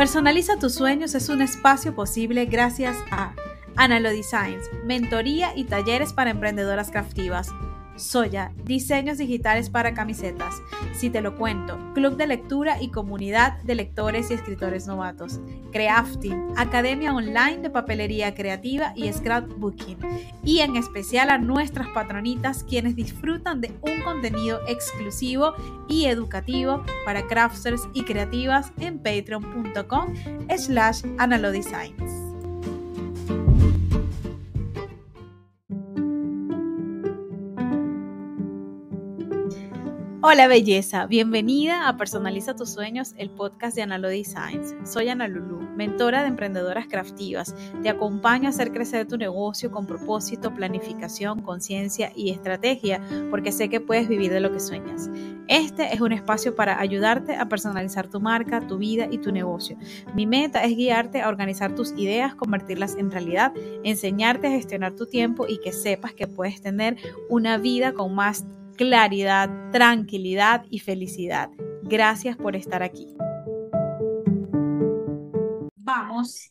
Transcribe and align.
Personaliza 0.00 0.56
tus 0.56 0.72
sueños 0.72 1.14
es 1.14 1.28
un 1.28 1.42
espacio 1.42 1.94
posible 1.94 2.46
gracias 2.46 2.96
a 3.10 3.34
Analo 3.76 4.08
Designs, 4.08 4.64
mentoría 4.82 5.54
y 5.54 5.64
talleres 5.64 6.14
para 6.14 6.30
emprendedoras 6.30 6.90
craftivas 6.90 7.50
Soya, 8.00 8.52
diseños 8.64 9.18
digitales 9.18 9.70
para 9.70 9.94
camisetas. 9.94 10.54
Si 10.92 11.10
te 11.10 11.20
lo 11.20 11.36
cuento, 11.36 11.78
club 11.94 12.16
de 12.16 12.26
lectura 12.26 12.80
y 12.80 12.88
comunidad 12.88 13.62
de 13.62 13.74
lectores 13.74 14.30
y 14.30 14.34
escritores 14.34 14.86
novatos. 14.86 15.40
Crafting, 15.72 16.52
academia 16.56 17.14
online 17.14 17.58
de 17.58 17.70
papelería 17.70 18.34
creativa 18.34 18.92
y 18.96 19.12
scrapbooking. 19.12 19.98
Y 20.44 20.60
en 20.60 20.76
especial 20.76 21.30
a 21.30 21.38
nuestras 21.38 21.88
patronitas 21.88 22.64
quienes 22.64 22.96
disfrutan 22.96 23.60
de 23.60 23.72
un 23.82 24.02
contenido 24.02 24.60
exclusivo 24.66 25.54
y 25.88 26.06
educativo 26.06 26.84
para 27.04 27.26
crafters 27.26 27.82
y 27.92 28.04
creativas 28.04 28.72
en 28.80 28.98
patreon.com 28.98 30.14
slash 30.56 31.02
analodesigns. 31.18 32.29
Hola 40.22 40.48
belleza, 40.48 41.06
bienvenida 41.06 41.88
a 41.88 41.96
Personaliza 41.96 42.54
tus 42.54 42.68
sueños, 42.68 43.14
el 43.16 43.30
podcast 43.30 43.74
de 43.74 43.80
Analo 43.80 44.08
Designs. 44.08 44.74
Soy 44.84 45.08
Ana 45.08 45.28
Lulu, 45.28 45.60
mentora 45.76 46.20
de 46.20 46.28
emprendedoras 46.28 46.88
craftivas. 46.88 47.54
Te 47.82 47.88
acompaño 47.88 48.46
a 48.46 48.50
hacer 48.50 48.70
crecer 48.70 49.08
tu 49.08 49.16
negocio 49.16 49.70
con 49.70 49.86
propósito, 49.86 50.52
planificación, 50.52 51.40
conciencia 51.40 52.12
y 52.14 52.32
estrategia, 52.32 53.00
porque 53.30 53.50
sé 53.50 53.70
que 53.70 53.80
puedes 53.80 54.08
vivir 54.08 54.30
de 54.30 54.40
lo 54.40 54.52
que 54.52 54.60
sueñas. 54.60 55.08
Este 55.48 55.94
es 55.94 56.02
un 56.02 56.12
espacio 56.12 56.54
para 56.54 56.78
ayudarte 56.78 57.36
a 57.36 57.48
personalizar 57.48 58.06
tu 58.08 58.20
marca, 58.20 58.66
tu 58.66 58.76
vida 58.76 59.08
y 59.10 59.16
tu 59.16 59.32
negocio. 59.32 59.78
Mi 60.14 60.26
meta 60.26 60.62
es 60.64 60.76
guiarte 60.76 61.22
a 61.22 61.30
organizar 61.30 61.74
tus 61.74 61.92
ideas, 61.92 62.34
convertirlas 62.34 62.94
en 62.96 63.10
realidad, 63.10 63.54
enseñarte 63.84 64.48
a 64.48 64.50
gestionar 64.50 64.94
tu 64.96 65.06
tiempo 65.06 65.46
y 65.48 65.60
que 65.60 65.72
sepas 65.72 66.12
que 66.12 66.26
puedes 66.26 66.60
tener 66.60 66.98
una 67.30 67.56
vida 67.56 67.94
con 67.94 68.14
más 68.14 68.44
claridad, 68.80 69.50
tranquilidad 69.72 70.64
y 70.70 70.78
felicidad. 70.78 71.50
Gracias 71.82 72.38
por 72.38 72.56
estar 72.56 72.82
aquí. 72.82 73.14
Vamos 75.76 76.48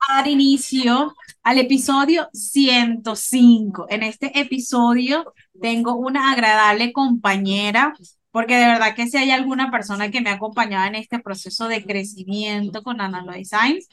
a 0.00 0.16
dar 0.16 0.26
inicio 0.26 1.14
al 1.44 1.58
episodio 1.58 2.28
105. 2.32 3.86
En 3.90 4.02
este 4.02 4.40
episodio 4.40 5.32
tengo 5.62 5.94
una 5.94 6.32
agradable 6.32 6.92
compañera, 6.92 7.94
porque 8.32 8.56
de 8.56 8.66
verdad 8.66 8.96
que 8.96 9.06
si 9.06 9.16
hay 9.16 9.30
alguna 9.30 9.70
persona 9.70 10.10
que 10.10 10.20
me 10.20 10.30
ha 10.30 10.34
acompañado 10.34 10.88
en 10.88 10.96
este 10.96 11.20
proceso 11.20 11.68
de 11.68 11.84
crecimiento 11.84 12.82
con 12.82 13.00
Analo 13.00 13.30
Designs, 13.30 13.86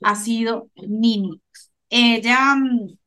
ha 0.00 0.16
sido 0.16 0.70
Nini. 0.74 1.42
Ella 1.90 2.54
mm, 2.54 2.97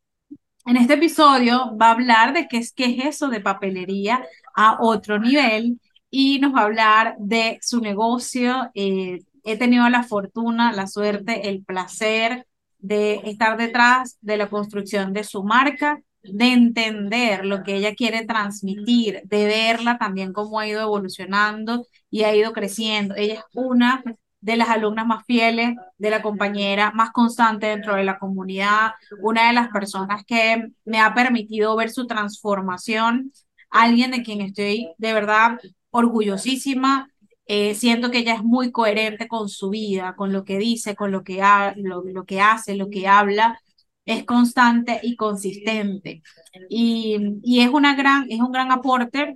en 0.65 0.77
este 0.77 0.93
episodio 0.93 1.75
va 1.77 1.87
a 1.87 1.91
hablar 1.91 2.33
de 2.33 2.47
qué 2.47 2.57
es, 2.57 2.71
qué 2.73 2.85
es 2.85 3.05
eso 3.05 3.29
de 3.29 3.41
papelería 3.41 4.25
a 4.55 4.77
otro 4.79 5.19
nivel 5.19 5.79
y 6.09 6.39
nos 6.39 6.53
va 6.53 6.61
a 6.61 6.65
hablar 6.65 7.15
de 7.19 7.57
su 7.61 7.81
negocio. 7.81 8.69
Eh, 8.75 9.19
he 9.43 9.57
tenido 9.57 9.89
la 9.89 10.03
fortuna, 10.03 10.71
la 10.73 10.87
suerte, 10.87 11.49
el 11.49 11.63
placer 11.63 12.45
de 12.79 13.21
estar 13.25 13.57
detrás 13.57 14.17
de 14.21 14.37
la 14.37 14.49
construcción 14.49 15.13
de 15.13 15.23
su 15.23 15.43
marca, 15.43 16.01
de 16.23 16.53
entender 16.53 17.45
lo 17.45 17.63
que 17.63 17.77
ella 17.77 17.95
quiere 17.95 18.25
transmitir, 18.25 19.21
de 19.25 19.45
verla 19.45 19.97
también 19.97 20.33
cómo 20.33 20.59
ha 20.59 20.67
ido 20.67 20.81
evolucionando 20.81 21.87
y 22.11 22.23
ha 22.23 22.35
ido 22.35 22.53
creciendo. 22.53 23.15
Ella 23.15 23.35
es 23.35 23.43
una 23.53 24.03
de 24.41 24.57
las 24.57 24.69
alumnas 24.69 25.05
más 25.05 25.25
fieles, 25.25 25.75
de 25.97 26.09
la 26.09 26.21
compañera 26.21 26.91
más 26.91 27.11
constante 27.11 27.67
dentro 27.67 27.95
de 27.95 28.03
la 28.03 28.19
comunidad, 28.19 28.91
una 29.21 29.47
de 29.47 29.53
las 29.53 29.69
personas 29.69 30.25
que 30.25 30.71
me 30.83 30.99
ha 30.99 31.13
permitido 31.13 31.75
ver 31.75 31.91
su 31.91 32.07
transformación, 32.07 33.31
alguien 33.69 34.11
de 34.11 34.23
quien 34.23 34.41
estoy 34.41 34.89
de 34.97 35.13
verdad 35.13 35.59
orgullosísima. 35.91 37.07
Eh, 37.45 37.75
siento 37.75 38.11
que 38.11 38.19
ella 38.19 38.35
es 38.35 38.43
muy 38.43 38.71
coherente 38.71 39.27
con 39.27 39.49
su 39.49 39.69
vida, 39.69 40.15
con 40.15 40.31
lo 40.33 40.43
que 40.45 40.57
dice, 40.57 40.95
con 40.95 41.11
lo 41.11 41.23
que, 41.23 41.41
ha, 41.41 41.73
lo, 41.77 42.03
lo 42.03 42.25
que 42.25 42.41
hace, 42.41 42.75
lo 42.75 42.89
que 42.89 43.07
habla, 43.07 43.59
es 44.05 44.23
constante 44.25 44.99
y 45.03 45.15
consistente. 45.15 46.21
Y, 46.69 47.17
y 47.43 47.61
es, 47.61 47.69
una 47.69 47.95
gran, 47.95 48.25
es 48.29 48.39
un 48.39 48.51
gran 48.51 48.71
aporte 48.71 49.35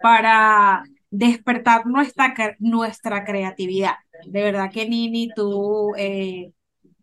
para 0.00 0.84
despertar 1.10 1.86
nuestra, 1.86 2.34
nuestra 2.58 3.24
creatividad. 3.24 3.94
De 4.26 4.42
verdad 4.42 4.70
que 4.70 4.88
Nini, 4.88 5.30
tú 5.34 5.92
eh, 5.96 6.52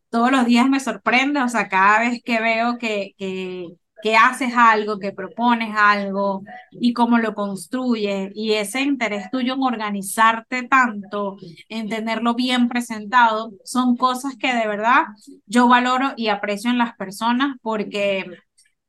todos 0.10 0.32
los 0.32 0.46
días 0.46 0.70
me 0.70 0.80
sorprendes, 0.80 1.44
o 1.44 1.50
sea, 1.50 1.68
cada 1.70 2.00
vez 2.00 2.22
que 2.24 2.40
veo 2.42 2.78
que, 2.78 3.14
que, 3.18 3.68
que 4.02 4.16
haces 4.16 4.54
algo, 4.56 5.00
que 5.00 5.12
propones 5.12 5.76
algo 5.76 6.44
y 6.72 6.94
cómo 6.94 7.18
lo 7.18 7.34
construyes 7.34 8.32
y 8.36 8.54
ese 8.54 8.82
interés 8.82 9.30
tuyo 9.32 9.56
en 9.56 9.64
organizarte 9.64 10.64
tanto, 10.68 11.38
en 11.70 11.90
tenerlo 11.90 12.36
bien 12.36 12.70
presentado, 12.70 13.52
son 13.64 13.98
cosas 13.98 14.36
que 14.38 14.54
de 14.54 14.68
verdad 14.68 15.06
yo 15.48 15.68
valoro 15.68 16.14
y 16.16 16.28
aprecio 16.28 16.70
en 16.70 16.78
las 16.78 16.96
personas 16.96 17.58
porque 17.62 18.26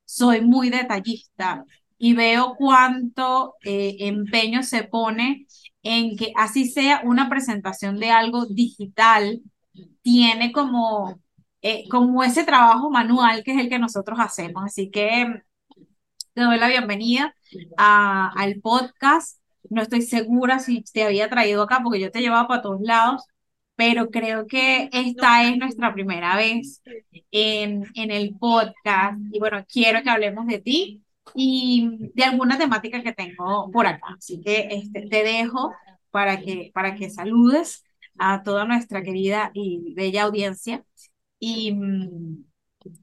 soy 0.04 0.42
muy 0.42 0.70
detallista 0.70 1.64
y 1.98 2.14
veo 2.14 2.54
cuánto 2.56 3.54
eh, 3.64 3.96
empeño 4.00 4.62
se 4.62 4.84
pone 4.84 5.46
en 5.82 6.16
que 6.16 6.32
así 6.36 6.68
sea 6.68 7.00
una 7.04 7.28
presentación 7.28 7.98
de 7.98 8.10
algo 8.10 8.46
digital, 8.46 9.40
tiene 10.02 10.52
como, 10.52 11.20
eh, 11.62 11.84
como 11.90 12.22
ese 12.24 12.44
trabajo 12.44 12.90
manual 12.90 13.42
que 13.44 13.52
es 13.52 13.58
el 13.58 13.68
que 13.68 13.78
nosotros 13.78 14.18
hacemos. 14.20 14.64
Así 14.64 14.90
que 14.90 15.42
te 16.34 16.42
doy 16.42 16.58
la 16.58 16.68
bienvenida 16.68 17.34
a, 17.76 18.30
al 18.36 18.60
podcast. 18.60 19.40
No 19.70 19.82
estoy 19.82 20.02
segura 20.02 20.58
si 20.58 20.82
te 20.82 21.04
había 21.04 21.28
traído 21.30 21.62
acá 21.62 21.80
porque 21.82 22.00
yo 22.00 22.10
te 22.10 22.20
llevaba 22.20 22.48
para 22.48 22.62
todos 22.62 22.80
lados, 22.82 23.24
pero 23.74 24.10
creo 24.10 24.46
que 24.46 24.88
esta 24.92 25.44
es 25.48 25.56
nuestra 25.58 25.92
primera 25.94 26.36
vez 26.36 26.82
en, 27.30 27.84
en 27.94 28.10
el 28.10 28.36
podcast 28.38 29.18
y 29.32 29.38
bueno, 29.38 29.64
quiero 29.68 30.02
que 30.02 30.10
hablemos 30.10 30.46
de 30.46 30.60
ti 30.60 31.05
y 31.34 32.10
de 32.14 32.24
alguna 32.24 32.58
temática 32.58 33.02
que 33.02 33.12
tengo 33.12 33.70
por 33.70 33.86
acá. 33.86 34.06
Así 34.18 34.40
que 34.40 34.68
este, 34.70 35.08
te 35.08 35.24
dejo 35.24 35.72
para 36.10 36.40
que, 36.40 36.70
para 36.74 36.94
que 36.94 37.10
saludes 37.10 37.84
a 38.18 38.42
toda 38.42 38.64
nuestra 38.64 39.02
querida 39.02 39.50
y 39.54 39.94
bella 39.94 40.24
audiencia. 40.24 40.84
Y, 41.38 41.76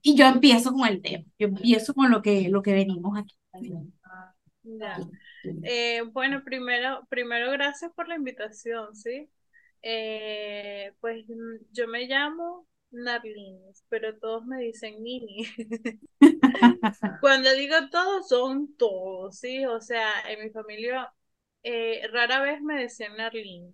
y 0.01 0.15
yo 0.15 0.25
empiezo 0.27 0.71
con 0.73 0.87
el 0.87 1.01
tema, 1.01 1.25
yo 1.37 1.47
empiezo 1.47 1.93
con 1.93 2.11
lo 2.11 2.21
que, 2.21 2.49
lo 2.49 2.61
que 2.61 2.73
venimos 2.73 3.17
aquí. 3.17 3.35
Eh, 5.63 6.01
bueno, 6.11 6.43
primero, 6.43 7.05
primero 7.09 7.51
gracias 7.51 7.91
por 7.93 8.07
la 8.07 8.15
invitación, 8.15 8.95
¿sí? 8.95 9.29
Eh, 9.81 10.93
pues 11.01 11.25
yo 11.71 11.87
me 11.87 12.05
llamo 12.07 12.67
Narlines, 12.91 13.83
pero 13.89 14.17
todos 14.17 14.45
me 14.45 14.59
dicen 14.61 15.03
Nini. 15.03 15.45
Cuando 17.21 17.53
digo 17.53 17.75
todos, 17.91 18.27
son 18.27 18.75
todos, 18.77 19.37
¿sí? 19.37 19.65
O 19.65 19.81
sea, 19.81 20.09
en 20.27 20.43
mi 20.43 20.49
familia 20.49 21.11
eh, 21.63 22.07
rara 22.11 22.41
vez 22.41 22.61
me 22.61 22.81
decían 22.81 23.17
Narlín. 23.17 23.73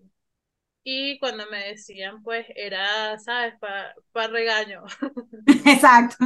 Y 0.83 1.19
cuando 1.19 1.45
me 1.49 1.67
decían, 1.67 2.23
pues 2.23 2.47
era, 2.55 3.17
¿sabes? 3.19 3.55
Para 3.59 4.27
regaño. 4.29 4.83
Exacto. 5.65 6.25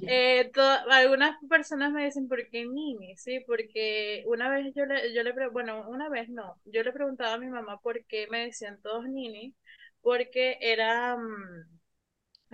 Eh, 0.00 0.50
algunas 0.90 1.36
personas 1.48 1.92
me 1.92 2.04
dicen, 2.04 2.28
¿por 2.28 2.48
qué 2.48 2.64
Nini? 2.64 3.16
Sí, 3.16 3.40
porque 3.46 4.24
una 4.26 4.48
vez 4.48 4.72
yo 4.74 4.86
le, 4.86 5.14
yo 5.14 5.22
le, 5.22 5.32
bueno, 5.48 5.88
una 5.88 6.08
vez 6.08 6.28
no, 6.28 6.60
yo 6.64 6.82
le 6.82 6.92
preguntaba 6.92 7.34
a 7.34 7.38
mi 7.38 7.48
mamá 7.48 7.78
por 7.80 8.04
qué 8.06 8.26
me 8.28 8.46
decían 8.46 8.80
todos 8.82 9.08
Nini, 9.08 9.54
porque 10.00 10.58
era... 10.60 11.16
Mm, 11.16 11.76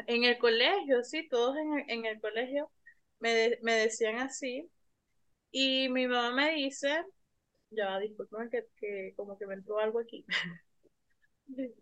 en 0.06 0.24
el 0.24 0.38
colegio, 0.38 1.02
sí, 1.04 1.28
todos 1.28 1.56
en 1.88 2.06
el, 2.06 2.20
colegio 2.20 2.70
me, 3.22 3.58
me, 3.62 3.72
decían 3.74 4.18
así. 4.18 4.70
Y 5.52 5.88
mi 5.90 6.06
mamá 6.08 6.32
me 6.34 6.54
dice, 6.56 7.04
ya, 7.70 7.98
disculpen 8.00 8.50
que, 8.50 8.66
que 8.78 9.14
como 9.16 9.38
que 9.38 9.46
me 9.46 9.54
entró 9.54 9.78
algo 9.80 10.00
aquí. 10.00 10.24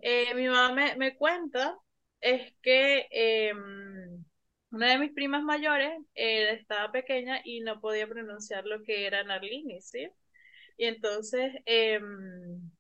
Eh, 0.01 0.35
mi 0.35 0.49
mamá 0.49 0.75
me, 0.75 0.97
me, 0.97 1.17
cuenta 1.17 1.79
es 2.21 2.53
que 2.63 3.07
em, 3.11 4.25
una 4.73 4.91
de 4.93 4.99
mis 4.99 5.13
primas 5.13 5.43
mayores 5.45 5.93
eh, 6.15 6.53
estaba 6.55 6.91
pequeña 6.93 7.41
y 7.45 7.61
no 7.61 7.81
podía 7.81 8.09
pronunciar 8.09 8.65
lo 8.67 8.83
que 8.83 9.07
era 9.07 9.23
Narlini, 9.25 9.81
¿sí? 9.81 10.09
Y 10.77 10.87
entonces 10.87 11.53
em, 11.67 12.71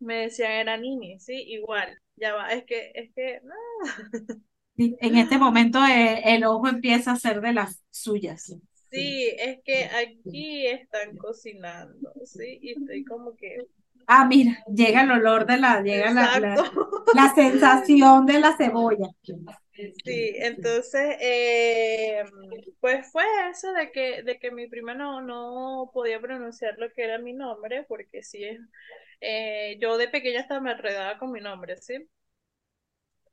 me 0.00 0.22
decían 0.24 0.52
era 0.52 0.76
Nini, 0.76 1.20
¿sí? 1.20 1.34
Igual, 1.48 1.98
ya 2.16 2.34
va, 2.34 2.52
es 2.52 2.64
que, 2.66 2.92
es 2.94 3.12
que, 3.14 3.40
no. 3.44 3.54
en 4.76 5.16
este 5.16 5.38
momento 5.38 5.84
eh, 5.84 6.22
el, 6.34 6.44
ojo 6.44 6.68
empieza 6.68 7.12
a 7.12 7.16
ser 7.16 7.40
de 7.40 7.52
las 7.52 7.82
suyas. 7.90 8.54
Sí, 8.90 9.30
es 9.38 9.58
que 9.64 9.84
aquí 9.84 10.66
están 10.66 11.16
cocinando, 11.16 12.12
¿sí? 12.24 12.58
Y 12.62 12.72
estoy 12.72 13.04
como 13.04 13.34
que 13.36 13.58
Ah, 14.06 14.26
mira, 14.26 14.62
llega 14.66 15.02
el 15.02 15.10
olor 15.10 15.46
de 15.46 15.56
la, 15.56 15.80
llega 15.80 16.10
la, 16.12 16.38
la, 16.38 16.70
la 17.14 17.34
sensación 17.34 18.26
de 18.26 18.38
la 18.38 18.56
cebolla. 18.56 19.08
Sí, 19.24 20.34
entonces, 20.36 21.16
eh, 21.20 22.22
pues 22.80 23.10
fue 23.10 23.24
eso 23.50 23.72
de 23.72 23.90
que, 23.90 24.22
de 24.22 24.38
que 24.38 24.50
mi 24.50 24.68
prima 24.68 24.94
no, 24.94 25.20
no 25.22 25.90
podía 25.92 26.20
pronunciar 26.20 26.74
lo 26.78 26.92
que 26.92 27.04
era 27.04 27.18
mi 27.18 27.32
nombre, 27.32 27.84
porque 27.88 28.22
sí, 28.22 28.44
eh, 29.20 29.76
yo 29.80 29.96
de 29.96 30.08
pequeña 30.08 30.40
estaba 30.40 30.60
me 30.60 30.72
enredaba 30.72 31.18
con 31.18 31.32
mi 31.32 31.40
nombre, 31.40 31.76
¿sí? 31.76 31.94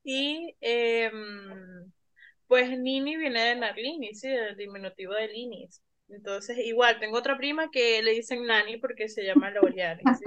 Y 0.03 0.55
em, 0.61 1.91
pues 2.47 2.77
Nini 2.77 3.17
viene 3.17 3.41
de 3.43 3.55
Narlini, 3.55 4.13
¿sí? 4.15 4.29
Del 4.29 4.57
diminutivo 4.57 5.13
de 5.13 5.27
Linis. 5.27 5.81
Entonces, 6.09 6.57
igual, 6.59 6.99
tengo 6.99 7.17
otra 7.17 7.37
prima 7.37 7.71
que 7.71 8.01
le 8.01 8.11
dicen 8.11 8.45
Nani 8.45 8.77
porque 8.77 9.07
se 9.07 9.23
llama 9.25 9.51
¿sí? 10.19 10.25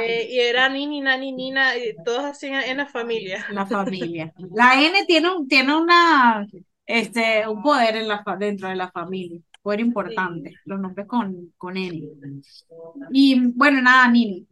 Eh, 0.00 0.28
y 0.30 0.40
era 0.40 0.68
Nini, 0.68 1.00
Nani, 1.00 1.32
Nina, 1.32 1.76
y 1.76 1.94
todos 2.04 2.24
así 2.24 2.46
en 2.48 2.76
la 2.76 2.86
familia. 2.86 3.44
La 3.50 3.66
familia. 3.66 4.32
La 4.54 4.80
N 4.82 5.04
tiene 5.06 5.30
un, 5.30 5.48
tiene 5.48 5.76
una, 5.76 6.46
este, 6.86 7.46
un 7.48 7.62
poder 7.62 7.96
en 7.96 8.08
la, 8.08 8.22
fa- 8.22 8.36
dentro 8.36 8.68
de 8.68 8.76
la 8.76 8.90
familia, 8.90 9.40
poder 9.62 9.80
importante, 9.80 10.58
los 10.64 10.80
nombres 10.80 11.06
con, 11.06 11.52
con 11.56 11.76
N. 11.76 12.02
Y 13.12 13.40
bueno, 13.52 13.82
nada, 13.82 14.08
Nini. 14.10 14.46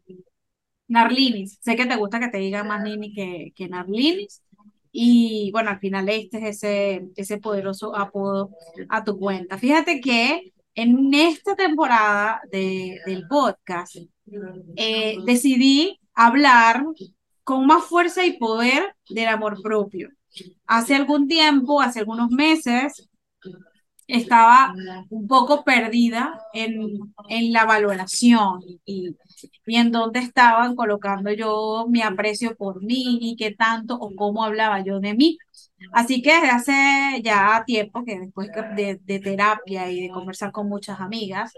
Narlinis. 0.89 1.59
Sé 1.61 1.77
que 1.77 1.87
te 1.87 1.97
gusta 1.97 2.21
que 2.21 2.29
te 2.29 2.39
diga 2.39 2.65
más 2.65 2.83
Nini 2.83 3.13
que, 3.13 3.53
que 3.55 3.69
Narlinis. 3.69 4.43
Y 4.91 5.51
bueno, 5.53 5.71
al 5.71 5.79
final 5.79 6.09
este 6.09 6.39
es 6.39 6.57
ese, 6.57 7.09
ese 7.17 7.39
poderoso 7.39 7.95
apodo 7.95 8.51
a 8.89 9.05
tu 9.05 9.19
cuenta. 9.19 9.59
Fíjate 9.59 10.01
que 10.01 10.53
en 10.75 11.13
esta 11.13 11.55
temporada 11.55 12.41
de, 12.51 12.99
del 13.05 13.27
podcast 13.29 13.97
eh, 14.77 15.17
decidí 15.25 16.01
hablar 16.15 16.85
con 17.45 17.67
más 17.67 17.85
fuerza 17.85 18.25
y 18.25 18.39
poder 18.39 18.95
del 19.09 19.29
amor 19.29 19.61
propio. 19.63 20.11
Hace 20.67 20.95
algún 20.95 21.29
tiempo, 21.29 21.81
hace 21.81 22.01
algunos 22.01 22.31
meses, 22.31 23.09
estaba 24.07 24.75
un 25.11 25.27
poco 25.27 25.65
perdida 25.65 26.41
en, 26.53 26.99
en 27.29 27.53
la 27.53 27.65
valoración 27.67 28.61
y, 28.85 29.17
y 29.67 29.77
en 29.77 29.91
dónde 29.93 30.21
estaban 30.21 30.75
colocando 30.77 31.33
yo 31.33 31.87
mi 31.89 32.03
aprecio 32.03 32.57
por 32.57 32.83
mí 32.83 33.19
y 33.21 33.37
qué 33.37 33.55
tanto 33.55 33.95
o 33.97 34.15
cómo 34.15 34.45
hablaba 34.45 34.83
yo 34.85 35.01
de 35.01 35.15
mí. 35.15 35.39
Así 35.93 36.23
que 36.23 36.33
desde 36.35 36.51
hace 36.51 37.23
ya 37.23 37.63
tiempo, 37.67 38.05
que 38.05 38.19
después 38.21 38.51
de, 38.77 39.01
de 39.03 39.21
terapia 39.21 39.91
y 39.91 40.03
de 40.03 40.11
conversar 40.11 40.53
con 40.53 40.69
muchas 40.69 41.01
amigas, 41.01 41.53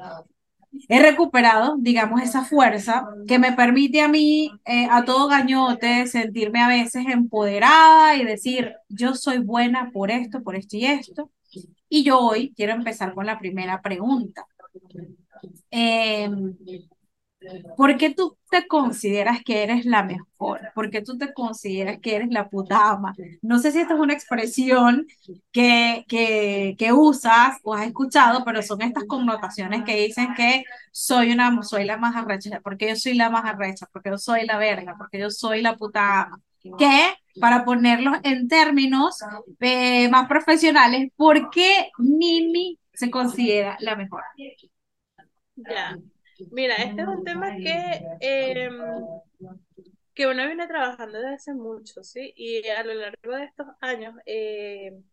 he 0.89 1.01
recuperado, 1.01 1.77
digamos, 1.79 2.23
esa 2.23 2.45
fuerza 2.45 3.07
que 3.27 3.39
me 3.39 3.53
permite 3.53 4.01
a 4.01 4.09
mí, 4.09 4.51
eh, 4.65 4.87
a 4.91 5.05
todo 5.05 5.29
gañote, 5.29 6.07
sentirme 6.07 6.61
a 6.61 6.69
veces 6.69 7.07
empoderada 7.09 8.17
y 8.17 8.25
decir, 8.25 8.75
yo 8.89 9.15
soy 9.15 9.39
buena 9.39 9.91
por 9.93 10.11
esto, 10.11 10.43
por 10.43 10.57
esto 10.57 10.77
y 10.77 10.87
esto. 10.87 11.31
Y 11.89 12.05
yo 12.05 12.21
hoy 12.21 12.53
quiero 12.57 12.73
empezar 12.75 13.15
con 13.15 13.27
la 13.27 13.39
primera 13.39 13.83
pregunta. 13.83 14.47
Eh, 15.71 16.29
¿por 17.77 17.97
qué 17.97 18.11
tú 18.15 18.37
te 18.51 18.67
consideras 18.67 19.43
que 19.45 19.63
eres 19.63 19.85
la 19.85 20.03
mejor? 20.03 20.61
¿Por 20.75 20.91
qué 20.91 21.03
tú 21.03 21.17
te 21.19 21.33
consideras 21.33 21.99
que 22.01 22.17
eres 22.17 22.29
la 22.31 22.49
puta 22.49 22.91
ama? 22.91 23.15
No 23.43 23.59
sé 23.59 23.73
si 23.73 23.81
esta 23.81 23.95
es 23.95 24.01
una 24.01 24.15
expresión 24.15 25.07
que, 25.53 26.05
que, 26.09 26.75
que 26.79 26.93
usas 26.93 27.59
o 27.63 27.75
has 27.75 27.87
escuchado, 27.87 28.45
pero 28.45 28.63
son 28.63 28.83
estas 28.83 29.05
connotaciones 29.05 29.85
que 29.85 29.97
dicen 29.97 30.35
que 30.35 30.65
soy 30.91 31.33
una, 31.33 31.63
soy 31.63 31.85
la 31.85 31.97
más 31.97 32.17
arrecha, 32.17 32.61
porque 32.63 32.89
yo 32.89 32.97
soy 32.97 33.15
la 33.15 33.31
más 33.31 33.45
arrecha, 33.45 33.87
porque 33.93 34.11
yo 34.11 34.19
soy 34.19 34.45
la 34.47 34.59
verga, 34.59 34.95
porque 34.99 35.19
yo 35.19 35.31
soy 35.31 35.63
la 35.63 35.77
puta 35.77 36.23
ama. 36.23 36.41
Que, 36.79 37.15
para 37.41 37.65
ponerlos 37.65 38.19
en 38.23 38.47
términos 38.49 39.19
eh, 39.61 40.09
más 40.11 40.29
profesionales, 40.29 41.11
¿por 41.17 41.49
qué 41.51 41.91
Mimi 41.99 42.79
se 42.93 43.11
considera 43.11 43.77
la 43.81 43.97
mejor? 43.97 44.23
Ya. 45.57 45.97
Mira, 46.49 46.77
este 46.77 47.03
es 47.03 47.09
un 47.09 47.23
tema 47.25 47.57
que, 47.57 48.09
em, 48.21 49.21
que 50.15 50.27
uno 50.27 50.47
viene 50.47 50.67
trabajando 50.67 51.19
desde 51.19 51.35
hace 51.35 51.55
mucho, 51.55 52.03
¿sí? 52.03 52.33
Y 52.37 52.67
a 52.69 52.83
lo 52.85 52.95
largo 52.95 53.37
de 53.37 53.45
estos 53.45 53.67
años, 53.81 54.15
em, 54.27 55.05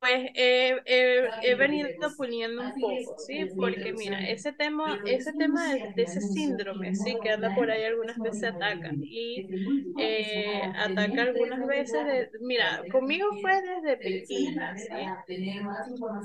pues 0.00 0.30
he, 0.34 0.80
he- 0.86 1.30
he 1.40 1.54
venido 1.56 1.90
puliendo 2.16 2.62
un 2.62 2.78
poco, 2.78 3.14
¿sí? 3.18 3.46
Porque 3.58 3.92
mira, 3.92 4.18
ese 4.26 4.52
tema, 4.52 5.00
ese 5.04 5.32
tema 5.34 5.74
de, 5.74 5.88
de 5.94 6.02
ese 6.04 6.20
síndrome, 6.20 6.94
¿sí? 6.94 7.18
Que 7.20 7.30
anda 7.30 7.52
por 7.54 7.70
ahí 7.70 7.84
algunas 7.84 8.20
veces 8.22 8.50
ataca 8.54 8.96
y 9.00 9.48
eh, 9.96 10.68
ataca 10.76 11.22
algunas 11.22 11.64
veces, 11.66 12.04
de- 12.06 12.30
mira, 12.40 12.86
conmigo 12.88 13.26
fue 13.40 13.60
desde 13.62 13.96
pequeña, 13.98 14.74
¿sí? 14.76 15.18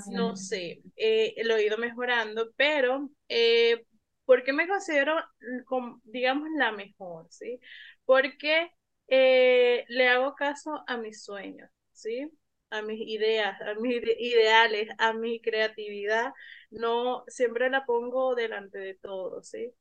No 0.08 0.36
sé, 0.36 0.82
eh, 0.96 1.36
lo 1.46 1.56
he 1.56 1.66
ido 1.66 1.78
mejorando, 1.78 2.52
pero 2.56 3.10
eh, 3.30 3.86
¿por 4.26 4.44
qué 4.44 4.54
me 4.54 4.68
considero, 4.68 5.16
mm, 5.42 6.00
digamos, 6.04 6.50
la 6.58 6.72
mejor, 6.72 7.28
¿sí? 7.30 7.60
Porque 8.06 8.72
eh, 9.08 9.86
le 9.90 10.08
hago 10.08 10.34
caso 10.36 10.84
a 10.88 10.98
mis 10.98 11.24
sueños, 11.24 11.70
¿sí? 11.94 12.32
A 12.72 12.82
mis 12.84 13.02
ideas, 13.08 13.60
a 13.62 13.74
mis 13.76 13.96
ide- 13.98 14.16
ideales, 14.20 14.90
a 15.00 15.14
mi 15.14 15.42
creatividad, 15.42 16.34
no, 16.72 17.24
siempre 17.28 17.70
la 17.70 17.86
pongo 17.86 18.36
delante 18.36 18.78
de 18.80 18.96
todo, 18.96 19.42
¿sí? 19.44 19.74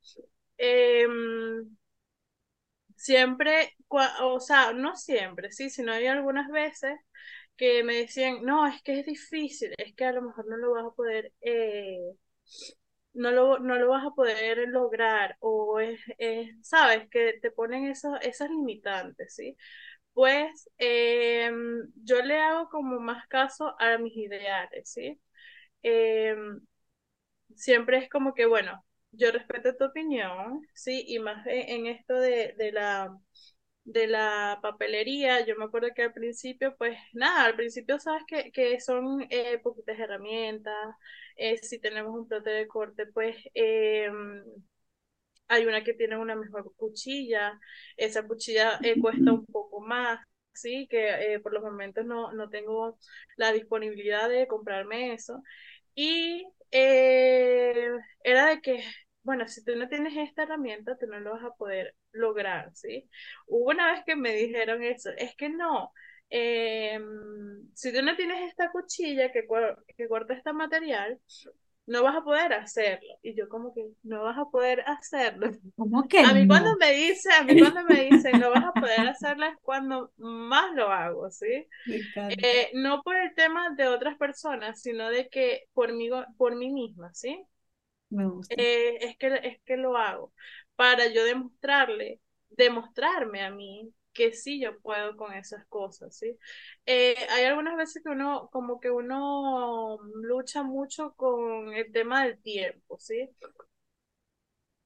Em, 0.58 1.76
siempre, 2.96 3.74
o 3.88 4.40
sea, 4.40 4.72
no 4.72 4.96
siempre, 4.96 5.52
sí, 5.52 5.70
sino 5.70 5.92
hay 5.92 6.06
algunas 6.06 6.48
veces 6.50 6.98
que 7.56 7.82
me 7.84 7.96
decían, 7.96 8.44
no, 8.44 8.66
es 8.66 8.82
que 8.82 9.00
es 9.00 9.06
difícil, 9.06 9.72
es 9.78 9.94
que 9.94 10.04
a 10.04 10.12
lo 10.12 10.22
mejor 10.22 10.46
no 10.48 10.56
lo 10.56 10.72
vas 10.72 10.86
a 10.86 10.90
poder, 10.94 11.32
eh, 11.40 11.98
no 13.14 13.30
lo, 13.32 13.58
no 13.58 13.76
lo 13.78 13.88
vas 13.88 14.06
a 14.06 14.10
poder 14.14 14.68
lograr, 14.68 15.36
o 15.40 15.80
es, 15.80 16.00
es, 16.18 16.50
sabes, 16.62 17.08
que 17.10 17.34
te 17.42 17.50
ponen 17.50 17.86
esas 17.86 18.50
limitantes, 18.50 19.34
¿sí? 19.34 19.56
Pues 20.18 20.68
yo 22.04 22.22
le 22.22 22.38
hago 22.40 22.68
como 22.70 22.98
más 23.00 23.26
caso 23.28 23.74
a 23.80 23.98
mis 23.98 24.16
ideales, 24.16 24.90
¿sí? 24.90 25.20
Em, 25.82 26.60
siempre 27.56 27.98
es 27.98 28.10
como 28.10 28.34
que, 28.34 28.46
bueno, 28.46 28.84
yo 29.12 29.32
respeto 29.32 29.76
tu 29.76 29.84
opinión, 29.86 30.62
¿sí? 30.74 31.04
Y 31.08 31.18
más 31.20 31.46
en, 31.46 31.86
en 31.86 31.88
esto 31.88 32.14
de, 32.16 32.54
de 32.58 32.72
la 32.72 33.16
de 33.84 34.06
la 34.08 34.60
papelería, 34.62 35.46
yo 35.46 35.56
me 35.56 35.64
acuerdo 35.66 35.88
que 35.96 36.02
al 36.04 36.12
principio, 36.14 36.76
pues 36.78 36.98
nada, 37.14 37.44
al 37.46 37.56
principio 37.56 37.98
sabes 38.00 38.24
que, 38.28 38.52
que 38.52 38.80
son 38.80 39.26
eh, 39.30 39.58
poquitas 39.62 39.98
herramientas, 39.98 40.74
eh, 41.36 41.58
si 41.58 41.80
tenemos 41.80 42.14
un 42.14 42.28
plato 42.28 42.50
de 42.50 42.68
corte, 42.68 43.06
pues 43.06 43.36
eh, 43.54 44.10
hay 45.48 45.66
una 45.66 45.82
que 45.84 45.94
tiene 45.94 46.16
una 46.18 46.36
mejor 46.36 46.72
cuchilla, 46.76 47.58
esa 47.96 48.26
cuchilla 48.26 48.78
eh, 48.82 48.98
cuesta 49.00 49.32
un 49.32 49.46
poco 49.46 49.80
más, 49.80 50.20
sí, 50.52 50.86
que 50.90 51.34
eh, 51.34 51.40
por 51.40 51.52
los 51.52 51.62
momentos 51.62 52.04
no, 52.06 52.32
no 52.32 52.48
tengo 52.50 52.98
la 53.36 53.52
disponibilidad 53.52 54.28
de 54.28 54.46
comprarme 54.46 55.12
eso. 55.14 55.42
Y 55.94 56.46
eh, 56.70 57.90
era 58.22 58.46
de 58.48 58.60
que, 58.60 58.82
bueno, 59.22 59.48
si 59.48 59.64
tú 59.64 59.74
no 59.76 59.88
tienes 59.88 60.16
esta 60.16 60.44
herramienta, 60.44 60.96
tú 60.98 61.06
no 61.06 61.20
lo 61.20 61.32
vas 61.32 61.44
a 61.44 61.54
poder 61.54 61.94
lograr, 62.12 62.70
¿sí? 62.74 63.08
Hubo 63.46 63.70
una 63.70 63.92
vez 63.92 64.02
que 64.06 64.16
me 64.16 64.34
dijeron 64.34 64.82
eso, 64.82 65.10
es 65.16 65.34
que 65.36 65.48
no, 65.50 65.92
eh, 66.30 67.00
si 67.74 67.92
tú 67.92 68.02
no 68.02 68.16
tienes 68.16 68.48
esta 68.48 68.70
cuchilla 68.70 69.30
que, 69.32 69.44
que 69.96 70.08
corta 70.08 70.34
este 70.34 70.52
material, 70.52 71.20
no 71.88 72.02
vas 72.02 72.16
a 72.16 72.22
poder 72.22 72.52
hacerlo. 72.52 73.08
Y 73.22 73.34
yo 73.34 73.48
como 73.48 73.74
que, 73.74 73.84
no 74.02 74.22
vas 74.22 74.38
a 74.38 74.44
poder 74.44 74.82
hacerlo. 74.86 75.50
¿Cómo 75.76 76.06
que 76.06 76.20
A 76.20 76.34
mí 76.34 76.42
no? 76.42 76.48
cuando 76.48 76.76
me 76.76 76.92
dice, 76.92 77.32
a 77.32 77.42
mí 77.42 77.58
cuando 77.60 77.82
me 77.84 78.04
dicen, 78.04 78.38
no 78.38 78.50
vas 78.50 78.64
a 78.64 78.72
poder 78.72 79.08
hacerlo 79.08 79.46
es 79.46 79.56
cuando 79.62 80.12
más 80.18 80.74
lo 80.74 80.90
hago, 80.90 81.30
¿sí? 81.30 81.66
Eh, 82.30 82.70
no 82.74 83.02
por 83.02 83.16
el 83.16 83.34
tema 83.34 83.70
de 83.74 83.88
otras 83.88 84.16
personas, 84.16 84.80
sino 84.80 85.08
de 85.08 85.28
que 85.28 85.64
por 85.72 85.92
mí, 85.92 86.10
por 86.36 86.54
mí 86.56 86.70
misma, 86.70 87.12
¿sí? 87.14 87.42
Me 88.10 88.26
gusta. 88.26 88.54
Eh, 88.56 88.98
es 89.00 89.16
que, 89.16 89.40
es 89.42 89.60
que 89.64 89.76
lo 89.76 89.96
hago 89.96 90.32
para 90.76 91.06
yo 91.08 91.24
demostrarle, 91.24 92.20
demostrarme 92.50 93.42
a 93.42 93.50
mí 93.50 93.92
que 94.18 94.34
sí 94.34 94.60
yo 94.60 94.78
puedo 94.80 95.16
con 95.16 95.32
esas 95.34 95.66
cosas, 95.68 96.16
¿sí? 96.18 96.38
Eh, 96.86 97.16
hay 97.30 97.44
algunas 97.46 97.76
veces 97.78 98.02
que 98.04 98.10
uno, 98.10 98.50
como 98.52 98.80
que 98.80 98.90
uno 98.90 99.98
lucha 100.22 100.64
mucho 100.64 101.14
con 101.16 101.72
el 101.74 101.92
tema 101.92 102.24
del 102.26 102.40
tiempo, 102.42 102.98
¿sí? 103.00 103.30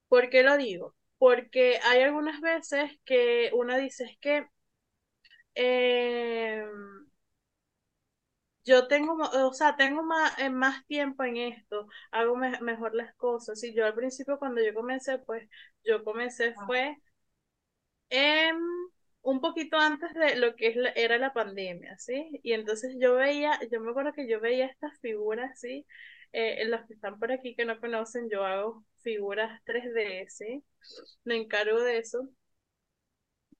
¿Por 0.09 0.31
qué 0.31 0.43
lo 0.45 0.57
digo? 0.57 0.95
Porque 1.19 1.79
hay 1.85 2.03
algunas 2.03 2.41
veces 2.41 2.93
que 3.05 3.51
uno 3.55 3.77
dice 3.79 4.05
es 4.05 4.19
que 4.21 4.47
eh, 5.55 6.63
yo 8.65 8.87
tengo, 8.89 9.15
o 9.49 9.53
sea, 9.53 9.77
tengo 9.77 10.03
más, 10.05 10.39
eh, 10.39 10.51
más 10.51 10.87
tiempo 10.87 11.25
en 11.25 11.37
esto, 11.37 11.89
hago 12.13 12.37
mejor 12.37 12.95
las 12.95 13.15
cosas. 13.17 13.63
Y 13.65 13.75
yo 13.75 13.85
al 13.87 13.95
principio 13.95 14.39
cuando 14.39 14.63
yo 14.63 14.73
comencé, 14.75 15.19
pues 15.19 15.49
yo 15.85 16.05
comencé 16.05 16.55
fue 16.67 16.97
un 19.23 19.41
poquito 19.41 19.79
antes 19.79 20.13
de 20.15 20.37
lo 20.37 20.57
que 20.57 20.75
era 20.97 21.19
la 21.19 21.33
pandemia, 21.33 21.97
¿sí? 21.99 22.41
Y 22.43 22.53
entonces 22.53 22.97
yo 23.01 23.15
veía, 23.17 23.59
yo 23.71 23.81
me 23.81 23.91
acuerdo 23.91 24.13
que 24.13 24.29
yo 24.29 24.41
veía 24.41 24.67
estas 24.67 24.99
figuras, 25.01 25.59
¿sí? 25.61 25.87
Eh, 26.33 26.65
los 26.67 26.83
que 26.87 26.95
están 26.95 27.19
por 27.19 27.33
aquí 27.33 27.55
que 27.55 27.65
no 27.65 27.81
conocen, 27.81 28.29
yo 28.31 28.45
hago 28.45 28.85
figuras 29.03 29.61
3D, 29.65 30.27
¿sí? 30.29 30.65
Me 31.25 31.37
encargo 31.37 31.83
de 31.83 31.99
eso. 31.99 32.29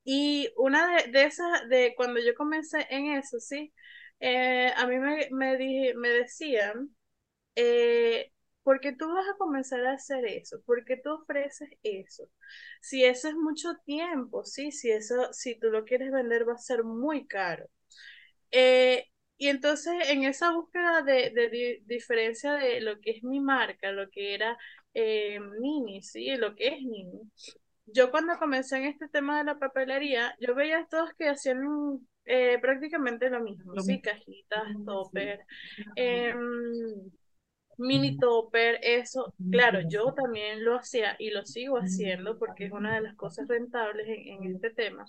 Y 0.05 0.51
una 0.57 0.97
de, 1.05 1.11
de 1.13 1.25
esas, 1.27 1.69
de 1.69 1.95
cuando 1.97 2.21
yo 2.21 2.35
comencé 2.35 2.87
en 2.91 3.13
eso, 3.13 3.39
¿sí? 3.41 3.73
Eh, 4.21 4.73
a 4.77 4.87
mí 4.87 4.99
me, 4.99 5.29
me, 5.31 5.95
me 5.97 6.09
decían, 6.11 6.95
eh, 7.57 8.33
¿por 8.63 8.81
qué 8.81 8.93
tú 8.93 9.13
vas 9.13 9.27
a 9.29 9.37
comenzar 9.37 9.85
a 9.87 9.95
hacer 9.95 10.25
eso? 10.27 10.61
¿Por 10.65 10.85
qué 10.85 10.97
tú 10.97 11.11
ofreces 11.13 11.71
eso? 11.83 12.29
Si 12.81 13.05
eso 13.05 13.29
es 13.29 13.35
mucho 13.35 13.75
tiempo, 13.85 14.45
¿sí? 14.45 14.73
Si 14.73 14.91
eso, 14.91 15.33
si 15.33 15.59
tú 15.59 15.71
lo 15.71 15.85
quieres 15.85 16.13
vender 16.13 16.49
va 16.49 16.55
a 16.55 16.59
ser 16.59 16.85
muy 16.85 17.27
caro. 17.27 17.67
Eh, 18.51 19.07
y 19.39 19.49
entonces 19.49 19.95
en 20.09 20.25
esa 20.25 20.53
búsqueda 20.53 21.03
de, 21.03 21.31
de, 21.31 21.83
diferencia 21.85 22.55
de 22.55 22.81
lo 22.81 23.01
que 23.01 23.11
es 23.13 23.25
mi 23.25 23.41
marca, 23.41 23.91
lo 23.91 24.09
que 24.11 24.35
era 24.35 24.57
eh, 24.95 25.41
Nini, 25.61 26.03
¿sí? 26.03 26.37
Lo 26.37 26.55
que 26.55 26.69
es 26.69 26.83
Nini. 26.83 27.21
Yo 27.87 28.11
cuando 28.11 28.39
comencé 28.39 28.77
en 28.77 28.85
este 28.85 29.09
tema 29.09 29.39
de 29.39 29.45
la 29.45 29.59
papelería, 29.59 30.37
yo 30.41 30.55
veía 30.55 30.79
a 30.79 30.87
todos 30.87 31.13
que 31.15 31.29
hacían 31.29 31.59
eh, 32.25 32.59
prácticamente 32.61 33.29
lo 33.29 33.41
mismo, 33.41 33.75
sí, 33.81 34.01
cajitas, 34.01 34.69
topper, 34.87 35.41
mini 37.79 38.17
topper, 38.19 38.79
eso, 38.83 39.35
claro, 39.51 39.81
yo 39.89 40.13
también 40.15 40.65
lo 40.65 40.77
hacía 40.77 41.17
y 41.19 41.31
lo 41.31 41.45
sigo 41.45 41.79
haciendo 41.79 42.39
porque 42.39 42.67
es 42.67 42.73
una 42.73 42.95
de 42.95 43.03
las 43.03 43.17
cosas 43.17 43.49
rentables 43.49 44.07
en, 44.09 44.45
en 44.45 44.55
este 44.55 44.71
tema, 44.71 45.05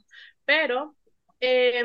pero 0.45 0.95
eh, 1.39 1.83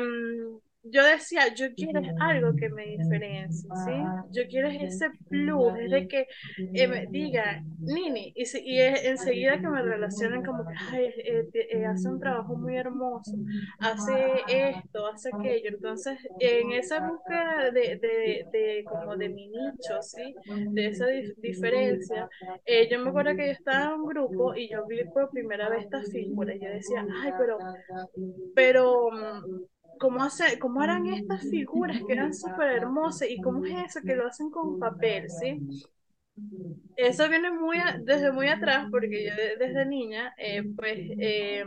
yo 0.91 1.03
decía, 1.05 1.53
yo 1.53 1.67
quiero 1.75 2.01
algo 2.19 2.55
que 2.55 2.69
me 2.69 2.85
diferencie, 2.87 3.69
¿sí? 3.75 4.13
Yo 4.29 4.43
quiero 4.49 4.69
ese 4.69 5.09
plus, 5.29 5.73
es 5.79 5.89
de 5.91 6.07
que 6.07 6.27
eh, 6.73 6.87
me 6.87 7.07
diga, 7.07 7.63
Nini, 7.85 8.33
y, 8.35 8.43
y 8.63 8.79
enseguida 8.79 9.59
que 9.59 9.67
me 9.69 9.81
relacionen 9.81 10.43
como 10.43 10.65
que, 10.65 10.73
ay, 10.91 11.05
eh, 11.17 11.49
eh, 11.53 11.85
hace 11.85 12.09
un 12.09 12.19
trabajo 12.19 12.55
muy 12.55 12.77
hermoso, 12.77 13.37
hace 13.79 14.43
esto, 14.47 15.07
hace 15.07 15.29
aquello. 15.29 15.69
Entonces, 15.69 16.19
en 16.39 16.71
esa 16.73 16.99
búsqueda 16.99 17.71
de, 17.71 17.97
de, 17.97 18.47
de 18.51 18.85
como 18.87 19.15
de 19.17 19.29
mi 19.29 19.47
nicho, 19.49 20.01
¿sí? 20.01 20.35
De 20.71 20.87
esa 20.87 21.07
diferencia, 21.41 22.29
yo 22.89 22.99
me 22.99 23.09
acuerdo 23.09 23.35
que 23.35 23.47
yo 23.47 23.51
estaba 23.53 23.93
en 23.95 24.01
un 24.01 24.05
grupo 24.07 24.55
y 24.55 24.69
yo 24.69 24.85
vi 24.85 25.03
por 25.05 25.29
primera 25.31 25.69
vez 25.69 25.83
esta 25.83 26.03
figura 26.03 26.53
y 26.55 26.59
yo 26.59 26.69
decía, 26.69 27.05
ay, 27.23 27.33
pero, 27.37 27.61
pero 28.53 29.09
mm, 29.11 29.45
cómo, 29.99 30.23
hace, 30.23 30.59
cómo 30.59 30.81
harán 30.81 31.07
estas 31.07 31.47
figuras 31.49 32.03
que 32.05 32.13
eran 32.13 32.33
súper 32.33 32.71
hermosas 32.71 33.29
y 33.29 33.41
cómo 33.41 33.65
es 33.65 33.73
eso 33.91 34.05
que 34.05 34.15
lo 34.15 34.27
hacen 34.27 34.51
con 34.51 34.77
papel, 34.79 35.29
¿sí? 35.31 35.63
Eso 36.95 37.29
viene 37.29 37.49
muy 37.51 37.77
desde 38.05 38.31
muy 38.31 38.47
atrás 38.49 38.87
porque 38.91 39.25
yo 39.25 39.31
desde 39.59 39.85
niña, 39.85 40.33
eh, 40.37 40.63
pues 40.75 40.99
eh, 41.19 41.63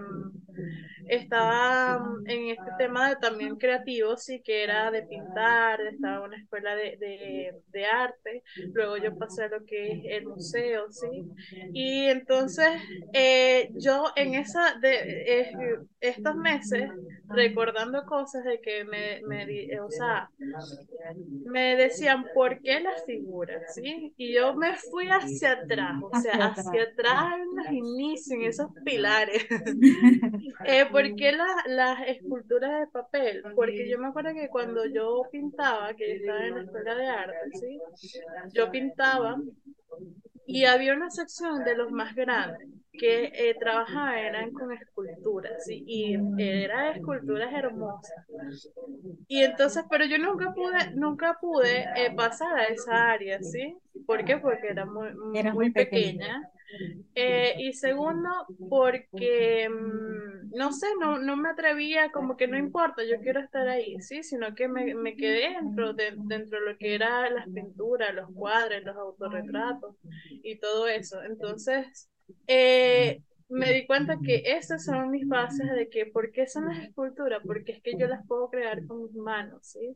estaba 1.06 1.98
mm, 1.98 2.22
en 2.26 2.48
este 2.50 2.72
tema 2.72 3.08
de, 3.10 3.16
también 3.16 3.56
creativo, 3.56 4.16
sí, 4.16 4.42
que 4.42 4.62
era 4.64 4.90
de 4.90 5.02
pintar, 5.04 5.80
estaba 5.82 6.16
en 6.18 6.22
una 6.22 6.36
escuela 6.38 6.74
de, 6.76 6.96
de, 6.98 7.54
de, 7.72 7.86
arte, 7.86 8.42
luego 8.72 8.96
yo 8.98 9.16
pasé 9.16 9.44
a 9.44 9.48
lo 9.48 9.64
que 9.64 9.92
es 9.92 10.00
el 10.04 10.26
museo, 10.26 10.90
sí, 10.90 11.28
y 11.72 12.06
entonces 12.06 12.68
eh, 13.12 13.70
yo 13.74 14.04
en 14.16 14.34
esa, 14.34 14.74
de 14.80 15.78
estos 16.00 16.36
meses, 16.36 16.90
recordando 17.28 18.04
cosas 18.04 18.44
de 18.44 18.60
que 18.60 18.84
me, 18.84 19.20
me, 19.26 19.46
o 19.80 19.90
sea, 19.90 20.30
me 21.44 21.76
decían, 21.76 22.30
¿por 22.32 22.60
qué 22.62 22.80
las 22.80 23.04
figuras? 23.04 23.62
¿sí? 23.74 24.14
Y 24.16 24.34
yo 24.34 24.54
me 24.54 24.76
fui 24.76 25.08
hacia 25.08 25.52
atrás, 25.52 25.96
o 26.00 26.14
sea, 26.20 26.32
hacia 26.56 26.84
atrás 26.84 27.34
en 27.40 27.56
los 27.56 27.70
inicios, 27.70 28.30
en 28.38 28.42
esos 28.44 28.70
pilares. 28.84 29.44
eh, 30.64 30.86
¿Por 30.92 31.16
qué 31.16 31.32
las 31.32 32.08
esculturas 32.08 32.80
de 32.80 32.86
papel? 32.86 33.42
Porque 33.54 33.88
yo 33.88 33.98
me 33.98 34.08
acuerdo 34.08 34.32
que 34.34 34.48
cuando 34.48 34.86
yo 34.86 35.22
pintaba, 35.30 35.94
que 35.94 36.08
yo 36.08 36.14
estaba 36.14 36.46
en 36.46 36.54
la 36.54 36.62
escuela 36.62 36.94
de 36.94 37.06
arte, 37.06 37.50
¿sí? 37.54 37.80
yo 38.52 38.70
pintaba 38.70 39.36
y 40.46 40.64
había 40.64 40.94
una 40.94 41.10
sección 41.10 41.64
de 41.64 41.76
los 41.76 41.90
más 41.90 42.14
grandes 42.14 42.68
que 42.92 43.32
eh, 43.34 43.56
trabajaban 43.58 44.18
eran 44.18 44.52
con 44.52 44.70
esculturas 44.72 45.64
¿sí? 45.64 45.82
y 45.86 46.14
eran 46.38 46.96
esculturas 46.96 47.52
hermosas 47.54 48.26
y 49.28 49.42
entonces 49.42 49.84
pero 49.88 50.04
yo 50.04 50.18
nunca 50.18 50.52
pude 50.52 50.90
nunca 50.94 51.38
pude 51.40 51.86
eh, 51.96 52.12
pasar 52.14 52.58
a 52.58 52.66
esa 52.66 53.12
área 53.12 53.40
sí 53.42 53.76
¿por 54.06 54.24
qué? 54.24 54.36
porque 54.38 54.68
era 54.68 54.84
muy, 54.84 55.14
muy, 55.14 55.70
pequeña, 55.70 56.42
eh, 57.14 57.54
y 57.58 57.72
segundo 57.72 58.28
porque 58.68 59.68
mm, 59.68 60.56
no 60.56 60.72
sé 60.72 60.86
no, 61.00 61.18
no 61.18 61.36
me 61.36 61.50
atrevía 61.50 62.10
como 62.10 62.36
que 62.36 62.46
no 62.48 62.56
importa 62.56 63.04
yo 63.04 63.20
quiero 63.20 63.40
estar 63.40 63.68
ahí 63.68 64.00
sí 64.00 64.22
sino 64.22 64.54
que 64.54 64.68
me, 64.68 64.94
me 64.94 65.16
quedé 65.16 65.50
dentro 65.50 65.92
de, 65.92 66.14
dentro 66.16 66.60
de 66.60 66.72
lo 66.72 66.78
que 66.78 66.94
era 66.94 67.28
las 67.30 67.48
pinturas 67.48 68.14
los 68.14 68.30
cuadros 68.32 68.82
los 68.84 68.96
autorretratos 68.96 69.96
y 70.42 70.58
todo 70.58 70.88
eso 70.88 71.22
entonces 71.22 72.08
eh, 72.46 73.20
me 73.48 73.70
di 73.72 73.86
cuenta 73.86 74.18
que 74.24 74.42
esas 74.46 74.84
son 74.84 75.10
mis 75.10 75.28
bases 75.28 75.70
de 75.72 75.88
que, 75.90 76.06
¿por 76.06 76.32
qué 76.32 76.46
son 76.46 76.66
las 76.66 76.78
esculturas? 76.78 77.42
Porque 77.46 77.72
es 77.72 77.82
que 77.82 77.98
yo 77.98 78.06
las 78.06 78.26
puedo 78.26 78.48
crear 78.48 78.86
con 78.86 79.02
mis 79.02 79.14
manos, 79.14 79.66
¿sí? 79.66 79.94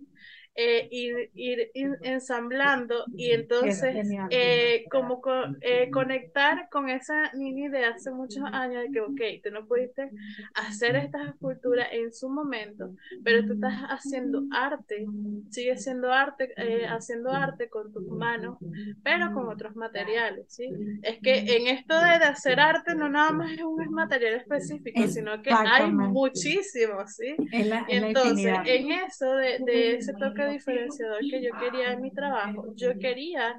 Eh, 0.59 0.89
ir, 0.91 1.31
ir, 1.35 1.71
ensamblando 2.03 3.05
y 3.15 3.31
entonces 3.31 3.95
eh, 4.31 4.85
como 4.91 5.21
eh, 5.61 5.91
conectar 5.91 6.71
con 6.71 6.89
esa 6.89 7.31
Nini 7.35 7.69
de 7.69 7.85
hace 7.85 8.11
muchos 8.11 8.43
años 8.45 8.85
de 8.85 8.91
que, 8.91 9.01
ok, 9.01 9.21
tú 9.45 9.51
no 9.51 9.67
pudiste 9.67 10.11
hacer 10.55 10.97
estas 10.97 11.29
esculturas 11.29 11.89
en 11.93 12.11
su 12.11 12.31
momento, 12.31 12.95
pero 13.23 13.47
tú 13.47 13.53
estás 13.55 13.83
haciendo 13.91 14.45
arte, 14.51 15.07
sigue 15.51 15.77
siendo 15.77 16.11
arte, 16.11 16.55
eh, 16.57 16.87
haciendo 16.87 17.31
arte 17.33 17.69
con 17.69 17.93
tus 17.93 18.09
manos, 18.09 18.57
pero 19.03 19.35
con 19.35 19.49
otros 19.49 19.77
materiales, 19.77 20.47
¿sí? 20.49 20.71
Es 21.03 21.19
que 21.21 21.57
en 21.57 21.67
esto 21.67 22.01
de, 22.01 22.07
hacer 22.27 22.61
arte 22.61 22.95
no 22.95 23.11
nada 23.11 23.31
más 23.31 23.53
es 23.53 23.63
un 23.63 23.91
material 23.91 24.35
específico, 24.35 25.07
sino 25.07 25.43
que 25.43 25.51
hay 25.53 25.91
muchísimos, 25.93 27.15
¿sí? 27.15 27.37
entonces, 27.53 28.55
en 28.65 28.91
eso 28.91 29.35
de, 29.35 29.59
de 29.61 29.97
ese 29.97 30.15
toque 30.15 30.46
diferenciador 30.49 31.27
que 31.27 31.43
yo 31.43 31.55
quería 31.57 31.93
en 31.93 32.01
mi 32.03 32.13
trabajo, 32.13 32.67
yo 32.75 32.99
quería, 32.99 33.57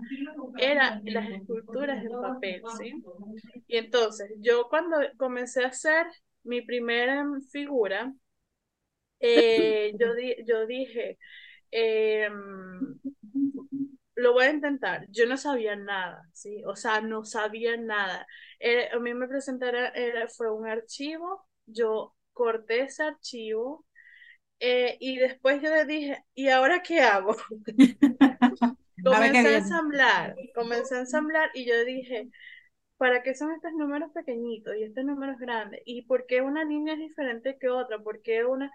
era 0.55 1.01
las 1.05 1.29
esculturas 1.31 2.03
en 2.05 2.17
papel, 2.19 2.63
¿sí? 2.67 3.03
Y 3.67 3.77
entonces, 3.77 4.31
yo 4.39 4.67
cuando 4.69 4.97
comencé 5.17 5.63
a 5.65 5.69
hacer 5.69 6.07
mi 6.43 6.61
primera 6.61 7.25
figura, 7.51 8.13
eh, 9.19 9.95
yo, 9.99 10.07
yo 10.45 10.65
dije, 10.67 11.17
em, 11.71 12.99
lo 14.15 14.33
voy 14.33 14.45
a 14.45 14.51
intentar. 14.51 15.05
Yo 15.11 15.25
no 15.27 15.37
sabía 15.37 15.75
nada, 15.75 16.23
¿sí? 16.33 16.63
O 16.65 16.75
sea, 16.75 17.01
no 17.01 17.23
sabía 17.25 17.77
nada. 17.77 18.25
Eh, 18.59 18.89
a 18.93 18.99
mí 18.99 19.13
me 19.13 19.27
presentaron, 19.27 19.91
fue 20.35 20.51
un 20.51 20.67
archivo, 20.67 21.47
yo 21.65 22.15
corté 22.33 22.81
ese 22.83 23.03
archivo, 23.03 23.85
eh, 24.59 24.97
y 24.99 25.17
después 25.17 25.61
yo 25.61 25.69
le 25.73 25.85
dije, 25.85 26.23
¿y 26.33 26.49
ahora 26.49 26.81
qué 26.81 26.99
hago? 26.99 27.35
comencé 29.03 29.47
a, 29.47 29.57
ensamblar, 29.57 30.35
comencé 30.55 30.95
a 30.95 30.99
ensamblar 30.99 31.49
y 31.53 31.65
yo 31.65 31.85
dije, 31.85 32.29
¿para 32.97 33.23
qué 33.23 33.35
son 33.35 33.51
estos 33.51 33.73
números 33.73 34.11
pequeñitos 34.13 34.75
y 34.75 34.83
estos 34.83 35.05
números 35.05 35.37
grandes? 35.37 35.81
¿Y 35.85 36.03
por 36.03 36.25
qué 36.25 36.41
una 36.41 36.63
línea 36.63 36.93
es 36.93 36.99
diferente 36.99 37.57
que 37.59 37.69
otra? 37.69 37.99
¿Por 37.99 38.21
qué 38.21 38.45
una... 38.45 38.71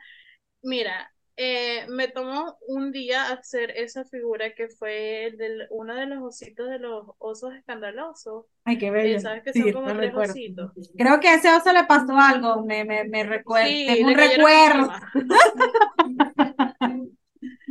Mira, 0.63 1.13
eh, 1.37 1.87
me 1.89 2.09
tomó 2.09 2.59
un 2.69 2.93
día 2.93 3.33
hacer 3.33 3.71
esa 3.71 4.05
figura 4.05 4.55
que 4.55 4.69
fue 4.69 5.25
el 5.27 5.39
de 5.39 5.67
uno 5.71 5.95
de 5.95 6.07
los 6.07 6.23
ositos 6.23 6.69
de 6.69 6.79
los 6.79 7.07
osos 7.19 7.55
escandalosos. 7.55 8.47
Ay, 8.65 8.77
qué 8.79 8.91
bello. 8.91 9.19
¿Sabes 9.19 9.43
que 9.43 9.53
son 9.53 9.73
como 9.73 9.97
tres 9.97 10.15
ositos? 10.15 10.73
Creo 10.97 11.21
que 11.21 11.29
a 11.29 11.35
ese 11.35 11.51
oso 11.51 11.73
le 11.73 11.85
pasó 11.85 12.17
algo, 12.19 12.63
me, 12.63 12.85
me, 12.85 13.05
me 13.05 13.25
recuerdo. 13.25 13.71
Tengo 13.71 14.09
un 14.09 14.15
recuerdo. 14.15 14.93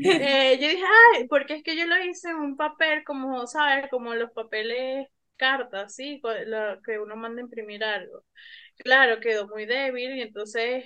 eh, 0.04 0.58
yo 0.60 0.68
dije, 0.68 0.84
ay, 1.16 1.28
porque 1.28 1.56
es 1.56 1.64
que 1.64 1.78
yo 1.78 1.86
lo 1.86 2.04
hice 2.04 2.30
en 2.30 2.38
un 2.38 2.58
papel, 2.58 3.04
como, 3.04 3.46
¿sabes? 3.46 3.90
Como 3.92 4.16
los 4.16 4.32
papeles 4.32 5.08
cartas, 5.38 5.96
¿sí? 5.96 6.20
Lo, 6.48 6.82
que 6.82 7.00
uno 7.00 7.16
manda 7.16 7.42
a 7.42 7.46
imprimir 7.46 7.84
algo. 7.84 8.24
Claro, 8.78 9.20
quedó 9.20 9.48
muy 9.48 9.68
débil 9.68 10.18
y 10.18 10.22
entonces 10.22 10.86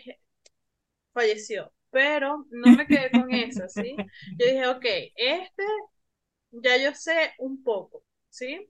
falleció 1.13 1.71
pero 1.95 2.45
no 2.51 2.73
me 2.73 2.87
quedé 2.87 3.09
con 3.09 3.31
eso, 3.33 3.69
¿sí? 3.69 3.95
Yo 4.37 4.45
dije, 4.45 4.67
ok, 4.67 4.85
este 5.15 5.63
ya 6.51 6.75
yo 6.75 6.93
sé 6.93 7.33
un 7.39 7.63
poco, 7.63 8.03
¿sí? 8.29 8.69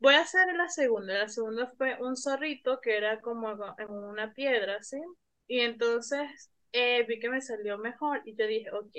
Voy 0.00 0.14
a 0.14 0.22
hacer 0.22 0.52
la 0.56 0.68
segunda. 0.68 1.14
La 1.18 1.28
segunda 1.28 1.72
fue 1.78 1.96
un 2.02 2.16
zorrito 2.16 2.80
que 2.80 2.96
era 2.96 3.20
como 3.20 3.52
en 3.78 3.90
una 3.90 4.34
piedra, 4.34 4.82
¿sí? 4.82 4.98
Y 5.46 5.60
entonces 5.60 6.50
eh, 6.72 7.04
vi 7.08 7.20
que 7.20 7.30
me 7.30 7.40
salió 7.42 7.78
mejor 7.78 8.22
y 8.24 8.34
yo 8.36 8.48
dije, 8.48 8.72
ok. 8.72 8.96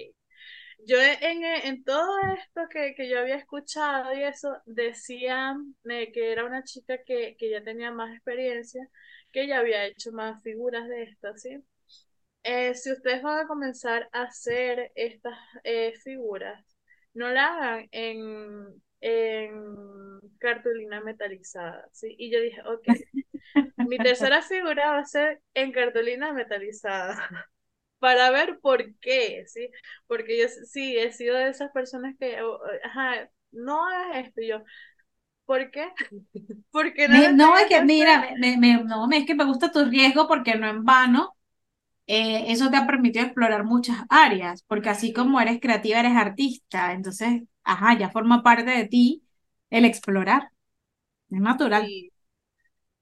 Yo 0.85 0.97
en, 1.01 1.43
en 1.43 1.83
todo 1.83 2.17
esto 2.37 2.61
que, 2.69 2.95
que, 2.95 3.09
yo 3.09 3.19
había 3.19 3.35
escuchado 3.35 4.13
y 4.13 4.23
eso, 4.23 4.57
decían 4.65 5.75
eh, 5.89 6.11
que 6.13 6.31
era 6.31 6.45
una 6.45 6.63
chica 6.63 6.99
que, 7.05 7.35
que 7.37 7.49
ya 7.49 7.61
tenía 7.63 7.91
más 7.91 8.15
experiencia, 8.15 8.87
que 9.33 9.47
ya 9.47 9.59
había 9.59 9.85
hecho 9.85 10.13
más 10.13 10.41
figuras 10.43 10.87
de 10.87 11.03
estas, 11.03 11.41
¿sí? 11.41 11.61
Eh, 12.43 12.73
si 12.75 12.91
ustedes 12.91 13.21
van 13.21 13.39
a 13.45 13.47
comenzar 13.47 14.09
a 14.13 14.23
hacer 14.23 14.91
estas 14.95 15.37
figuras, 16.03 16.63
no 17.13 17.29
la 17.29 17.47
hagan 17.47 17.87
en, 17.91 18.81
en 19.01 20.19
cartulina 20.39 21.01
metalizada, 21.01 21.87
¿sí? 21.91 22.15
Y 22.17 22.31
yo 22.31 22.39
dije, 22.41 22.61
ok, 22.65 22.87
mi 23.81 23.99
tercera 24.01 24.41
figura 24.41 24.91
va 24.91 24.99
a 24.99 25.05
ser 25.05 25.41
en 25.53 25.71
cartulina 25.71 26.33
metalizada, 26.33 27.15
para 27.99 28.31
ver 28.31 28.59
por 28.61 28.83
qué, 28.99 29.45
¿sí? 29.47 29.69
Porque 30.07 30.39
yo 30.39 30.47
sí 30.49 30.97
he 30.97 31.11
sido 31.11 31.37
de 31.37 31.49
esas 31.49 31.71
personas 31.71 32.15
que, 32.19 32.39
ajá, 32.83 33.29
no 33.51 33.85
hagas 33.87 34.27
esto, 34.27 34.41
yo, 34.41 34.63
¿por 35.45 35.71
qué? 35.71 35.89
Porque 36.71 37.07
no, 37.09 37.57
es 37.57 37.67
que, 37.67 37.81
mira, 37.83 38.29
me, 38.39 38.57
me, 38.57 38.83
no, 38.83 39.09
es 39.11 39.25
que 39.25 39.35
me 39.35 39.45
gusta 39.45 39.71
tu 39.71 39.85
riesgo 39.85 40.27
porque 40.27 40.55
no 40.55 40.67
en 40.67 40.83
vano 40.85 41.35
eh, 42.09 42.45
eso 42.51 42.69
te 42.71 42.77
ha 42.77 42.87
permitido 42.87 43.25
explorar 43.25 43.63
muchas 43.65 43.97
áreas, 44.09 44.63
porque 44.63 44.89
así 44.89 45.13
como 45.13 45.39
eres 45.41 45.59
creativa, 45.61 45.99
eres 45.99 46.15
artista, 46.15 46.93
entonces, 46.93 47.43
ajá, 47.63 47.97
ya 47.97 48.09
forma 48.09 48.43
parte 48.43 48.71
de 48.71 48.87
ti 48.87 49.23
el 49.69 49.85
explorar, 49.85 50.51
es 51.31 51.41
natural. 51.41 51.87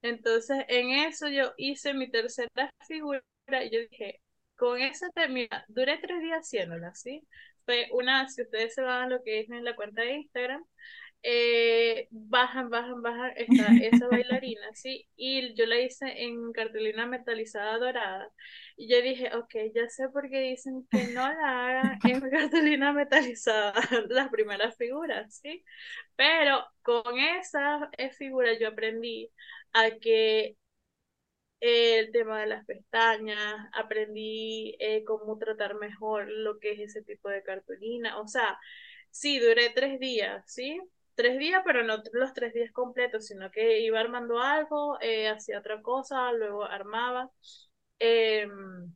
Entonces, 0.02 0.64
en 0.68 0.90
eso 0.90 1.28
yo 1.28 1.52
hice 1.56 1.94
mi 1.94 2.10
tercera 2.10 2.48
figura 2.86 3.22
y 3.50 3.70
yo 3.70 3.80
dije, 3.90 4.20
con 4.56 4.80
esa, 4.80 5.08
mira, 5.28 5.64
duré 5.68 5.98
tres 5.98 6.20
días 6.20 6.40
haciéndola, 6.40 6.94
¿sí? 6.94 7.26
Fue 7.64 7.88
una, 7.92 8.28
si 8.28 8.42
ustedes 8.42 8.74
se 8.74 8.82
van 8.82 9.04
a 9.04 9.08
lo 9.08 9.22
que 9.22 9.40
es 9.40 9.50
en 9.50 9.64
la 9.64 9.76
cuenta 9.76 10.02
de 10.02 10.14
Instagram, 10.16 10.64
eh, 11.22 12.08
bajan, 12.10 12.70
bajan, 12.70 13.02
bajan 13.02 13.32
esta, 13.36 13.74
esa 13.80 14.08
bailarina, 14.08 14.62
¿sí? 14.74 15.08
Y 15.16 15.54
yo 15.54 15.66
la 15.66 15.80
hice 15.80 16.06
en 16.24 16.52
cartulina 16.52 17.06
metalizada 17.06 17.78
dorada. 17.78 18.30
Y 18.76 18.88
yo 18.88 19.02
dije, 19.02 19.34
ok, 19.36 19.54
ya 19.74 19.88
sé 19.88 20.08
por 20.10 20.30
qué 20.30 20.40
dicen 20.40 20.86
que 20.90 21.08
no 21.08 21.22
la 21.32 21.66
hagan 21.66 21.98
en 22.04 22.20
cartulina 22.30 22.92
metalizada 22.92 23.74
las 24.08 24.28
primeras 24.30 24.76
figuras, 24.76 25.36
¿sí? 25.42 25.64
Pero 26.16 26.64
con 26.82 27.18
esa 27.18 27.90
eh, 27.98 28.10
figura 28.10 28.58
yo 28.58 28.68
aprendí 28.68 29.30
a 29.72 29.90
que 30.00 30.56
el 31.60 32.12
tema 32.12 32.40
de 32.40 32.46
las 32.46 32.64
pestañas, 32.66 33.68
aprendí 33.74 34.76
eh, 34.80 35.04
cómo 35.04 35.38
tratar 35.38 35.74
mejor 35.74 36.28
lo 36.28 36.58
que 36.60 36.72
es 36.72 36.80
ese 36.80 37.02
tipo 37.02 37.28
de 37.28 37.42
cartulina. 37.42 38.18
O 38.20 38.28
sea, 38.28 38.58
sí, 39.10 39.38
duré 39.40 39.70
tres 39.70 39.98
días, 40.00 40.44
¿sí? 40.46 40.80
Tres 41.18 41.38
días, 41.40 41.62
pero 41.66 41.84
no 41.84 41.98
los 42.14 42.34
tres 42.34 42.54
días 42.54 42.72
completos, 42.72 43.26
sino 43.28 43.50
que 43.52 43.80
iba 43.82 44.00
armando 44.00 44.40
algo, 44.40 44.98
eh, 45.02 45.28
hacía 45.28 45.60
otra 45.60 45.82
cosa, 45.82 46.32
luego 46.32 46.64
armaba. 46.64 47.30
Em, 47.98 48.94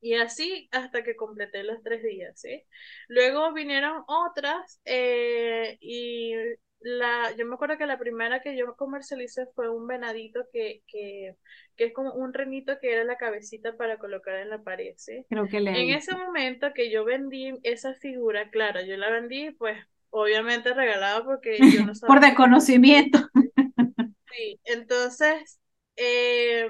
y 0.00 0.14
así 0.16 0.68
hasta 0.72 1.02
que 1.04 1.16
completé 1.16 1.62
los 1.64 1.82
tres 1.82 2.02
días, 2.02 2.38
¿sí? 2.40 2.62
Luego 3.08 3.52
vinieron 3.54 4.04
otras 4.08 4.80
eh, 4.84 5.78
y 5.80 6.34
la, 6.80 7.34
yo 7.36 7.46
me 7.46 7.54
acuerdo 7.54 7.78
que 7.78 7.86
la 7.86 7.98
primera 7.98 8.42
que 8.42 8.56
yo 8.56 8.76
comercialicé 8.76 9.46
fue 9.54 9.70
un 9.70 9.86
venadito 9.86 10.46
que, 10.52 10.82
que, 10.86 11.36
que 11.76 11.84
es 11.86 11.94
como 11.94 12.12
un 12.14 12.34
renito 12.34 12.78
que 12.80 12.92
era 12.92 13.04
la 13.04 13.16
cabecita 13.16 13.76
para 13.76 13.98
colocar 13.98 14.36
en 14.36 14.50
la 14.50 14.62
pared, 14.62 14.94
¿sí? 14.98 15.26
Creo 15.28 15.48
que 15.48 15.60
le 15.60 15.72
En 15.72 15.90
ese 15.90 16.14
momento 16.16 16.72
que 16.74 16.90
yo 16.90 17.04
vendí 17.04 17.58
esa 17.62 17.94
figura, 17.94 18.50
claro, 18.50 18.82
yo 18.82 18.96
la 18.98 19.10
vendí 19.10 19.50
pues 19.52 19.78
obviamente 20.14 20.72
regalado 20.72 21.24
porque 21.24 21.58
yo 21.72 21.84
no 21.84 21.94
sabía. 21.94 22.14
Por 22.14 22.20
desconocimiento. 22.20 23.18
Sí, 24.30 24.60
entonces, 24.64 25.60
eh, 25.96 26.68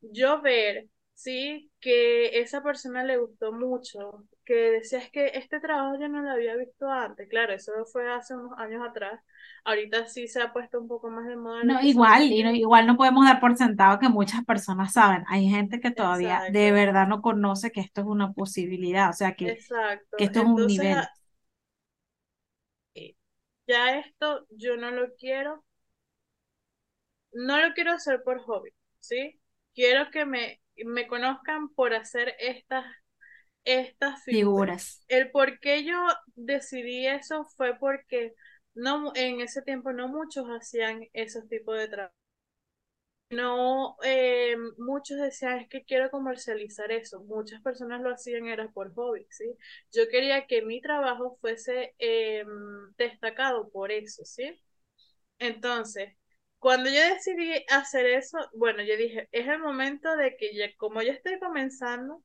yo 0.00 0.40
ver, 0.42 0.86
sí, 1.14 1.70
que 1.80 2.40
esa 2.40 2.62
persona 2.62 3.04
le 3.04 3.18
gustó 3.18 3.52
mucho, 3.52 4.24
que 4.44 4.54
decía 4.72 4.98
es 4.98 5.10
que 5.10 5.26
este 5.34 5.60
trabajo 5.60 5.96
yo 6.00 6.08
no 6.08 6.22
lo 6.22 6.30
había 6.30 6.56
visto 6.56 6.88
antes, 6.88 7.28
claro, 7.28 7.52
eso 7.52 7.72
fue 7.92 8.10
hace 8.12 8.34
unos 8.34 8.58
años 8.58 8.84
atrás, 8.88 9.20
ahorita 9.64 10.06
sí 10.06 10.26
se 10.26 10.42
ha 10.42 10.52
puesto 10.52 10.80
un 10.80 10.88
poco 10.88 11.08
más 11.08 11.26
de 11.28 11.36
moda. 11.36 11.62
No, 11.62 11.80
igual, 11.82 12.24
y 12.24 12.40
igual 12.58 12.86
no 12.88 12.96
podemos 12.96 13.24
dar 13.24 13.38
por 13.38 13.56
sentado 13.56 14.00
que 14.00 14.08
muchas 14.08 14.44
personas 14.44 14.92
saben, 14.92 15.24
hay 15.28 15.48
gente 15.48 15.78
que 15.80 15.92
todavía 15.92 16.42
de 16.50 16.72
verdad 16.72 17.06
no 17.06 17.22
conoce 17.22 17.70
que 17.70 17.80
esto 17.80 18.00
es 18.00 18.06
una 18.08 18.32
posibilidad, 18.32 19.10
o 19.10 19.12
sea, 19.12 19.34
que, 19.34 19.58
que 20.16 20.24
esto 20.24 20.40
es 20.40 20.46
un 20.46 20.66
nivel 20.66 20.98
ya 23.66 23.98
esto 23.98 24.46
yo 24.50 24.76
no 24.76 24.90
lo 24.90 25.14
quiero, 25.16 25.64
no 27.32 27.58
lo 27.60 27.74
quiero 27.74 27.92
hacer 27.92 28.22
por 28.22 28.40
hobby, 28.42 28.70
¿sí? 29.00 29.40
Quiero 29.74 30.10
que 30.10 30.24
me, 30.26 30.60
me 30.84 31.06
conozcan 31.06 31.68
por 31.74 31.94
hacer 31.94 32.34
estas, 32.38 32.84
estas 33.64 34.22
figuras. 34.24 35.04
El 35.08 35.30
por 35.30 35.60
qué 35.60 35.84
yo 35.84 35.96
decidí 36.34 37.06
eso 37.06 37.46
fue 37.56 37.78
porque 37.78 38.34
no, 38.74 39.12
en 39.14 39.40
ese 39.40 39.62
tiempo 39.62 39.92
no 39.92 40.08
muchos 40.08 40.46
hacían 40.48 41.02
esos 41.12 41.48
tipos 41.48 41.78
de 41.78 41.88
trabajo. 41.88 42.14
No, 43.32 43.96
eh, 44.04 44.56
muchos 44.78 45.16
decían, 45.18 45.58
es 45.60 45.68
que 45.68 45.84
quiero 45.84 46.10
comercializar 46.10 46.92
eso. 46.92 47.20
Muchas 47.24 47.62
personas 47.62 48.02
lo 48.02 48.10
hacían, 48.12 48.46
era 48.46 48.68
por 48.70 48.92
hobby, 48.94 49.26
¿sí? 49.30 49.56
Yo 49.92 50.02
quería 50.10 50.46
que 50.46 50.60
mi 50.62 50.82
trabajo 50.82 51.38
fuese 51.40 51.94
eh, 51.98 52.44
destacado 52.98 53.70
por 53.70 53.90
eso, 53.90 54.22
¿sí? 54.26 54.60
Entonces, 55.38 56.14
cuando 56.58 56.90
yo 56.90 57.00
decidí 57.00 57.64
hacer 57.70 58.06
eso, 58.06 58.38
bueno, 58.54 58.82
yo 58.84 58.96
dije, 58.96 59.28
es 59.32 59.48
el 59.48 59.60
momento 59.60 60.16
de 60.16 60.36
que 60.36 60.54
ya, 60.56 60.66
como 60.78 61.02
yo 61.02 61.12
estoy 61.12 61.38
comenzando, 61.40 62.22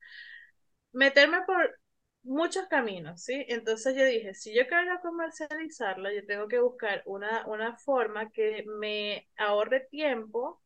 meterme 0.93 1.39
por 1.45 1.79
muchos 2.23 2.67
caminos, 2.67 3.23
¿sí? 3.23 3.45
Entonces 3.49 3.95
yo 3.95 4.05
dije, 4.05 4.33
si 4.33 4.53
yo 4.55 4.67
quiero 4.67 4.99
comercializarlo, 5.01 6.11
yo 6.11 6.25
tengo 6.25 6.47
que 6.47 6.59
buscar 6.59 7.01
una, 7.05 7.45
una 7.47 7.77
forma 7.77 8.31
que 8.31 8.65
me 8.79 9.27
ahorre 9.37 9.81
tiempo 9.89 10.61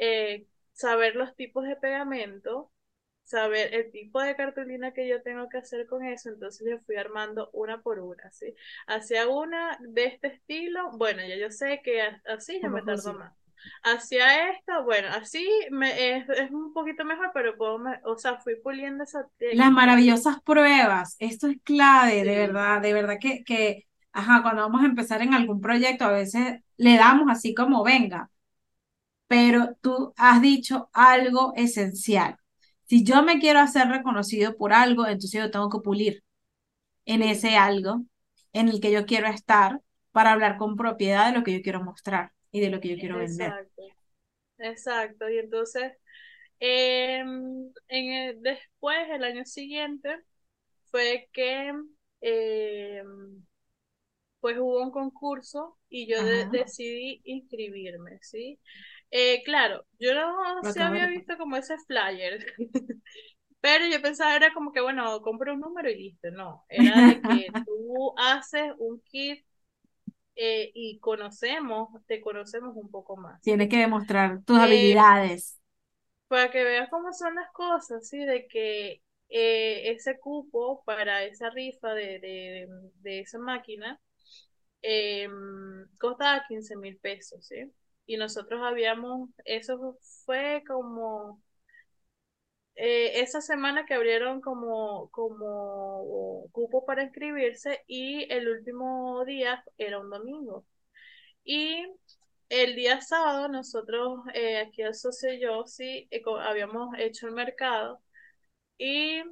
eh, 0.00 0.46
saber 0.72 1.14
los 1.14 1.36
tipos 1.36 1.64
de 1.64 1.76
pegamento, 1.76 2.72
saber 3.22 3.74
el 3.74 3.92
tipo 3.92 4.20
de 4.20 4.34
cartulina 4.34 4.92
que 4.92 5.06
yo 5.06 5.22
tengo 5.22 5.48
que 5.50 5.58
hacer 5.58 5.86
con 5.86 6.04
eso, 6.04 6.30
entonces 6.30 6.66
yo 6.68 6.78
fui 6.80 6.96
armando 6.96 7.50
una 7.52 7.82
por 7.82 8.00
una, 8.00 8.30
¿sí? 8.30 8.54
Hacia 8.86 9.28
una 9.28 9.78
de 9.80 10.06
este 10.06 10.28
estilo, 10.28 10.90
bueno, 10.96 11.20
ya 11.20 11.36
yo 11.36 11.50
sé 11.50 11.82
que 11.84 12.00
así 12.26 12.58
yo 12.62 12.70
me 12.70 12.82
tardo 12.82 13.12
más. 13.12 13.34
Hacia 13.84 14.52
esta, 14.52 14.80
bueno, 14.80 15.08
así 15.08 15.46
me, 15.70 16.16
es, 16.16 16.28
es, 16.30 16.50
un 16.50 16.72
poquito 16.72 17.04
mejor, 17.04 17.30
pero 17.34 17.58
puedo, 17.58 17.78
o 18.04 18.16
sea, 18.16 18.38
fui 18.38 18.56
puliendo 18.56 19.04
esa 19.04 19.28
Las 19.52 19.70
maravillosas 19.70 20.40
pruebas, 20.40 21.14
esto 21.18 21.46
es 21.46 21.58
clave, 21.62 22.24
de 22.24 22.36
verdad, 22.36 22.80
de 22.80 22.94
verdad 22.94 23.18
que, 23.20 23.44
que, 23.44 23.86
ajá, 24.12 24.40
cuando 24.40 24.62
vamos 24.62 24.82
a 24.82 24.86
empezar 24.86 25.20
en 25.20 25.34
algún 25.34 25.60
proyecto, 25.60 26.06
a 26.06 26.12
veces 26.12 26.62
le 26.78 26.96
damos 26.96 27.26
así 27.30 27.52
como 27.52 27.84
venga, 27.84 28.29
pero 29.30 29.76
tú 29.80 30.12
has 30.16 30.42
dicho 30.42 30.90
algo 30.92 31.52
esencial. 31.54 32.36
Si 32.86 33.04
yo 33.04 33.22
me 33.22 33.38
quiero 33.38 33.60
hacer 33.60 33.86
reconocido 33.86 34.56
por 34.56 34.72
algo, 34.72 35.06
entonces 35.06 35.40
yo 35.40 35.52
tengo 35.52 35.70
que 35.70 35.78
pulir 35.78 36.24
en 37.04 37.22
ese 37.22 37.56
algo 37.56 38.02
en 38.52 38.68
el 38.70 38.80
que 38.80 38.90
yo 38.90 39.06
quiero 39.06 39.28
estar 39.28 39.80
para 40.10 40.32
hablar 40.32 40.56
con 40.56 40.74
propiedad 40.74 41.28
de 41.28 41.38
lo 41.38 41.44
que 41.44 41.52
yo 41.52 41.62
quiero 41.62 41.80
mostrar 41.84 42.32
y 42.50 42.58
de 42.60 42.70
lo 42.70 42.80
que 42.80 42.88
yo 42.88 42.98
quiero 42.98 43.18
vender. 43.18 43.50
Exacto, 43.52 43.82
exacto. 44.58 45.30
Y 45.30 45.38
entonces, 45.38 45.92
em, 46.58 47.72
en 47.86 48.42
después, 48.42 48.98
el 49.10 49.22
año 49.22 49.44
siguiente, 49.44 50.18
fue 50.90 51.28
que 51.32 51.72
em, 52.20 53.44
pues 54.40 54.58
hubo 54.58 54.82
un 54.82 54.90
concurso 54.90 55.78
y 55.88 56.08
yo 56.08 56.16
decidí 56.50 57.20
inscribirme, 57.24 58.18
¿sí? 58.22 58.58
Eh, 59.12 59.42
claro, 59.44 59.84
yo 59.98 60.14
no 60.14 60.62
se 60.64 60.80
había 60.82 61.06
visto 61.08 61.36
como 61.36 61.56
ese 61.56 61.76
flyer, 61.86 62.46
pero 63.60 63.86
yo 63.86 64.02
pensaba 64.02 64.36
era 64.36 64.52
como 64.54 64.72
que, 64.72 64.80
bueno, 64.80 65.20
compro 65.22 65.54
un 65.54 65.60
número 65.60 65.90
y 65.90 65.96
listo, 65.96 66.30
no, 66.32 66.64
era 66.68 67.02
de 67.02 67.22
que 67.22 67.56
tú 67.66 68.14
haces 68.18 68.72
un 68.78 69.00
kit 69.02 69.44
eh, 70.36 70.70
y 70.74 71.00
conocemos, 71.00 71.90
te 72.06 72.20
conocemos 72.22 72.76
un 72.76 72.90
poco 72.90 73.16
más. 73.16 73.42
Tienes 73.42 73.68
que 73.68 73.78
demostrar 73.78 74.42
tus 74.44 74.58
eh, 74.58 74.58
habilidades. 74.58 75.58
Para 76.28 76.50
que 76.50 76.62
veas 76.64 76.88
cómo 76.90 77.12
son 77.12 77.34
las 77.34 77.50
cosas, 77.52 78.08
¿sí? 78.08 78.18
De 78.24 78.46
que 78.48 79.02
eh, 79.28 79.90
ese 79.92 80.18
cupo 80.18 80.82
para 80.84 81.24
esa 81.24 81.50
rifa 81.50 81.92
de, 81.94 82.20
de, 82.20 82.68
de 82.96 83.20
esa 83.20 83.38
máquina 83.38 84.00
eh, 84.82 85.28
costaba 85.98 86.44
15 86.48 86.76
mil 86.76 86.98
pesos, 86.98 87.46
¿sí? 87.46 87.72
Y 88.10 88.16
nosotros 88.16 88.60
habíamos, 88.64 89.30
eso 89.44 89.96
fue 90.24 90.64
como 90.66 91.40
eh, 92.74 93.20
esa 93.20 93.40
semana 93.40 93.86
que 93.86 93.94
abrieron 93.94 94.40
como, 94.40 95.08
como 95.10 96.48
cupo 96.50 96.84
para 96.84 97.04
inscribirse 97.04 97.84
y 97.86 98.26
el 98.32 98.48
último 98.48 99.24
día 99.24 99.62
era 99.78 100.00
un 100.00 100.10
domingo. 100.10 100.66
Y 101.44 101.86
el 102.48 102.74
día 102.74 103.00
sábado 103.00 103.46
nosotros, 103.48 104.22
eh, 104.34 104.58
aquí 104.58 104.82
el 104.82 104.96
socio 104.96 105.32
y 105.32 105.40
yo, 105.40 105.64
sí, 105.68 106.08
eh, 106.10 106.20
habíamos 106.42 106.98
hecho 106.98 107.28
el 107.28 107.34
mercado 107.34 108.02
y 108.78 109.22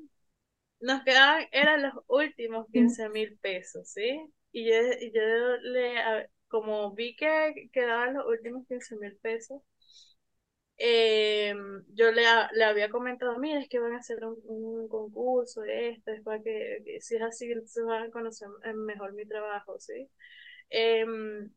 nos 0.80 1.02
quedaban, 1.02 1.46
eran 1.50 1.82
los 1.82 1.94
últimos 2.06 2.68
15 2.72 3.08
mil 3.08 3.36
pesos, 3.38 3.88
¿sí? 3.90 4.20
Y 4.52 4.66
yo, 4.70 4.76
yo 5.12 5.56
le, 5.62 6.30
como 6.48 6.92
vi 6.94 7.16
que 7.16 7.70
quedaban 7.72 8.14
los 8.14 8.26
últimos 8.26 8.66
15 8.68 8.96
mil 8.96 9.16
pesos, 9.16 9.62
eh, 10.78 11.54
yo 11.94 12.12
le, 12.12 12.22
le, 12.52 12.64
había 12.64 12.88
comentado, 12.90 13.38
mira, 13.38 13.60
es 13.60 13.68
que 13.68 13.80
van 13.80 13.94
a 13.94 13.98
hacer 13.98 14.24
un, 14.24 14.88
concurso 14.88 15.62
de 15.62 15.90
esto, 15.90 16.12
es 16.12 16.22
para 16.22 16.42
que, 16.42 16.98
si 17.00 17.16
es 17.16 17.22
así, 17.22 17.46
entonces 17.50 17.84
van 17.84 18.04
a 18.04 18.10
conocer 18.10 18.48
mejor 18.74 19.12
mi 19.12 19.26
trabajo, 19.26 19.78
¿sí? 19.80 20.08
Em, 20.70 21.50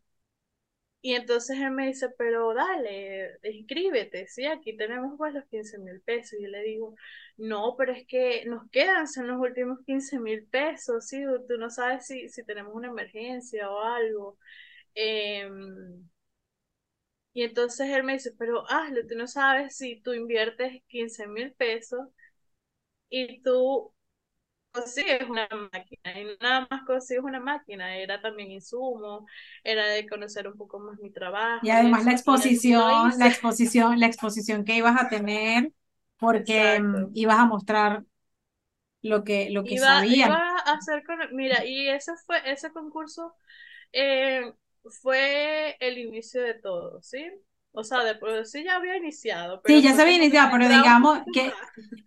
y 1.03 1.15
entonces 1.15 1.57
él 1.59 1.71
me 1.71 1.87
dice, 1.87 2.09
pero 2.17 2.53
dale, 2.53 3.39
inscríbete, 3.43 4.27
¿sí? 4.27 4.45
Aquí 4.45 4.77
tenemos 4.77 5.15
pues 5.17 5.33
los 5.33 5.45
15 5.45 5.79
mil 5.79 5.99
pesos. 6.01 6.39
Y 6.39 6.43
yo 6.43 6.49
le 6.49 6.61
digo, 6.61 6.95
no, 7.37 7.75
pero 7.77 7.91
es 7.93 8.05
que 8.05 8.45
nos 8.45 8.69
quedan, 8.69 9.07
son 9.07 9.27
los 9.27 9.39
últimos 9.39 9.79
15 9.85 10.19
mil 10.19 10.45
pesos, 10.45 11.07
¿sí? 11.07 11.23
Tú 11.47 11.57
no 11.57 11.71
sabes 11.71 12.05
si, 12.05 12.29
si 12.29 12.43
tenemos 12.43 12.75
una 12.75 12.89
emergencia 12.89 13.71
o 13.71 13.79
algo. 13.81 14.37
Em, 14.95 16.09
y 17.33 17.43
entonces 17.43 17.89
él 17.89 18.03
me 18.03 18.13
dice, 18.13 18.33
pero 18.37 18.69
hazlo, 18.69 19.01
tú 19.07 19.15
no 19.15 19.27
sabes 19.27 19.75
si 19.77 20.01
tú 20.01 20.13
inviertes 20.13 20.81
15 20.87 21.27
mil 21.27 21.53
pesos 21.53 22.07
y 23.09 23.41
tú 23.41 23.93
consigues 24.71 25.29
una 25.29 25.47
máquina 25.73 26.19
y 26.19 26.37
nada 26.41 26.67
más 26.69 26.83
consigues 26.85 27.23
una 27.23 27.39
máquina, 27.39 27.97
era 27.97 28.21
también 28.21 28.51
insumo, 28.51 29.27
era 29.63 29.87
de 29.87 30.07
conocer 30.07 30.47
un 30.47 30.57
poco 30.57 30.79
más 30.79 30.99
mi 30.99 31.11
trabajo. 31.11 31.65
Y 31.65 31.69
además 31.69 32.05
la 32.05 32.11
exposición, 32.13 33.13
la 33.19 33.27
exposición, 33.27 33.99
la 33.99 34.07
exposición 34.07 34.63
que 34.65 34.75
ibas 34.77 34.99
a 34.99 35.09
tener, 35.09 35.71
porque 36.17 36.79
mm, 36.81 37.11
ibas 37.13 37.39
a 37.39 37.45
mostrar 37.45 38.03
lo 39.01 39.23
que, 39.23 39.49
lo 39.51 39.65
que 39.65 39.75
iba, 39.75 40.03
Iba 40.05 40.37
a 40.59 40.73
hacer 40.73 41.03
con, 41.03 41.17
mira, 41.35 41.65
y 41.65 41.87
ese 41.89 42.13
fue, 42.25 42.37
ese 42.51 42.71
concurso 42.71 43.35
eh, 43.93 44.53
fue 45.01 45.77
el 45.79 45.97
inicio 45.97 46.41
de 46.41 46.55
todo, 46.55 47.01
¿sí? 47.01 47.25
O 47.73 47.83
sea, 47.83 48.03
de 48.03 48.15
por 48.15 48.45
sí 48.45 48.63
ya 48.65 48.75
había 48.75 48.97
iniciado. 48.97 49.61
sí, 49.65 49.81
ya 49.81 49.93
se 49.93 50.01
había 50.01 50.17
iniciado, 50.17 50.49
pero 50.51 50.67
digamos 50.67 51.19
que 51.33 51.53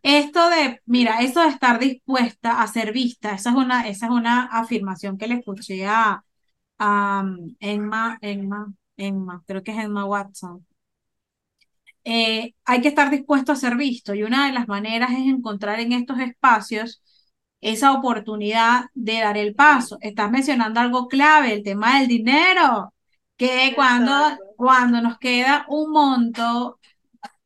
esto 0.02 0.50
de, 0.50 0.80
mira, 0.84 1.20
eso 1.20 1.40
de 1.40 1.48
estar 1.48 1.78
dispuesta 1.78 2.60
a 2.60 2.66
ser 2.66 2.92
vista, 2.92 3.32
esa 3.34 3.50
es 3.50 3.56
una, 3.56 3.88
esa 3.88 4.06
es 4.06 4.12
una 4.12 4.44
afirmación 4.44 5.16
que 5.16 5.26
le 5.26 5.36
escuché 5.36 5.86
a, 5.86 6.22
Emma, 7.60 8.18
Emma, 8.20 8.74
Emma, 8.96 9.42
creo 9.46 9.62
que 9.62 9.70
es 9.70 9.78
Emma 9.78 10.04
Watson. 10.04 10.66
Eh, 12.06 12.54
hay 12.66 12.80
que 12.82 12.88
estar 12.88 13.10
dispuesto 13.10 13.52
a 13.52 13.56
ser 13.56 13.76
visto 13.76 14.14
y 14.14 14.22
una 14.24 14.46
de 14.46 14.52
las 14.52 14.68
maneras 14.68 15.12
es 15.12 15.26
encontrar 15.26 15.80
en 15.80 15.92
estos 15.92 16.18
espacios 16.18 17.02
esa 17.64 17.92
oportunidad 17.92 18.86
de 18.94 19.20
dar 19.20 19.38
el 19.38 19.54
paso. 19.54 19.98
Estás 20.02 20.30
mencionando 20.30 20.80
algo 20.80 21.08
clave, 21.08 21.54
el 21.54 21.62
tema 21.64 21.98
del 21.98 22.08
dinero, 22.08 22.94
que 23.36 23.72
cuando, 23.74 24.12
cuando 24.56 25.00
nos 25.00 25.18
queda 25.18 25.64
un 25.68 25.90
monto 25.90 26.78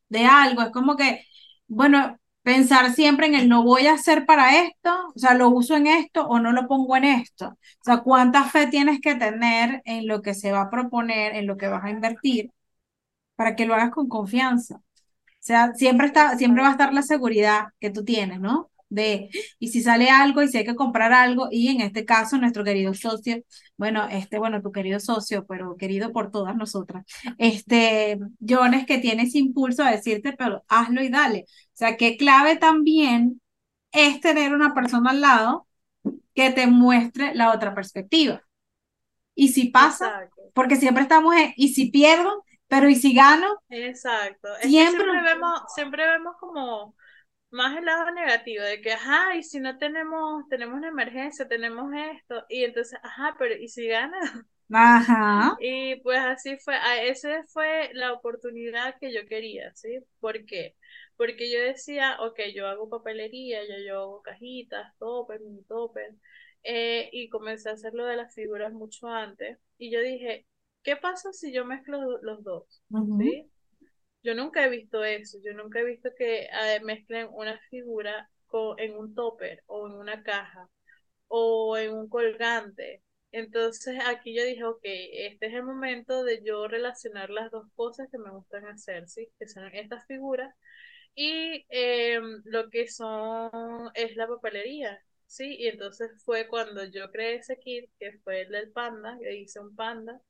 de 0.09 0.27
algo, 0.27 0.63
es 0.63 0.71
como 0.71 0.97
que, 0.97 1.25
bueno, 1.69 2.19
pensar 2.43 2.93
siempre 2.95 3.29
en 3.29 3.37
el 3.37 3.49
no 3.49 3.63
voy 3.63 3.87
a 3.87 3.95
hacer 3.95 4.27
para 4.27 4.61
esto, 4.65 4.91
o 5.15 5.19
sea, 5.19 5.35
lo 5.35 5.51
uso 5.51 5.77
en 5.77 5.87
esto 5.87 6.27
o 6.27 6.41
no 6.41 6.53
lo 6.53 6.67
pongo 6.69 6.97
en 6.97 7.05
esto. 7.05 7.49
O 7.51 7.85
sea, 7.85 7.99
cuánta 7.99 8.45
fe 8.45 8.67
tienes 8.69 9.01
que 9.01 9.15
tener 9.17 9.83
en 9.85 10.09
lo 10.09 10.23
que 10.23 10.35
se 10.35 10.53
va 10.53 10.63
a 10.63 10.71
proponer, 10.71 11.37
en 11.37 11.47
lo 11.47 11.57
que 11.57 11.69
vas 11.69 11.85
a 11.85 11.91
invertir, 11.91 12.51
para 13.37 13.57
que 13.57 13.67
lo 13.67 13.75
hagas 13.75 13.91
con 13.93 14.09
confianza. 14.09 14.77
O 14.77 14.83
sea, 15.41 15.75
siempre, 15.75 16.09
está, 16.09 16.37
siempre 16.39 16.63
va 16.63 16.69
a 16.71 16.73
estar 16.73 16.93
la 16.95 17.03
seguridad 17.03 17.69
que 17.81 17.91
tú 17.91 18.05
tienes, 18.05 18.41
¿no? 18.41 18.71
De, 18.89 19.31
y 19.59 19.69
si 19.69 19.83
sale 19.83 20.11
algo 20.11 20.43
y 20.43 20.49
si 20.49 20.59
hay 20.59 20.65
que 20.65 20.75
comprar 20.75 21.13
algo, 21.13 21.49
y 21.51 21.69
en 21.69 21.81
este 21.81 22.05
caso 22.05 22.39
nuestro 22.39 22.65
querido 22.65 22.95
socio, 22.95 23.43
bueno, 23.77 24.09
este, 24.11 24.39
bueno, 24.39 24.63
tu 24.63 24.73
querido 24.73 25.01
socio, 25.01 25.47
pero 25.47 25.77
querido 25.77 26.13
por 26.13 26.31
todas 26.31 26.57
nosotras, 26.57 27.05
este, 27.39 28.19
Jones 28.47 28.87
que 28.87 28.99
tiene 28.99 29.25
ese 29.25 29.39
impulso 29.39 29.83
a 29.83 29.91
decirte, 29.91 30.33
pero 30.33 30.65
hazlo 30.69 31.03
y 31.03 31.09
dale. 31.09 31.45
O 31.49 31.71
sea, 31.75 31.97
qué 31.97 32.17
clave 32.17 32.57
también 32.57 33.41
es 33.93 34.21
tener 34.21 34.55
una 34.55 34.75
persona 34.75 35.11
al 35.11 35.21
lado 35.21 35.67
que 36.35 36.51
te 36.51 36.67
muestre 36.67 37.35
la 37.35 37.53
otra 37.53 37.75
perspectiva. 37.75 38.43
Y 39.35 39.49
si 39.49 39.71
pasa, 39.71 40.29
porque 40.55 40.77
siempre 40.77 41.03
estamos 41.03 41.35
en, 41.37 41.53
y 41.57 41.69
si 41.69 41.91
pierdo, 41.91 42.45
pero 42.67 42.89
y 42.89 42.95
si 42.97 43.15
gano. 43.15 43.47
Exacto. 43.69 44.49
siempre 44.63 45.07
vemos, 45.23 45.61
siempre 45.75 46.07
vemos 46.07 46.37
como 46.39 46.95
más 47.51 47.77
el 47.79 47.85
lado 47.85 48.11
negativo 48.13 48.63
de 48.65 48.81
que, 48.81 48.93
ajá, 48.93 49.37
y 49.37 49.43
si 49.43 49.61
no 49.61 49.79
tenemos, 49.79 50.47
tenemos 50.49 50.77
una 50.77 50.89
emergencia, 50.89 51.49
tenemos 51.49 51.91
esto, 52.15 52.45
y 52.49 52.65
entonces, 52.65 52.99
ajá, 53.03 53.37
pero 53.39 53.57
¿y 53.57 53.69
si 53.69 53.87
gana? 53.89 54.19
Ajá. 54.71 55.57
Y 55.59 55.97
pues 56.03 56.19
así 56.21 56.57
fue, 56.59 56.75
esa 57.09 57.43
fue 57.49 57.91
la 57.95 58.13
oportunidad 58.13 58.97
que 59.01 59.13
yo 59.13 59.27
quería, 59.27 59.75
¿sí? 59.75 59.99
¿Por 60.21 60.45
qué? 60.45 60.77
Porque 61.17 61.51
yo 61.51 61.61
decía, 61.61 62.19
ok, 62.21 62.39
yo 62.55 62.67
hago 62.69 62.89
papelería, 62.89 63.61
yo, 63.65 63.75
yo 63.87 64.01
hago 64.01 64.23
cajitas, 64.23 64.97
topper, 64.99 65.41
mini 65.41 65.65
topper, 65.65 66.15
eh, 66.63 67.09
y 67.13 67.29
comencé 67.29 67.71
a 67.71 67.73
hacer 67.73 67.95
lo 67.95 68.05
de 68.07 68.17
las 68.17 68.35
figuras 68.35 68.73
mucho 68.73 69.09
antes, 69.09 69.59
y 69.79 69.91
yo 69.91 70.01
dije, 70.01 70.47
¿qué 70.83 70.97
pasa 70.97 71.33
si 71.33 71.53
yo 71.53 71.65
mezclo 71.65 72.19
los 72.23 72.45
dos? 72.45 72.83
¿Sí? 73.19 73.51
Yo 74.23 74.35
nunca 74.35 74.65
he 74.65 74.69
visto 74.71 75.05
eso, 75.05 75.39
yo 75.45 75.53
nunca 75.55 75.81
he 75.81 75.85
visto 75.85 76.11
que 76.17 76.43
eh, 76.45 76.81
mezclen 76.85 77.29
una 77.33 77.59
figura 77.71 78.29
con, 78.47 78.79
en 78.79 78.97
un 78.97 79.15
topper 79.15 79.63
o 79.67 79.87
en 79.87 79.95
una 79.95 80.23
caja 80.23 80.69
o 81.29 81.77
en 81.79 81.93
un 81.95 82.09
colgante. 82.09 83.03
Entonces 83.33 83.99
aquí 84.07 84.35
yo 84.37 84.45
dije, 84.45 84.65
ok, 84.65 84.81
este 84.85 85.47
es 85.49 85.55
el 85.55 85.65
momento 85.65 86.25
de 86.25 86.43
yo 86.45 86.69
relacionar 86.69 87.31
las 87.31 87.51
dos 87.51 87.67
cosas 87.77 88.09
que 88.11 88.19
me 88.19 88.31
gustan 88.31 88.67
hacer, 88.67 89.09
¿sí? 89.09 89.31
Que 89.39 89.49
son 89.49 89.67
estas 89.75 90.07
figuras 90.07 90.55
y 91.15 91.67
em, 91.71 92.43
lo 92.45 92.71
que 92.71 92.89
son, 92.89 93.51
es 93.95 94.17
la 94.17 94.27
papelería, 94.29 95.01
¿sí? 95.27 95.57
Y 95.59 95.69
entonces 95.69 96.11
fue 96.25 96.49
cuando 96.49 96.85
yo 96.85 97.11
creé 97.11 97.37
ese 97.37 97.59
kit, 97.59 97.91
que 97.99 98.13
fue 98.25 98.43
el 98.43 98.51
del 98.53 98.71
panda, 98.73 99.19
que 99.21 99.35
hice 99.37 99.61
un 99.61 99.75
panda, 99.77 100.21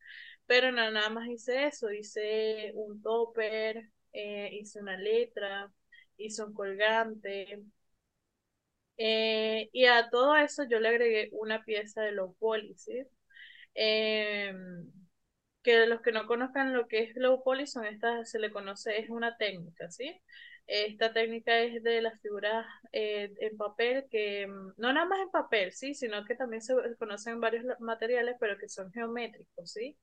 pero 0.49 0.73
no, 0.73 0.91
nada 0.93 1.11
más 1.11 1.29
hice 1.29 1.67
eso, 1.69 1.93
hice 1.93 2.73
un 2.77 3.03
topper, 3.03 3.91
eh, 4.15 4.51
hice 4.55 4.81
una 4.83 4.99
letra, 4.99 5.73
hice 6.19 6.45
un 6.45 6.55
colgante. 6.55 7.65
Eh, 8.97 9.69
y 9.73 9.85
a 9.87 10.11
todo 10.11 10.37
eso 10.37 10.65
yo 10.69 10.81
le 10.81 10.89
agregué 10.89 11.29
una 11.33 11.65
pieza 11.65 12.03
de 12.03 12.13
low 12.13 12.35
poly, 12.39 12.75
¿sí? 12.77 12.93
Em, 13.75 14.93
que 15.63 15.87
los 15.87 16.01
que 16.03 16.13
no 16.13 16.27
conozcan 16.27 16.73
lo 16.75 16.89
que 16.89 17.01
es 17.05 17.17
low 17.17 17.43
poly 17.45 17.67
son 17.67 17.87
estas, 17.87 18.31
se 18.31 18.39
le 18.41 18.51
conoce, 18.53 18.99
es 19.01 19.11
una 19.11 19.37
técnica, 19.37 19.91
¿sí? 19.91 20.21
Esta 20.67 21.13
técnica 21.13 21.59
es 21.61 21.83
de 21.83 22.03
las 22.03 22.21
figuras 22.23 22.67
eh, 22.93 23.33
en 23.41 23.57
papel 23.57 24.07
que, 24.11 24.47
no 24.49 24.93
nada 24.93 25.07
más 25.07 25.21
en 25.21 25.31
papel, 25.31 25.73
sí, 25.73 25.95
sino 25.95 26.25
que 26.27 26.35
también 26.37 26.63
se 26.63 26.75
conocen 26.99 27.41
varios 27.41 27.65
materiales, 27.81 28.37
pero 28.41 28.59
que 28.59 28.69
son 28.69 28.93
geométricos, 28.93 29.73
¿sí? 29.73 29.97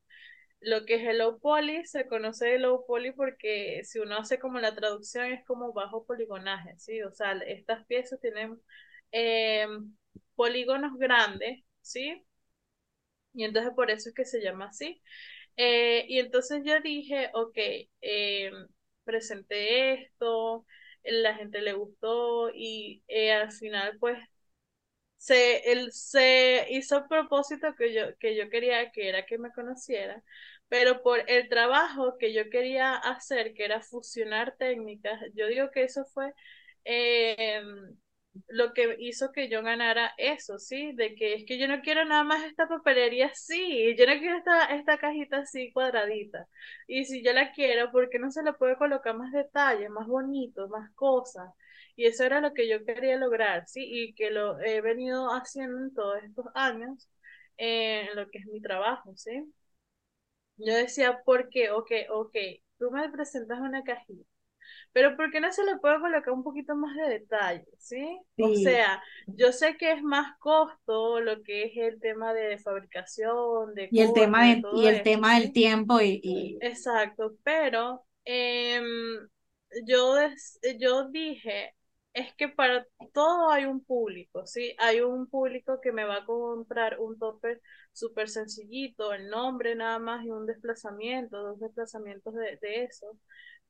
Lo 0.61 0.85
que 0.85 0.95
es 0.95 1.03
el 1.07 1.19
low 1.19 1.39
poly 1.39 1.85
se 1.85 2.07
conoce 2.07 2.47
de 2.47 2.59
low 2.59 2.85
poly 2.87 3.11
porque 3.11 3.81
si 3.85 3.99
uno 3.99 4.17
hace 4.17 4.39
como 4.39 4.59
la 4.59 4.75
traducción 4.75 5.25
es 5.31 5.45
como 5.45 5.73
bajo 5.73 6.05
poligonaje, 6.05 6.77
¿sí? 6.79 7.01
O 7.03 7.11
sea, 7.11 7.33
estas 7.47 7.85
piezas 7.85 8.19
tienen 8.21 8.59
em, 9.11 9.95
polígonos 10.35 10.97
grandes, 10.97 11.63
¿sí? 11.81 12.25
Y 13.33 13.43
entonces 13.43 13.73
por 13.75 13.91
eso 13.91 14.09
es 14.09 14.15
que 14.15 14.25
se 14.25 14.41
llama 14.41 14.67
así. 14.67 15.01
Eh, 15.57 16.05
y 16.09 16.19
entonces 16.19 16.63
yo 16.65 16.79
dije, 16.81 17.29
ok, 17.33 17.57
em, 18.01 18.67
presenté 19.03 19.93
esto, 20.03 20.65
la 21.03 21.35
gente 21.35 21.61
le 21.61 21.73
gustó 21.73 22.49
y 22.53 23.03
eh, 23.07 23.33
al 23.33 23.51
final 23.51 23.97
pues 23.99 24.17
se, 25.25 25.71
él, 25.71 25.91
se 25.91 26.67
hizo 26.69 27.07
propósito 27.07 27.75
que 27.75 27.93
yo, 27.93 28.17
que 28.19 28.35
yo 28.35 28.49
quería, 28.49 28.91
que 28.91 29.09
era 29.09 29.25
que 29.25 29.37
me 29.37 29.51
conociera, 29.51 30.23
pero 30.69 31.01
por 31.03 31.23
el 31.29 31.49
trabajo 31.49 32.17
que 32.17 32.33
yo 32.33 32.49
quería 32.49 32.95
hacer, 32.95 33.53
que 33.53 33.65
era 33.65 33.81
fusionar 33.81 34.55
técnicas, 34.57 35.19
yo 35.35 35.47
digo 35.47 35.71
que 35.71 35.83
eso 35.83 36.05
fue, 36.05 36.33
eh, 36.85 37.61
lo 38.49 38.73
que 38.73 38.95
hizo 38.99 39.31
que 39.31 39.49
yo 39.49 39.63
ganara 39.63 40.11
eso, 40.17 40.59
¿sí? 40.59 40.91
De 40.93 41.15
que 41.15 41.33
es 41.35 41.45
que 41.45 41.57
yo 41.57 41.67
no 41.67 41.81
quiero 41.81 42.03
nada 42.05 42.23
más 42.23 42.43
esta 42.43 42.67
papelería 42.67 43.27
así, 43.27 43.95
yo 43.97 44.05
no 44.05 44.13
quiero 44.19 44.37
esta, 44.37 44.65
esta 44.75 44.97
cajita 44.97 45.37
así 45.39 45.71
cuadradita. 45.71 46.47
Y 46.87 47.05
si 47.05 47.23
yo 47.23 47.33
la 47.33 47.51
quiero, 47.53 47.91
¿por 47.91 48.09
qué 48.09 48.19
no 48.19 48.31
se 48.31 48.43
le 48.43 48.53
puede 48.53 48.75
colocar 48.77 49.15
más 49.15 49.31
detalles, 49.31 49.89
más 49.89 50.07
bonito, 50.07 50.67
más 50.69 50.91
cosas? 50.95 51.49
Y 51.95 52.05
eso 52.07 52.23
era 52.23 52.41
lo 52.41 52.53
que 52.53 52.67
yo 52.69 52.83
quería 52.85 53.17
lograr, 53.17 53.67
¿sí? 53.67 53.81
Y 53.85 54.13
que 54.15 54.31
lo 54.31 54.59
he 54.61 54.81
venido 54.81 55.29
haciendo 55.29 55.77
en 55.79 55.93
todos 55.93 56.23
estos 56.23 56.45
años, 56.55 57.09
eh, 57.57 58.07
en 58.09 58.15
lo 58.15 58.29
que 58.29 58.39
es 58.39 58.45
mi 58.47 58.61
trabajo, 58.61 59.15
¿sí? 59.15 59.53
Yo 60.57 60.73
decía, 60.75 61.21
¿por 61.23 61.49
qué? 61.49 61.71
Ok, 61.71 61.91
ok, 62.09 62.35
tú 62.77 62.91
me 62.91 63.09
presentas 63.09 63.59
una 63.59 63.83
cajita 63.83 64.25
pero 64.93 65.17
¿por 65.17 65.29
qué 65.29 65.41
no 65.41 65.51
se 65.51 65.63
le 65.65 65.77
puede 65.77 65.99
colocar 65.99 66.33
un 66.33 66.41
poquito 66.41 66.73
más 66.73 66.95
de 66.95 67.19
detalle, 67.19 67.65
¿sí? 67.77 68.17
O 68.39 68.55
sea, 68.55 69.03
yo 69.27 69.51
sé 69.51 69.75
que 69.77 69.91
es 69.91 70.01
más 70.01 70.37
costo 70.39 71.19
lo 71.19 71.43
que 71.43 71.65
es 71.65 71.71
el 71.75 71.99
tema 71.99 72.33
de 72.33 72.57
fabricación, 72.59 73.75
de 73.75 73.89
y 73.91 73.99
el 73.99 74.13
tema 74.13 74.45
de, 74.45 74.63
y 74.75 74.85
el 74.85 75.03
tema 75.03 75.37
del 75.37 75.51
tiempo 75.51 75.99
y, 76.01 76.57
Exacto, 76.61 77.35
pero 77.43 78.05
em, 78.23 78.85
yo, 79.85 80.15
yo 80.79 81.09
dije, 81.09 81.75
es 82.15 82.33
que 82.35 82.49
para 82.49 82.87
todo 83.13 83.51
hay 83.51 83.65
un 83.65 83.83
público, 83.85 84.45
¿sí? 84.47 84.75
Hay 84.79 85.01
un 85.01 85.27
público 85.29 85.79
que 85.81 85.91
me 85.93 86.05
va 86.05 86.17
a 86.19 86.25
comprar 86.25 86.99
un 86.99 87.19
topper 87.19 87.61
súper 87.93 88.29
sencillito, 88.29 89.13
el 89.13 89.29
nombre 89.29 89.75
nada 89.75 89.99
más 89.99 90.25
y 90.25 90.31
un 90.31 90.45
desplazamiento, 90.47 91.37
dos 91.43 91.59
desplazamientos 91.59 92.33
de, 92.35 92.57
de 92.61 92.83
eso 92.85 93.17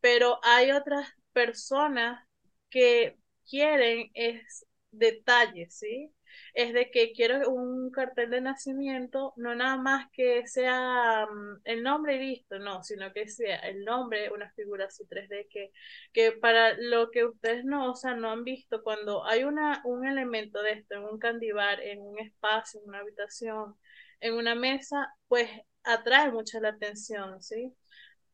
pero 0.02 0.40
hay 0.44 0.72
otras 0.72 1.10
personas 1.34 2.28
que 2.70 3.18
quieren 3.50 4.12
es 4.14 4.66
detalles, 4.98 5.76
¿sí? 5.78 6.12
Es 6.54 6.74
de 6.74 6.92
que 6.92 7.14
quiero 7.14 7.50
un 7.50 7.92
cartel 7.92 8.30
de 8.30 8.42
nacimiento, 8.42 9.34
no 9.38 9.56
nada 9.56 9.78
más 9.78 10.08
que 10.12 10.46
sea 10.48 11.26
mm, 11.28 11.62
el 11.66 11.84
nombre 11.84 12.16
y 12.18 12.20
listo, 12.30 12.60
no, 12.60 12.84
sino 12.84 13.12
que 13.14 13.28
sea 13.30 13.58
el 13.60 13.86
nombre, 13.86 14.32
una 14.32 14.52
figura 14.52 14.86
así 14.86 15.06
3D, 15.06 15.48
que, 15.50 15.72
que 16.14 16.32
para 16.34 16.76
lo 16.78 17.12
que 17.12 17.26
ustedes 17.26 17.64
no, 17.66 17.92
o 17.92 17.96
sea, 17.96 18.16
no 18.16 18.32
han 18.32 18.44
visto, 18.44 18.84
cuando 18.84 19.26
hay 19.26 19.44
una, 19.44 19.82
un 19.86 20.06
elemento 20.06 20.62
de 20.62 20.74
esto 20.74 20.96
en 20.96 21.04
un 21.04 21.20
candibar, 21.20 21.82
en 21.82 22.02
un 22.02 22.20
espacio, 22.20 22.82
en 22.82 22.90
una 22.90 23.00
habitación, 23.00 23.76
en 24.20 24.34
una 24.34 24.56
mesa, 24.56 25.08
pues 25.28 25.50
atrae 25.84 26.32
mucho 26.32 26.60
la 26.60 26.70
atención, 26.70 27.42
¿sí? 27.42 27.74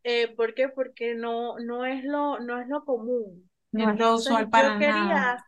Eh, 0.04 0.34
¿Por 0.36 0.54
qué? 0.54 0.70
Porque 0.70 1.14
no, 1.14 1.60
no, 1.60 1.86
es 1.86 2.04
lo, 2.04 2.40
no 2.40 2.60
es 2.60 2.68
lo 2.68 2.84
común. 2.84 3.50
No 3.72 3.92
es 3.92 4.00
lo 4.00 4.16
usual 4.16 4.50
para 4.50 4.74
yo 4.74 4.80
quería, 4.80 5.46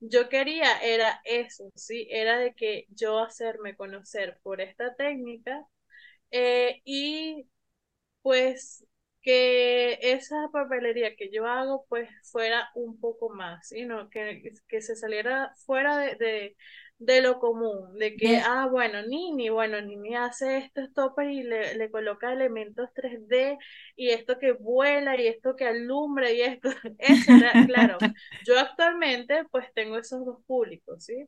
Yo 0.00 0.28
quería, 0.30 0.78
era 0.82 1.20
eso, 1.24 1.70
¿sí? 1.74 2.06
Era 2.10 2.38
de 2.38 2.54
que 2.54 2.86
yo 2.90 3.18
hacerme 3.20 3.76
conocer 3.76 4.38
por 4.42 4.60
esta 4.62 4.94
técnica 4.96 5.66
eh, 6.32 6.82
y 6.84 7.48
pues 8.22 8.86
que 9.22 9.98
esa 10.02 10.48
papelería 10.52 11.16
que 11.16 11.30
yo 11.32 11.46
hago 11.46 11.86
pues 11.88 12.08
fuera 12.32 12.70
un 12.76 13.00
poco 13.00 13.30
más, 13.30 13.68
sino 13.68 14.10
que, 14.10 14.52
que 14.68 14.82
se 14.82 14.96
saliera 14.96 15.54
fuera 15.66 15.98
de 15.98 16.56
lo 17.00 17.38
común, 17.38 17.96
de 17.98 18.14
que, 18.14 18.38
ah, 18.38 18.68
bueno, 18.70 19.02
Nini, 19.06 19.48
bueno, 19.48 19.80
Nini 19.80 20.14
hace 20.14 20.58
estos 20.58 20.92
toppers 20.92 21.30
y 21.30 21.42
le, 21.42 21.74
le, 21.76 21.90
coloca 21.90 22.32
elementos 22.32 22.90
3D 22.94 23.58
y 23.96 24.10
esto 24.10 24.38
que 24.38 24.52
vuela 24.52 25.20
y 25.20 25.26
esto 25.26 25.56
que 25.56 25.66
alumbra 25.66 26.30
y 26.30 26.42
esto, 26.42 26.68
eso, 26.98 27.32
claro, 27.66 27.98
yo 28.46 28.58
actualmente 28.58 29.44
pues 29.50 29.66
tengo 29.74 29.96
esos 29.96 30.24
dos 30.24 30.44
públicos, 30.46 31.04
¿sí? 31.04 31.26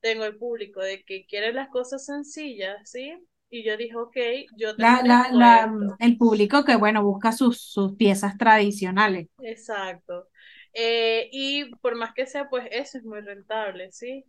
Tengo 0.00 0.24
el 0.24 0.36
público 0.36 0.80
de 0.80 1.02
que 1.02 1.26
quiere 1.26 1.52
las 1.52 1.68
cosas 1.68 2.06
sencillas, 2.06 2.88
¿sí? 2.88 3.18
Y 3.50 3.64
yo 3.64 3.76
dije, 3.76 3.96
ok, 3.96 4.16
yo 4.56 4.74
la, 4.76 5.02
la, 5.02 5.30
la, 5.32 5.96
El 5.98 6.18
público 6.18 6.64
que, 6.64 6.76
bueno, 6.76 7.02
busca 7.02 7.32
sus, 7.32 7.60
sus 7.60 7.96
piezas 7.96 8.36
tradicionales. 8.36 9.28
Exacto. 9.40 10.28
Eh, 10.74 11.28
y 11.32 11.74
por 11.76 11.96
más 11.96 12.12
que 12.12 12.26
sea, 12.26 12.48
pues 12.48 12.68
eso 12.70 12.98
es 12.98 13.04
muy 13.04 13.20
rentable, 13.20 13.90
¿sí? 13.90 14.24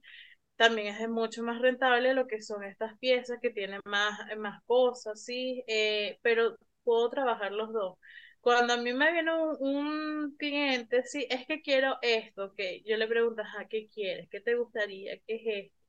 También 0.59 0.87
es 0.93 1.07
mucho 1.09 1.41
más 1.41 1.61
rentable 1.61 2.13
lo 2.13 2.27
que 2.27 2.41
son 2.41 2.65
estas 2.65 2.97
piezas 2.99 3.39
que 3.41 3.49
tienen 3.49 3.79
más, 3.85 4.19
más 4.37 4.61
cosas, 4.65 5.23
¿sí? 5.23 5.63
Eh, 5.67 6.19
pero 6.21 6.57
puedo 6.83 7.09
trabajar 7.09 7.53
los 7.53 7.71
dos. 7.71 7.97
Cuando 8.41 8.73
a 8.73 8.77
mí 8.77 8.91
me 8.93 9.13
viene 9.13 9.31
un, 9.33 10.35
cliente, 10.37 11.03
sí, 11.05 11.25
es 11.29 11.47
que 11.47 11.61
quiero 11.61 11.97
esto, 12.01 12.47
ok, 12.47 12.59
yo 12.85 12.97
le 12.97 13.07
pregunto, 13.07 13.41
¿a 13.57 13.69
qué 13.69 13.87
quieres? 13.87 14.27
¿Qué 14.29 14.41
te 14.41 14.55
gustaría? 14.55 15.17
¿Qué 15.25 15.35
es 15.35 15.41
esto? 15.71 15.83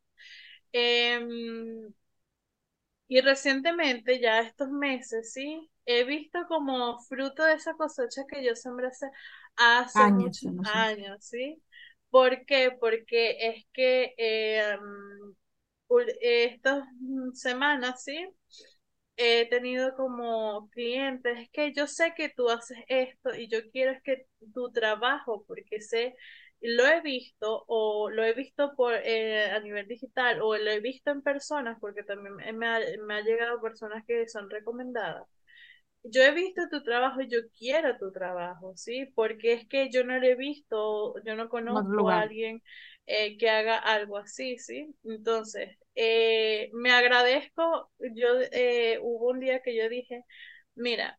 Em, 0.72 1.92
y 3.09 3.20
recientemente, 3.22 4.20
ya 4.20 4.40
estos 4.40 4.70
meses, 4.70 5.33
sí, 5.33 5.68
he 5.85 6.04
visto 6.04 6.46
como 6.48 7.00
fruto 7.00 7.42
de 7.44 7.54
esa 7.54 7.74
cosecha 7.74 8.22
que 8.28 8.44
yo 8.44 8.54
sembré 8.54 8.87
hace, 8.87 9.11
hace 9.56 10.12
muchos 10.12 10.54
años, 10.72 11.24
¿sí? 11.24 11.61
¿Por 12.11 12.44
qué? 12.46 12.70
Porque 12.81 13.37
es 13.49 13.66
que 13.73 14.14
eh, 14.18 14.77
estas 16.20 16.85
semanas, 17.35 18.05
¿sí? 18.05 18.29
He 19.16 19.49
tenido 19.51 19.94
como 19.96 20.68
clientes, 20.70 21.38
es 21.38 21.51
que 21.51 21.73
yo 21.75 21.87
sé 21.87 22.14
que 22.16 22.31
tú 22.31 22.49
haces 22.51 22.79
esto 22.88 23.35
y 23.37 23.49
yo 23.49 23.59
quiero 23.73 23.92
es 23.92 24.03
que 24.03 24.27
tu 24.55 24.73
trabajo, 24.73 25.44
porque 25.46 25.81
sé, 25.83 26.16
lo 26.61 26.87
he 26.87 27.03
visto 27.03 27.64
o 27.68 28.11
lo 28.11 28.25
he 28.25 28.35
visto 28.35 28.75
por 28.77 28.94
eh, 28.94 29.51
a 29.53 29.61
nivel 29.61 29.87
digital 29.88 30.40
o 30.42 30.57
lo 30.57 30.70
he 30.70 30.81
visto 30.81 31.11
en 31.11 31.23
personas, 31.23 31.79
porque 31.81 32.03
también 32.05 32.37
me 32.59 32.66
ha, 32.68 32.81
me 33.07 33.14
ha 33.16 33.20
llegado 33.23 33.61
personas 33.62 34.05
que 34.07 34.29
son 34.29 34.51
recomendadas 34.51 35.27
yo 36.05 36.23
he 36.23 36.33
visto 36.33 36.63
tu 36.71 36.83
trabajo 36.83 37.21
y 37.21 37.29
yo 37.29 37.39
quiero 37.59 37.97
tu 37.99 38.11
trabajo, 38.13 38.75
¿sí? 38.77 39.07
Porque 39.15 39.53
es 39.55 39.69
que 39.69 39.91
yo 39.91 40.05
no 40.05 40.19
lo 40.19 40.27
he 40.27 40.35
visto, 40.37 41.15
yo 41.25 41.37
no 41.37 41.49
conozco 41.49 42.11
a 42.11 42.21
alguien 42.21 42.63
eh, 43.07 43.37
que 43.39 43.51
haga 43.51 43.79
algo 43.79 44.17
así, 44.19 44.59
¿sí? 44.59 44.95
Entonces, 45.05 45.77
eh, 45.95 46.71
me 46.75 46.93
agradezco, 46.93 47.91
yo 48.15 48.29
eh, 48.53 48.99
hubo 49.03 49.29
un 49.31 49.41
día 49.41 49.61
que 49.63 49.77
yo 49.77 49.89
dije, 49.89 50.25
mira, 50.75 51.19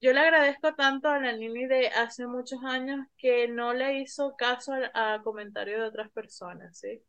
yo 0.00 0.12
le 0.12 0.20
agradezco 0.20 0.74
tanto 0.74 1.08
a 1.08 1.18
la 1.20 1.32
Nini 1.32 1.66
de 1.66 1.88
hace 1.88 2.26
muchos 2.26 2.60
años 2.64 3.06
que 3.18 3.48
no 3.48 3.74
le 3.74 4.00
hizo 4.00 4.34
caso 4.36 4.72
a, 4.94 5.14
a 5.14 5.22
comentarios 5.22 5.80
de 5.80 5.86
otras 5.88 6.10
personas, 6.12 6.78
¿sí? 6.78 7.02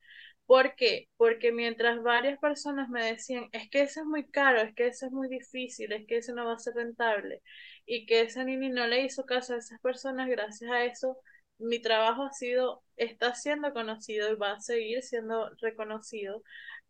¿Por 0.51 0.75
qué? 0.75 1.07
Porque 1.17 1.51
mientras 1.53 2.03
varias 2.03 2.37
personas 2.39 2.89
me 2.89 3.05
decían, 3.05 3.47
es 3.53 3.69
que 3.69 3.83
eso 3.83 4.01
es 4.01 4.05
muy 4.05 4.29
caro, 4.29 4.59
es 4.61 4.75
que 4.75 4.87
eso 4.87 5.05
es 5.05 5.11
muy 5.13 5.29
difícil, 5.29 5.93
es 5.93 6.05
que 6.07 6.17
eso 6.17 6.33
no 6.35 6.45
va 6.45 6.53
a 6.55 6.59
ser 6.59 6.73
rentable, 6.75 7.41
y 7.85 8.05
que 8.05 8.21
esa 8.21 8.43
Nini 8.43 8.69
no 8.69 8.85
le 8.87 9.01
hizo 9.05 9.25
caso 9.25 9.53
a 9.53 9.57
esas 9.59 9.79
personas, 9.79 10.27
gracias 10.29 10.69
a 10.71 10.83
eso, 10.85 11.17
mi 11.57 11.79
trabajo 11.81 12.23
ha 12.23 12.33
sido, 12.33 12.83
está 12.97 13.33
siendo 13.35 13.71
conocido 13.73 14.31
y 14.31 14.35
va 14.35 14.53
a 14.53 14.59
seguir 14.59 15.01
siendo 15.03 15.49
reconocido 15.61 16.43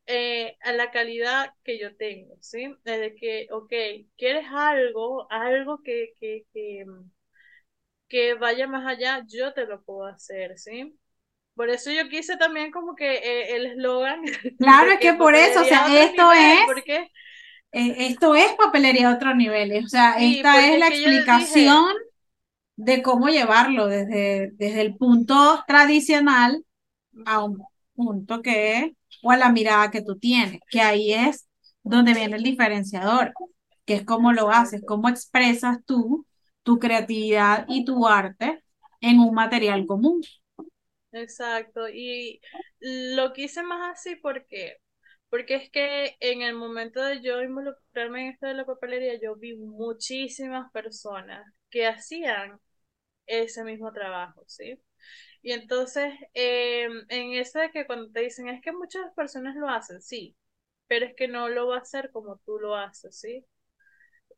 eh, 0.07 0.57
a 0.61 0.73
la 0.73 0.91
calidad 0.91 1.53
que 1.63 1.79
yo 1.79 1.95
tengo, 1.97 2.35
¿sí? 2.41 2.75
Desde 2.85 3.15
que, 3.15 3.47
ok, 3.51 3.73
quieres 4.17 4.45
algo, 4.51 5.27
algo 5.31 5.81
que, 5.83 6.13
que, 6.19 6.45
que, 6.53 6.85
que 8.07 8.35
vaya 8.35 8.67
más 8.67 8.85
allá, 8.87 9.23
yo 9.27 9.53
te 9.53 9.65
lo 9.65 9.81
puedo 9.83 10.05
hacer, 10.05 10.57
¿sí? 10.59 10.97
Por 11.61 11.69
eso 11.69 11.91
yo 11.91 12.09
quise 12.09 12.37
también 12.37 12.71
como 12.71 12.95
que 12.95 13.17
eh, 13.17 13.55
el 13.55 13.65
eslogan. 13.67 14.23
Claro, 14.57 14.93
es 14.93 14.99
que, 14.99 15.13
por 15.13 15.35
eso, 15.35 15.61
o 15.61 15.63
sea, 15.63 15.85
esto 16.03 16.31
es... 16.31 16.59
Eh, 17.71 18.07
esto 18.07 18.33
es 18.33 18.51
papelería 18.53 19.11
a 19.11 19.13
otros 19.13 19.35
niveles, 19.35 19.85
o 19.85 19.87
sea, 19.87 20.15
esta 20.19 20.65
es 20.65 20.79
la 20.79 20.87
explicación 20.87 21.85
de 22.77 23.03
cómo 23.03 23.27
llevarlo 23.29 23.85
desde, 23.85 24.49
desde 24.53 24.81
el 24.81 24.97
punto 24.97 25.63
tradicional 25.67 26.65
a 27.27 27.43
un 27.43 27.63
punto 27.93 28.41
que 28.41 28.95
o 29.21 29.29
a 29.29 29.37
la 29.37 29.51
mirada 29.51 29.91
que 29.91 30.01
tú 30.01 30.17
tienes, 30.17 30.61
que 30.67 30.81
ahí 30.81 31.13
es 31.13 31.47
donde 31.83 32.15
viene 32.15 32.37
el 32.37 32.43
diferenciador, 32.43 33.33
que 33.85 33.93
es 33.93 34.03
cómo 34.03 34.33
lo 34.33 34.49
haces, 34.49 34.81
cómo 34.83 35.09
expresas 35.09 35.77
tú 35.85 36.25
tu 36.63 36.79
creatividad 36.79 37.65
y 37.67 37.85
tu 37.85 38.07
arte 38.07 38.63
en 38.99 39.19
un 39.19 39.35
material 39.35 39.85
común. 39.85 40.21
Exacto, 41.13 41.89
y 41.89 42.39
lo 42.79 43.33
quise 43.33 43.63
más 43.63 43.91
así 43.99 44.15
porque, 44.15 44.77
porque 45.29 45.55
es 45.55 45.69
que 45.69 46.15
en 46.21 46.41
el 46.41 46.55
momento 46.55 47.01
de 47.03 47.21
yo 47.21 47.41
involucrarme 47.41 48.21
en 48.27 48.33
esto 48.33 48.47
de 48.47 48.53
la 48.53 48.65
papelería, 48.65 49.19
yo 49.21 49.35
vi 49.35 49.55
muchísimas 49.57 50.71
personas 50.71 51.45
que 51.69 51.85
hacían 51.87 52.59
ese 53.27 53.63
mismo 53.65 53.91
trabajo, 53.93 54.43
¿sí? 54.47 54.81
Y 55.43 55.53
entonces, 55.53 56.13
em, 56.33 57.05
en 57.09 57.33
eso 57.35 57.59
de 57.59 57.71
que 57.71 57.87
cuando 57.87 58.11
te 58.11 58.21
dicen, 58.21 58.49
es 58.49 58.61
que 58.63 58.71
muchas 58.73 59.13
personas 59.15 59.55
lo 59.57 59.69
hacen, 59.69 60.01
sí, 60.01 60.35
pero 60.87 61.05
es 61.07 61.15
que 61.15 61.27
no 61.29 61.49
lo 61.49 61.67
va 61.69 61.77
a 61.77 61.81
hacer 61.81 62.11
como 62.11 62.37
tú 62.45 62.59
lo 62.59 62.75
haces, 62.75 63.19
¿sí? 63.19 63.45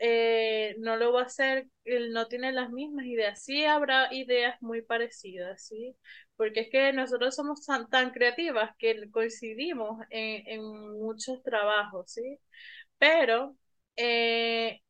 Eh, 0.06 0.76
no 0.80 0.98
lo 0.98 1.14
va 1.14 1.22
a 1.22 1.26
hacer, 1.26 1.68
él 1.86 2.12
no 2.14 2.28
tiene 2.28 2.52
las 2.52 2.72
mismas 2.72 3.06
ideas. 3.06 3.44
Sí 3.44 3.66
habrá 3.66 4.14
ideas 4.14 4.62
muy 4.62 4.82
parecidas, 4.82 5.66
¿sí? 5.68 5.96
Porque 6.36 6.62
es 6.62 6.70
que 6.72 6.94
nosotros 6.94 7.36
somos 7.36 7.66
tan, 7.66 7.90
tan 7.90 8.12
creativas 8.12 8.76
que 8.78 9.10
coincidimos 9.12 10.02
en, 10.10 10.48
en 10.48 10.64
muchos 11.00 11.42
trabajos, 11.44 12.12
¿sí? 12.12 12.40
Pero 13.00 13.56
eh, 13.98 14.82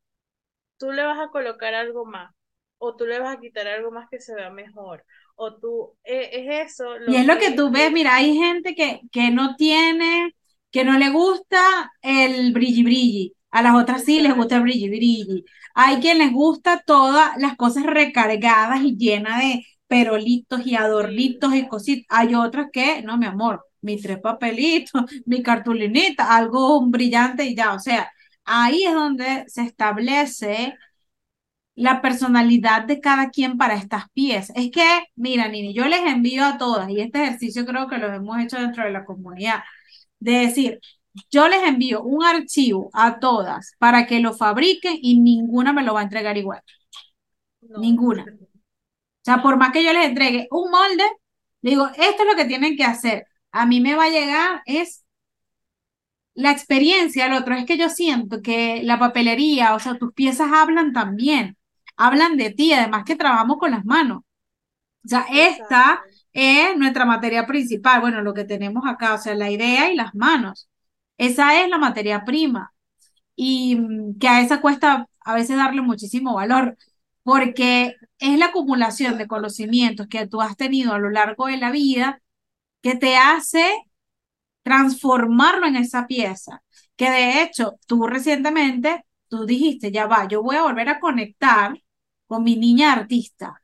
tú 0.78 0.92
le 0.92 1.04
vas 1.06 1.20
a 1.20 1.30
colocar 1.32 1.74
algo 1.74 2.06
más, 2.06 2.34
o 2.80 2.96
tú 2.96 3.06
le 3.08 3.20
vas 3.20 3.38
a 3.38 3.40
quitar 3.42 3.68
algo 3.68 3.92
más 3.92 4.10
que 4.10 4.20
se 4.20 4.36
vea 4.36 4.50
mejor, 4.52 5.06
o 5.36 5.56
tú, 5.58 5.98
eh, 6.04 6.30
es 6.34 6.74
eso. 6.74 6.98
y 7.06 7.16
es 7.18 7.26
lo 7.26 7.38
que 7.38 7.52
tú 7.52 7.70
ves, 7.72 7.92
mira, 7.92 8.16
hay 8.16 8.36
gente 8.36 8.76
que, 8.76 9.02
que 9.12 9.30
no 9.32 9.56
tiene, 9.56 10.36
que 10.72 10.84
no 10.86 10.98
le 10.98 11.10
gusta 11.10 11.92
el 12.02 12.54
brilli 12.54 12.84
brilli, 12.84 13.34
a 13.54 13.62
las 13.62 13.76
otras 13.76 14.04
sí 14.06 14.20
les 14.22 14.36
gusta 14.36 14.60
brilli 14.60 14.90
brilli. 14.90 15.46
Hay 15.76 15.98
quien 16.02 16.18
les 16.20 16.32
gusta 16.34 16.84
todas 16.86 17.32
las 17.38 17.56
cosas 17.56 17.86
recargadas 17.86 18.82
y 18.84 18.98
llenas 18.98 19.40
de 19.42 19.66
perolitos 19.88 20.66
y 20.66 20.76
adornitos 20.76 21.54
y 21.56 21.68
cositas. 21.68 22.06
Hay 22.10 22.36
otras 22.36 22.68
que, 22.74 23.02
no, 23.04 23.18
mi 23.18 23.26
amor, 23.28 23.66
mis 23.82 24.02
tres 24.02 24.20
papelitos, 24.20 25.04
mi 25.26 25.44
cartulinita, 25.44 26.36
algo 26.36 26.82
brillante 26.88 27.46
y 27.46 27.56
ya, 27.56 27.74
o 27.74 27.80
sea, 27.80 28.12
ahí 28.46 28.84
es 28.86 28.94
donde 28.94 29.46
se 29.48 29.62
establece 29.64 30.76
la 31.76 32.02
personalidad 32.02 32.84
de 32.86 33.00
cada 33.02 33.30
quien 33.32 33.58
para 33.58 33.76
estas 33.76 34.10
piezas. 34.12 34.56
Es 34.56 34.72
que, 34.72 34.84
mira, 35.16 35.48
Nini, 35.48 35.74
yo 35.74 35.86
les 35.86 36.02
envío 36.02 36.46
a 36.46 36.58
todas, 36.58 36.90
y 36.90 37.00
este 37.02 37.24
ejercicio 37.24 37.66
creo 37.66 37.88
que 37.88 37.98
lo 37.98 38.14
hemos 38.14 38.40
hecho 38.40 38.58
dentro 38.60 38.84
de 38.84 38.92
la 38.92 39.06
comunidad, 39.06 39.62
de 40.20 40.34
decir, 40.34 40.80
yo 41.32 41.48
les 41.48 41.64
envío 41.64 42.02
un 42.04 42.24
archivo 42.24 42.90
a 42.94 43.20
todas 43.20 43.74
para 43.80 44.08
que 44.08 44.20
lo 44.20 44.34
fabriquen 44.34 44.98
y 45.02 45.20
ninguna 45.20 45.74
me 45.74 45.84
lo 45.84 45.94
va 45.94 46.02
a 46.02 46.04
entregar 46.04 46.38
igual. 46.38 46.62
Ninguna. 47.62 48.26
O 48.26 49.26
sea, 49.26 49.42
por 49.42 49.58
más 49.58 49.72
que 49.72 49.84
yo 49.84 49.94
les 49.94 50.06
entregue 50.08 50.48
un 50.52 50.70
molde, 50.70 51.04
digo, 51.62 51.88
esto 51.88 52.24
es 52.24 52.30
lo 52.30 52.36
que 52.36 52.46
tienen 52.46 52.76
que 52.76 52.84
hacer. 52.84 53.26
A 53.52 53.66
mí 53.66 53.80
me 53.82 53.96
va 53.96 54.06
a 54.06 54.10
llegar 54.10 54.62
es 54.66 55.04
la 56.36 56.52
experiencia, 56.52 57.28
lo 57.30 57.38
otro 57.38 57.56
es 57.56 57.66
que 57.66 57.78
yo 57.78 57.90
siento 57.90 58.42
que 58.42 58.82
la 58.84 59.00
papelería, 59.00 59.76
o 59.76 59.80
sea, 59.80 59.98
tus 59.98 60.14
piezas 60.14 60.52
hablan 60.52 60.92
también, 60.94 61.58
hablan 61.96 62.38
de 62.38 62.52
ti, 62.52 62.74
además 62.74 63.04
que 63.06 63.16
trabajamos 63.16 63.58
con 63.58 63.72
las 63.72 63.86
manos. 63.86 64.24
O 65.06 65.08
sea, 65.08 65.26
esta 65.32 66.02
es 66.34 66.78
nuestra 66.78 67.06
materia 67.06 67.46
principal, 67.46 68.02
bueno, 68.02 68.22
lo 68.22 68.34
que 68.34 68.46
tenemos 68.46 68.84
acá, 68.88 69.16
o 69.16 69.18
sea, 69.18 69.36
la 69.36 69.52
idea 69.52 69.92
y 69.92 69.96
las 69.96 70.16
manos. 70.16 70.70
Esa 71.18 71.62
es 71.64 71.70
la 71.70 71.78
materia 71.78 72.26
prima 72.26 72.74
y 73.36 73.76
mm, 73.78 74.20
que 74.20 74.28
a 74.30 74.42
esa 74.42 74.62
cuesta 74.62 75.08
a 75.26 75.36
veces 75.36 75.58
darle 75.58 75.82
muchísimo 75.82 76.36
valor, 76.36 76.78
porque 77.24 77.96
es 78.20 78.40
la 78.40 78.48
acumulación 78.48 79.18
de 79.20 79.28
conocimientos 79.28 80.08
que 80.08 80.28
tú 80.28 80.42
has 80.42 80.58
tenido 80.58 80.94
a 80.94 81.00
lo 81.00 81.10
largo 81.12 81.48
de 81.48 81.58
la 81.58 81.72
vida 81.72 82.22
que 82.82 82.96
te 82.96 83.18
hace 83.18 83.66
transformarlo 84.64 85.68
en 85.68 85.76
esa 85.78 86.08
pieza. 86.08 86.64
Que 86.96 87.10
de 87.12 87.42
hecho, 87.44 87.76
tú 87.88 88.08
recientemente, 88.08 89.06
tú 89.30 89.46
dijiste, 89.46 89.92
ya 89.92 90.08
va, 90.08 90.28
yo 90.28 90.44
voy 90.44 90.56
a 90.58 90.64
volver 90.64 90.90
a 90.90 91.00
conectar 91.00 91.74
con 92.28 92.44
mi 92.44 92.56
niña 92.58 92.94
artista, 92.94 93.63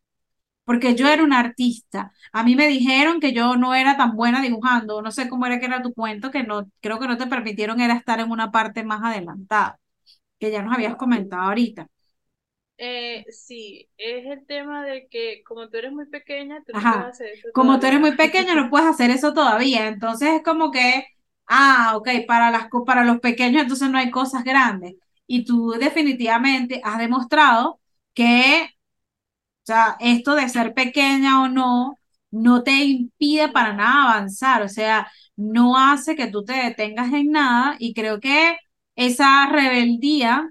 porque 0.70 0.94
yo 0.94 1.08
era 1.08 1.24
una 1.24 1.40
artista. 1.40 2.14
A 2.32 2.44
mí 2.44 2.56
me 2.56 2.68
dijeron 2.68 3.20
que 3.20 3.34
yo 3.34 3.56
no 3.58 3.74
era 3.74 3.98
tan 3.98 4.16
buena 4.16 4.40
dibujando, 4.40 5.02
no 5.02 5.10
sé 5.10 5.28
cómo 5.28 5.48
era 5.48 5.60
que 5.60 5.66
era 5.66 5.82
tu 5.82 5.96
cuento, 5.96 6.30
que 6.30 6.44
no, 6.44 6.70
creo 6.80 7.00
que 7.00 7.08
no 7.08 7.18
te 7.18 7.26
permitieron 7.26 7.82
era 7.82 7.96
estar 7.96 8.20
en 8.20 8.30
una 8.30 8.52
parte 8.52 8.84
más 8.84 9.02
adelantada, 9.04 9.80
que 10.38 10.52
ya 10.52 10.62
nos 10.62 10.76
habías 10.76 10.96
comentado 10.96 11.42
ahorita. 11.42 11.88
Eh, 12.78 13.26
sí, 13.32 13.90
es 13.98 14.28
el 14.28 14.46
tema 14.46 14.86
de 14.86 15.08
que 15.08 15.42
como 15.44 15.70
tú 15.70 15.78
eres 15.78 15.92
muy 15.92 16.06
pequeña, 16.06 16.62
tú 16.64 16.74
no 16.74 16.80
puedes 16.82 17.06
hacer 17.08 17.30
eso 17.34 17.48
Como 17.52 17.80
tú 17.80 17.88
eres 17.88 18.00
muy 18.00 18.16
pequeña, 18.16 18.54
no 18.54 18.70
puedes 18.70 18.90
hacer 18.90 19.10
eso 19.10 19.34
todavía. 19.34 19.88
Entonces 19.88 20.30
es 20.36 20.44
como 20.44 20.70
que, 20.70 21.08
ah, 21.48 21.94
ok, 21.96 22.10
para, 22.28 22.52
las, 22.52 22.68
para 22.86 23.04
los 23.06 23.20
pequeños 23.22 23.64
entonces 23.64 23.90
no 23.90 23.98
hay 23.98 24.12
cosas 24.12 24.44
grandes. 24.44 24.98
Y 25.26 25.46
tú 25.46 25.72
definitivamente 25.72 26.80
has 26.84 27.00
demostrado 27.00 27.80
que, 28.14 28.70
sea, 29.70 29.98
esto 30.00 30.36
de 30.36 30.50
ser 30.50 30.74
pequeña 30.74 31.42
o 31.44 31.50
no, 31.50 31.98
no 32.32 32.64
te 32.64 32.72
impide 32.86 33.50
para 33.50 33.74
nada 33.74 34.04
avanzar. 34.14 34.62
O 34.64 34.70
sea, 34.70 35.08
no 35.36 35.78
hace 35.78 36.16
que 36.16 36.28
tú 36.28 36.44
te 36.46 36.54
detengas 36.54 37.14
en 37.14 37.32
nada. 37.32 37.76
Y 37.80 37.94
creo 37.94 38.20
que 38.20 38.58
esa 38.96 39.48
rebeldía 39.48 40.50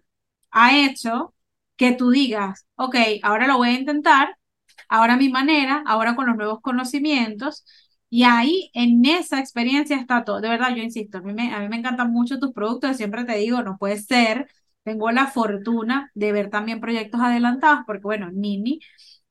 ha 0.50 0.76
hecho 0.78 1.34
que 1.76 1.92
tú 1.92 2.10
digas, 2.10 2.66
ok, 2.76 2.96
ahora 3.22 3.46
lo 3.46 3.56
voy 3.58 3.68
a 3.70 3.72
intentar, 3.78 4.36
ahora 4.88 5.14
a 5.14 5.16
mi 5.16 5.28
manera, 5.28 5.82
ahora 5.86 6.16
con 6.16 6.26
los 6.26 6.36
nuevos 6.36 6.60
conocimientos. 6.60 7.64
Y 8.10 8.24
ahí, 8.24 8.70
en 8.74 9.04
esa 9.04 9.38
experiencia 9.40 9.96
está 9.96 10.24
todo. 10.24 10.40
De 10.40 10.48
verdad, 10.48 10.70
yo 10.74 10.82
insisto, 10.82 11.18
a 11.18 11.20
mí 11.22 11.32
me, 11.34 11.52
a 11.54 11.60
mí 11.60 11.68
me 11.68 11.76
encantan 11.76 12.10
mucho 12.12 12.38
tus 12.38 12.52
productos. 12.52 12.96
Siempre 12.96 13.24
te 13.24 13.36
digo, 13.36 13.62
no 13.62 13.76
puede 13.78 13.98
ser. 13.98 14.48
Tengo 14.88 15.10
la 15.10 15.26
fortuna 15.26 16.10
de 16.14 16.32
ver 16.32 16.48
también 16.48 16.80
proyectos 16.80 17.20
adelantados, 17.20 17.80
porque 17.86 18.04
bueno, 18.04 18.30
Nini 18.32 18.80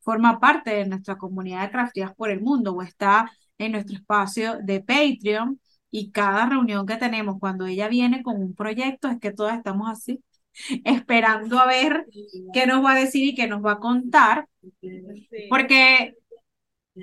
forma 0.02 0.40
parte 0.40 0.70
de 0.70 0.86
nuestra 0.86 1.18
comunidad 1.18 1.64
de 1.64 1.72
crafteadas 1.72 2.16
por 2.16 2.30
el 2.30 2.42
mundo 2.42 2.74
o 2.74 2.84
está 2.84 3.32
en 3.58 3.72
nuestro 3.72 3.96
espacio 3.98 4.60
de 4.62 4.82
Patreon. 4.82 5.60
Y 5.90 6.12
cada 6.12 6.46
reunión 6.48 6.86
que 6.86 6.98
tenemos, 6.98 7.38
cuando 7.40 7.66
ella 7.66 7.88
viene 7.88 8.22
con 8.22 8.40
un 8.40 8.54
proyecto, 8.54 9.08
es 9.08 9.20
que 9.20 9.32
todas 9.32 9.58
estamos 9.58 9.90
así 9.90 10.24
esperando 10.86 11.58
a 11.58 11.66
ver 11.66 12.06
qué 12.54 12.68
nos 12.68 12.86
va 12.86 12.92
a 12.92 13.00
decir 13.00 13.28
y 13.28 13.34
qué 13.34 13.48
nos 13.48 13.66
va 13.66 13.72
a 13.74 13.80
contar, 13.80 14.48
porque 15.50 16.14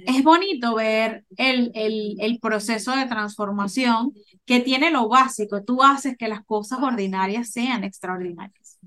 es 0.07 0.23
bonito 0.23 0.75
ver 0.75 1.25
el, 1.37 1.71
el, 1.75 2.17
el, 2.21 2.39
proceso 2.41 2.97
de 2.97 3.07
transformación 3.07 4.13
que 4.45 4.61
tiene 4.61 4.91
lo 4.91 5.09
básico. 5.09 5.63
Tú 5.63 5.83
haces 5.83 6.17
que 6.17 6.29
las 6.29 6.45
cosas 6.45 6.81
ordinarias 6.83 7.51
sean 7.53 7.85
extraordinarias. 7.85 8.79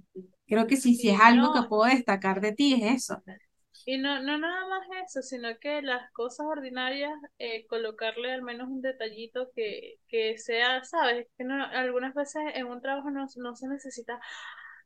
Creo 0.48 0.68
que 0.68 0.78
sí, 0.78 0.96
si 0.96 1.10
es 1.10 1.20
algo 1.20 1.54
que 1.54 1.68
puedo 1.68 1.84
destacar 1.84 2.42
de 2.42 2.54
ti, 2.54 2.74
es 2.74 3.04
eso. 3.06 3.22
Y 3.86 3.98
no, 3.98 4.22
no 4.22 4.38
nada 4.38 4.68
más 4.68 4.86
eso, 5.06 5.22
sino 5.22 5.48
que 5.60 5.82
las 5.82 6.12
cosas 6.12 6.46
ordinarias, 6.46 7.14
eh, 7.40 7.66
colocarle 7.68 8.34
al 8.34 8.42
menos 8.42 8.68
un 8.68 8.82
detallito 8.82 9.50
que, 9.56 9.96
que 10.10 10.38
sea, 10.38 10.84
sabes, 10.84 11.28
que 11.38 11.46
no, 11.46 11.64
algunas 11.64 12.14
veces 12.14 12.42
en 12.56 12.68
un 12.68 12.82
trabajo 12.82 13.12
no, 13.12 13.28
no 13.38 13.56
se 13.56 13.68
necesita 13.68 14.20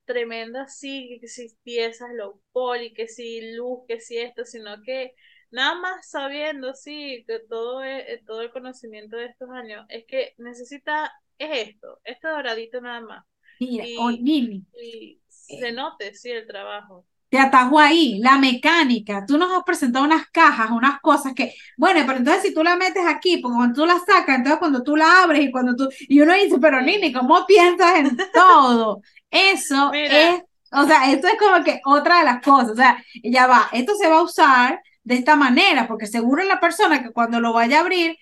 tremenda 0.05 0.67
sí, 0.67 1.17
que 1.21 1.27
si 1.27 1.47
piezas 1.63 2.09
low 2.13 2.41
poly, 2.51 2.93
que 2.93 3.07
si 3.07 3.53
luz, 3.55 3.79
que 3.87 3.99
si 3.99 4.17
esto, 4.17 4.45
sino 4.45 4.81
que 4.83 5.13
nada 5.51 5.75
más 5.75 6.09
sabiendo, 6.09 6.73
sí, 6.73 7.23
que 7.27 7.39
todo, 7.39 7.83
es, 7.83 8.23
todo 8.25 8.41
el 8.41 8.51
conocimiento 8.51 9.17
de 9.17 9.25
estos 9.25 9.49
años, 9.49 9.85
es 9.89 10.05
que 10.05 10.33
necesita, 10.37 11.11
es 11.37 11.69
esto, 11.69 11.99
este 12.03 12.27
doradito 12.27 12.81
nada 12.81 13.01
más. 13.01 13.25
Mira, 13.59 13.85
y, 13.87 14.65
y 14.73 15.21
se 15.29 15.71
note, 15.71 16.13
sí, 16.15 16.31
el 16.31 16.47
trabajo 16.47 17.05
te 17.31 17.39
atajo 17.39 17.79
ahí, 17.79 18.19
la 18.19 18.37
mecánica. 18.37 19.25
Tú 19.25 19.37
nos 19.37 19.49
has 19.53 19.63
presentado 19.63 20.03
unas 20.03 20.29
cajas, 20.31 20.69
unas 20.69 20.99
cosas 20.99 21.33
que, 21.33 21.53
bueno, 21.77 22.01
pero 22.05 22.17
entonces 22.17 22.43
si 22.43 22.53
tú 22.53 22.61
la 22.61 22.75
metes 22.75 23.05
aquí, 23.07 23.37
porque 23.37 23.55
cuando 23.55 23.73
tú 23.73 23.85
la 23.85 23.99
sacas, 23.99 24.35
entonces 24.35 24.59
cuando 24.59 24.83
tú 24.83 24.97
la 24.97 25.23
abres 25.23 25.45
y 25.45 25.49
cuando 25.49 25.73
tú, 25.73 25.87
y 25.97 26.19
uno 26.19 26.33
dice, 26.33 26.57
pero 26.59 26.81
Nini, 26.81 27.13
¿cómo 27.13 27.45
piensas 27.45 27.99
en 27.99 28.17
todo? 28.33 29.01
Eso 29.29 29.93
es, 29.93 30.41
o 30.73 30.85
sea, 30.85 31.09
esto 31.09 31.27
es 31.29 31.35
como 31.39 31.63
que 31.63 31.79
otra 31.85 32.19
de 32.19 32.25
las 32.25 32.41
cosas, 32.43 32.71
o 32.71 32.75
sea, 32.75 33.01
ya 33.23 33.47
va, 33.47 33.69
esto 33.71 33.95
se 33.95 34.09
va 34.09 34.17
a 34.17 34.23
usar 34.23 34.81
de 35.03 35.15
esta 35.15 35.35
manera, 35.35 35.87
porque 35.87 36.07
seguro 36.07 36.43
la 36.43 36.59
persona 36.59 37.03
que 37.03 37.11
cuando 37.11 37.39
lo 37.39 37.53
vaya 37.53 37.77
a 37.77 37.81
abrir, 37.81 38.17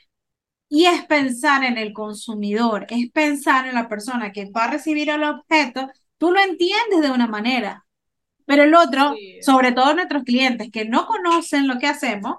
y 0.69 0.85
es 0.85 1.05
pensar 1.05 1.63
en 1.63 1.77
el 1.77 1.93
consumidor, 1.93 2.85
es 2.89 3.11
pensar 3.11 3.67
en 3.67 3.75
la 3.75 3.89
persona 3.89 4.31
que 4.31 4.49
va 4.51 4.65
a 4.65 4.71
recibir 4.71 5.09
el 5.09 5.23
objeto, 5.23 5.89
tú 6.17 6.31
lo 6.31 6.39
entiendes 6.39 7.01
de 7.01 7.11
una 7.11 7.27
manera. 7.27 7.85
Pero 8.45 8.63
el 8.63 8.75
otro, 8.75 9.15
sobre 9.41 9.71
todo 9.71 9.93
nuestros 9.93 10.23
clientes 10.23 10.69
que 10.71 10.85
no 10.85 11.07
conocen 11.07 11.67
lo 11.67 11.79
que 11.79 11.87
hacemos, 11.87 12.37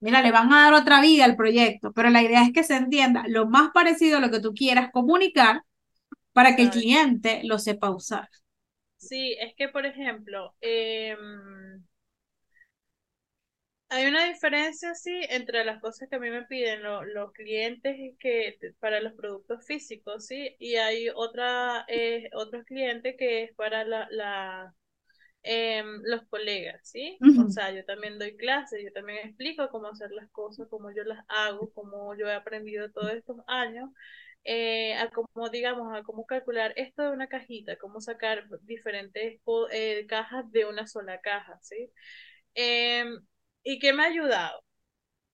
mira, 0.00 0.22
le 0.22 0.32
van 0.32 0.52
a 0.52 0.64
dar 0.64 0.74
otra 0.74 1.00
vida 1.00 1.24
al 1.24 1.36
proyecto, 1.36 1.92
pero 1.92 2.10
la 2.10 2.22
idea 2.22 2.42
es 2.42 2.52
que 2.52 2.64
se 2.64 2.76
entienda 2.76 3.24
lo 3.28 3.48
más 3.48 3.70
parecido 3.72 4.18
a 4.18 4.20
lo 4.20 4.30
que 4.30 4.40
tú 4.40 4.54
quieras 4.54 4.90
comunicar 4.92 5.62
para 6.32 6.56
que 6.56 6.62
el 6.62 6.70
cliente 6.70 7.42
lo 7.44 7.58
sepa 7.58 7.90
usar. 7.90 8.28
Sí, 8.96 9.36
es 9.40 9.54
que, 9.56 9.68
por 9.68 9.84
ejemplo, 9.84 10.54
em, 10.60 11.84
hay 13.92 14.06
una 14.06 14.24
diferencia, 14.26 14.94
sí, 14.94 15.12
entre 15.30 15.64
las 15.64 15.80
cosas 15.80 16.08
que 16.08 16.16
a 16.16 16.18
mí 16.18 16.30
me 16.30 16.44
piden 16.46 16.82
los 16.82 17.32
clientes 17.32 17.96
que, 18.18 18.56
para 18.80 19.00
los 19.00 19.12
productos 19.14 19.64
físicos, 19.66 20.26
sí, 20.26 20.56
y 20.58 20.76
hay 20.76 21.08
otra, 21.14 21.84
eh, 21.88 22.28
otros 22.34 22.64
clientes 22.64 23.14
que 23.18 23.44
es 23.44 23.54
para 23.54 23.84
la 23.84 24.74
Em, 25.44 26.00
los 26.04 26.22
colegas, 26.28 26.80
¿sí? 26.88 27.20
O 27.34 27.48
sea, 27.48 27.72
yo 27.72 27.84
también 27.84 28.18
doy 28.18 28.36
clases, 28.36 28.80
yo 28.84 28.92
también 28.92 29.18
explico 29.26 29.68
cómo 29.70 29.88
hacer 29.88 30.12
las 30.12 30.30
cosas, 30.30 30.68
cómo 30.70 30.92
yo 30.92 31.02
las 31.04 31.24
hago, 31.28 31.72
cómo 31.74 32.14
yo 32.16 32.28
he 32.28 32.34
aprendido 32.34 32.90
todos 32.92 33.12
estos 33.12 33.38
años. 33.48 33.90
eh, 34.44 34.94
a 34.94 35.08
cómo, 35.10 35.48
digamos, 35.50 35.94
a 35.96 36.02
cómo 36.02 36.26
calcular 36.26 36.72
esto 36.76 37.02
de 37.04 37.10
una 37.12 37.28
cajita, 37.28 37.76
cómo 37.78 38.00
sacar 38.00 38.44
diferentes 38.62 39.40
eh, 39.72 40.06
cajas 40.08 40.50
de 40.52 40.64
una 40.66 40.86
sola 40.88 41.20
caja, 41.20 41.58
¿sí? 41.62 41.90
¿Y 43.62 43.78
qué 43.78 43.92
me 43.92 44.02
ha 44.04 44.06
ayudado? 44.06 44.60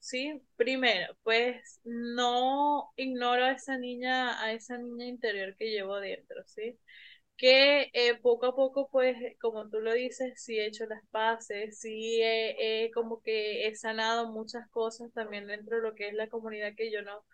Sí, 0.01 0.43
primero, 0.57 1.17
pues 1.25 1.81
no 1.85 2.93
ignoro 2.97 3.45
a 3.47 3.53
esa 3.53 3.79
niña, 3.79 4.43
a 4.43 4.53
esa 4.53 4.79
niña 4.79 5.07
interior 5.07 5.57
que 5.57 5.71
llevo 5.71 5.99
dentro, 6.01 6.43
¿sí? 6.47 6.79
Que 7.37 7.91
eh, 7.95 8.17
poco 8.23 8.47
a 8.47 8.57
poco, 8.57 8.89
pues, 8.91 9.17
como 9.41 9.69
tú 9.71 9.81
lo 9.81 9.93
dices, 9.95 10.35
sí 10.43 10.59
he 10.59 10.67
hecho 10.67 10.87
las 10.87 11.03
paces, 11.11 11.81
sí 11.81 12.21
he, 12.23 12.91
como 12.95 13.23
que 13.23 13.69
he 13.69 13.77
sanado 13.77 14.33
muchas 14.33 14.69
cosas 14.71 15.13
también 15.15 15.47
dentro 15.49 15.77
de 15.79 15.83
lo 15.83 15.95
que 15.97 16.09
es 16.09 16.15
la 16.15 16.29
comunidad 16.29 16.75
que 16.77 16.93
yo 16.93 17.03
no, 17.03 17.25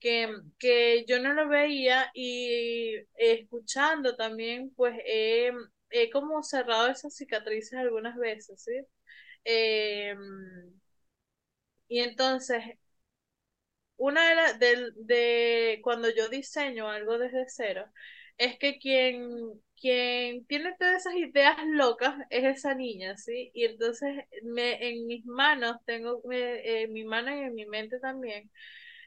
que, 0.00 0.28
que 0.58 1.04
yo 1.08 1.20
no 1.20 1.34
lo 1.34 1.48
veía 1.48 2.10
y 2.14 2.94
escuchando 3.16 4.16
también, 4.16 4.72
pues 4.76 4.96
he, 5.06 5.52
he 5.90 6.10
como 6.10 6.42
cerrado 6.44 6.88
esas 6.88 7.16
cicatrices 7.16 7.78
algunas 7.78 8.16
veces, 8.18 8.62
¿sí? 8.64 8.72
Em, 9.46 10.72
y 11.88 12.00
entonces, 12.00 12.62
una 13.96 14.28
de, 14.28 14.34
las 14.34 14.58
de, 14.58 14.90
de, 14.96 15.80
cuando 15.82 16.08
yo 16.14 16.28
diseño 16.28 16.88
algo 16.88 17.18
desde 17.18 17.46
cero, 17.48 17.86
es 18.38 18.58
que 18.58 18.78
quien, 18.78 19.26
quien 19.80 20.44
tiene 20.46 20.74
todas 20.78 20.96
esas 21.06 21.14
ideas 21.16 21.56
locas 21.66 22.14
es 22.30 22.44
esa 22.58 22.74
niña, 22.74 23.16
¿sí? 23.16 23.50
Y 23.54 23.64
entonces 23.64 24.24
me, 24.42 24.88
en 24.90 25.06
mis 25.06 25.24
manos, 25.26 25.76
tengo 25.86 26.20
eh, 26.30 26.82
en 26.82 26.92
mi 26.92 27.04
mano 27.04 27.30
y 27.34 27.40
en 27.44 27.54
mi 27.54 27.64
mente 27.66 27.98
también, 28.00 28.50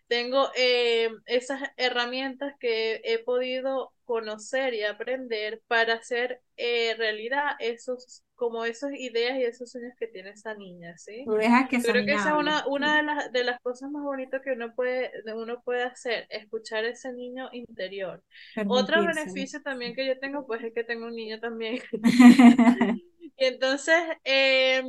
tengo 0.08 0.50
eh, 0.58 1.10
esas 1.28 1.62
herramientas 1.78 2.56
que 2.60 3.02
he 3.04 3.20
podido 3.20 3.94
conocer 4.06 4.74
y 4.76 4.84
aprender 4.84 5.62
para 5.68 5.96
hacer 5.96 6.42
eh, 6.58 6.96
realidad 6.98 7.52
esos 7.60 8.24
como 8.40 8.64
esas 8.64 8.94
ideas 8.94 9.38
y 9.38 9.44
esos 9.44 9.70
sueños 9.70 9.94
que 10.00 10.08
tiene 10.08 10.30
esa 10.30 10.56
niña, 10.56 10.98
¿sí? 10.98 11.26
que 11.70 11.82
Creo 11.82 12.06
que 12.06 12.14
esa 12.14 12.30
es 12.30 12.36
una, 12.38 12.66
una 12.68 12.96
de, 12.96 13.04
las, 13.04 13.32
de 13.34 13.44
las 13.44 13.60
cosas 13.60 13.92
más 13.92 14.02
bonitas 14.02 14.42
que 14.42 14.54
uno 14.54 14.74
puede, 14.74 15.12
uno 15.36 15.62
puede 15.62 15.84
hacer, 15.84 16.26
escuchar 16.30 16.86
a 16.86 16.90
ese 16.90 17.12
niño 17.12 17.50
interior. 17.52 18.24
Otro 18.66 19.06
beneficio 19.06 19.62
también 19.62 19.94
que 19.94 20.08
yo 20.08 20.18
tengo, 20.20 20.48
pues 20.48 20.64
es 20.64 20.74
que 20.74 20.86
tengo 20.86 21.08
un 21.08 21.16
niño 21.16 21.42
también. 21.42 21.82
y 23.38 23.46
entonces, 23.46 24.02
em, 24.24 24.88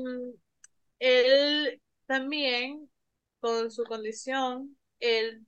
él 1.01 1.83
también, 2.07 2.89
con 3.41 3.73
su 3.73 3.83
condición, 3.83 4.77
él 5.01 5.45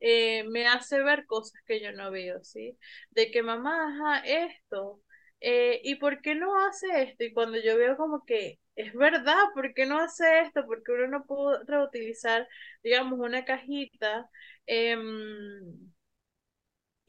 eh, 0.00 0.44
me 0.44 0.66
hace 0.66 1.02
ver 1.02 1.26
cosas 1.26 1.60
que 1.66 1.82
yo 1.82 1.92
no 1.92 2.10
veo, 2.10 2.42
¿sí? 2.42 2.78
De 3.10 3.30
que 3.30 3.42
mamá, 3.42 3.76
ajá, 3.86 4.26
esto, 4.26 5.02
eh, 5.40 5.80
¿y 5.84 5.96
por 5.96 6.20
qué 6.22 6.34
no 6.34 6.58
hace 6.66 7.02
esto? 7.02 7.24
Y 7.24 7.32
cuando 7.32 7.58
yo 7.60 7.76
veo 7.76 7.96
como 7.96 8.24
que 8.24 8.58
es 8.76 8.92
verdad, 8.94 9.36
¿por 9.54 9.74
qué 9.74 9.86
no 9.86 9.98
hace 10.00 10.40
esto? 10.42 10.64
Porque 10.66 10.92
uno 10.92 11.08
no 11.08 11.26
puede 11.26 11.58
reutilizar, 11.66 12.48
digamos, 12.82 13.18
una 13.20 13.44
cajita. 13.44 14.28
Em, 14.66 15.00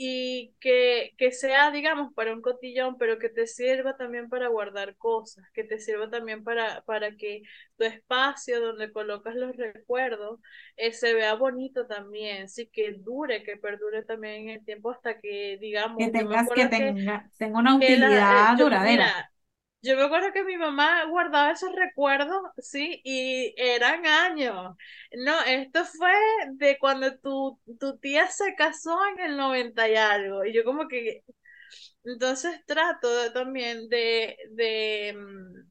y 0.02 0.56
que, 0.62 1.14
que 1.18 1.34
sea, 1.34 1.72
digamos, 1.72 2.14
para 2.14 2.34
un 2.34 2.42
cotillón, 2.42 2.98
pero 2.98 3.20
que 3.20 3.28
te 3.28 3.48
sirva 3.48 3.98
también 3.98 4.30
para 4.30 4.48
guardar 4.48 4.96
cosas, 4.96 5.44
que 5.54 5.66
te 5.66 5.78
sirva 5.78 6.10
también 6.10 6.46
para, 6.46 6.82
para 6.84 7.18
que 7.18 7.42
tu 7.78 7.84
espacio 7.84 8.62
donde 8.62 8.94
colocas 8.94 9.36
los 9.36 9.58
recuerdos 9.58 10.40
eh, 10.78 10.94
se 10.94 11.14
vea 11.14 11.34
bonito 11.34 11.86
también, 11.86 12.48
sí, 12.48 12.68
que 12.72 12.94
dure, 12.94 13.44
que 13.44 13.58
perdure 13.58 14.04
también 14.04 14.44
en 14.44 14.50
el 14.60 14.66
tiempo 14.66 14.90
hasta 14.90 15.20
que, 15.20 15.58
digamos, 15.60 15.98
que 15.98 16.12
tengas 16.12 16.50
que, 16.54 16.68
tenga, 16.68 17.30
tenga 17.38 17.60
una 17.60 17.76
utilidad 17.76 18.58
duradera. 18.58 19.30
Yo 19.82 19.96
me 19.96 20.04
acuerdo 20.04 20.34
que 20.34 20.44
mi 20.44 20.58
mamá 20.58 21.06
guardaba 21.06 21.52
esos 21.54 21.74
recuerdos, 21.74 22.42
sí, 22.58 23.00
y 23.06 23.54
eran 23.58 24.06
años. 24.06 24.76
No, 25.14 25.42
esto 25.44 25.86
fue 25.86 26.12
de 26.54 26.78
cuando 26.80 27.18
tu, 27.20 27.60
tu 27.80 27.98
tía 27.98 28.28
se 28.28 28.56
casó 28.56 28.98
en 29.18 29.20
el 29.32 29.38
90 29.38 29.88
y 29.90 29.96
algo. 29.96 30.44
Y 30.46 30.54
yo 30.54 30.66
como 30.66 30.88
que, 30.90 31.24
entonces 32.06 32.62
trato 32.68 33.34
también 33.34 33.90
de, 33.90 34.38
de, 34.52 35.16
mm, 35.18 35.70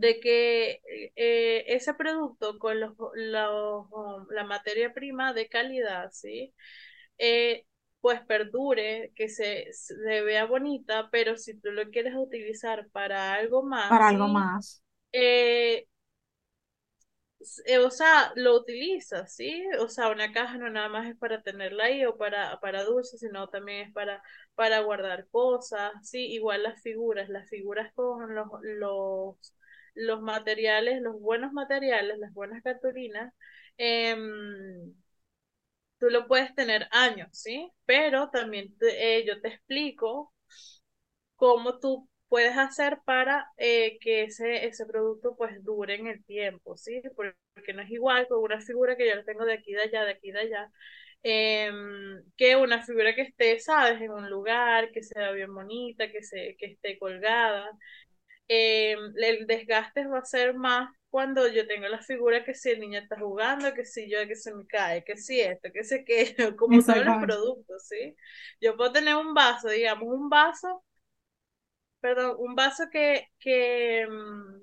de 0.00 0.20
que 0.20 0.80
eh, 1.16 1.64
ese 1.68 1.94
producto 1.94 2.58
con 2.58 2.80
los, 2.80 2.94
los, 3.14 3.86
la 4.30 4.44
materia 4.44 4.92
prima 4.94 5.32
de 5.32 5.48
calidad, 5.48 6.10
¿sí? 6.12 6.54
Eh, 7.18 7.66
pues 8.06 8.24
perdure, 8.24 9.10
que 9.16 9.28
se, 9.28 9.66
se, 9.72 9.96
vea 10.22 10.44
bonita, 10.44 11.08
pero 11.10 11.36
si 11.36 11.58
tú 11.58 11.72
lo 11.72 11.90
quieres 11.90 12.14
utilizar 12.14 12.88
para 12.90 13.34
algo 13.34 13.64
más. 13.64 13.88
Para 13.88 14.10
algo 14.10 14.28
más. 14.28 14.80
Eh, 15.10 15.88
eh, 17.64 17.78
o 17.78 17.90
sea, 17.90 18.32
lo 18.36 18.54
utilizas, 18.54 19.34
¿sí? 19.34 19.64
O 19.80 19.88
sea, 19.88 20.08
una 20.10 20.30
caja 20.30 20.56
no 20.56 20.70
nada 20.70 20.88
más 20.88 21.08
es 21.08 21.16
para 21.16 21.42
tenerla 21.42 21.86
ahí 21.86 22.04
o 22.04 22.16
para, 22.16 22.60
para 22.60 22.84
dulces, 22.84 23.18
sino 23.18 23.48
también 23.48 23.88
es 23.88 23.92
para, 23.92 24.22
para 24.54 24.78
guardar 24.82 25.26
cosas, 25.30 25.90
¿sí? 26.04 26.26
Igual 26.26 26.62
las 26.62 26.80
figuras, 26.82 27.28
las 27.28 27.50
figuras 27.50 27.92
con 27.94 28.36
los, 28.36 28.46
los, 28.62 29.36
los 29.94 30.22
materiales, 30.22 31.02
los 31.02 31.20
buenos 31.20 31.52
materiales, 31.52 32.20
las 32.20 32.32
buenas 32.32 32.62
cartulinas, 32.62 33.34
eh, 33.78 34.14
tú 35.98 36.08
lo 36.10 36.26
puedes 36.28 36.54
tener 36.54 36.88
años, 36.92 37.28
¿sí? 37.32 37.70
Pero 37.86 38.30
también 38.30 38.74
eh, 38.82 39.24
yo 39.26 39.40
te 39.40 39.48
explico 39.48 40.32
cómo 41.36 41.78
tú 41.78 42.08
puedes 42.28 42.56
hacer 42.58 42.98
para 43.04 43.46
eh, 43.56 43.98
que 44.00 44.24
ese, 44.24 44.66
ese 44.66 44.86
producto 44.86 45.36
pues 45.36 45.62
dure 45.64 45.94
en 45.94 46.06
el 46.08 46.24
tiempo, 46.24 46.76
¿sí? 46.76 47.00
Porque 47.14 47.36
no 47.74 47.82
es 47.82 47.90
igual 47.90 48.26
con 48.28 48.38
una 48.42 48.60
figura 48.60 48.96
que 48.96 49.08
yo 49.08 49.14
la 49.14 49.24
tengo 49.24 49.44
de 49.44 49.54
aquí 49.54 49.72
de 49.72 49.82
allá, 49.82 50.04
de 50.04 50.10
aquí 50.12 50.30
de 50.32 50.40
allá, 50.40 50.70
em, 51.22 52.22
que 52.36 52.56
una 52.56 52.82
figura 52.84 53.14
que 53.14 53.22
esté, 53.22 53.58
¿sabes? 53.60 54.00
En 54.00 54.10
un 54.12 54.28
lugar, 54.30 54.90
que 54.92 55.02
sea 55.02 55.30
bien 55.32 55.54
bonita, 55.54 56.10
que, 56.10 56.22
se, 56.22 56.56
que 56.58 56.66
esté 56.66 56.98
colgada. 56.98 57.70
Em, 58.48 58.98
el 59.22 59.46
desgaste 59.46 60.06
va 60.06 60.18
a 60.20 60.24
ser 60.24 60.54
más 60.54 60.90
cuando 61.16 61.48
yo 61.48 61.66
tengo 61.66 61.88
la 61.88 62.02
figura 62.02 62.44
que 62.44 62.52
si 62.52 62.68
el 62.68 62.80
niño 62.80 62.98
está 63.00 63.18
jugando, 63.18 63.72
que 63.72 63.86
si 63.86 64.06
yo 64.10 64.18
que 64.28 64.36
se 64.36 64.54
me 64.54 64.66
cae, 64.66 65.02
que 65.02 65.16
si 65.16 65.40
esto, 65.40 65.70
que 65.72 65.82
sé 65.82 66.04
que, 66.04 66.36
como 66.58 66.78
todos 66.84 67.06
los 67.06 67.16
productos, 67.16 67.88
¿sí? 67.88 68.14
Yo 68.60 68.76
puedo 68.76 68.92
tener 68.92 69.16
un 69.16 69.32
vaso, 69.32 69.70
digamos, 69.70 70.08
un 70.08 70.28
vaso, 70.28 70.84
perdón, 72.00 72.36
un 72.38 72.54
vaso 72.54 72.84
que, 72.92 73.28
que 73.38 74.06
mm, 74.06 74.60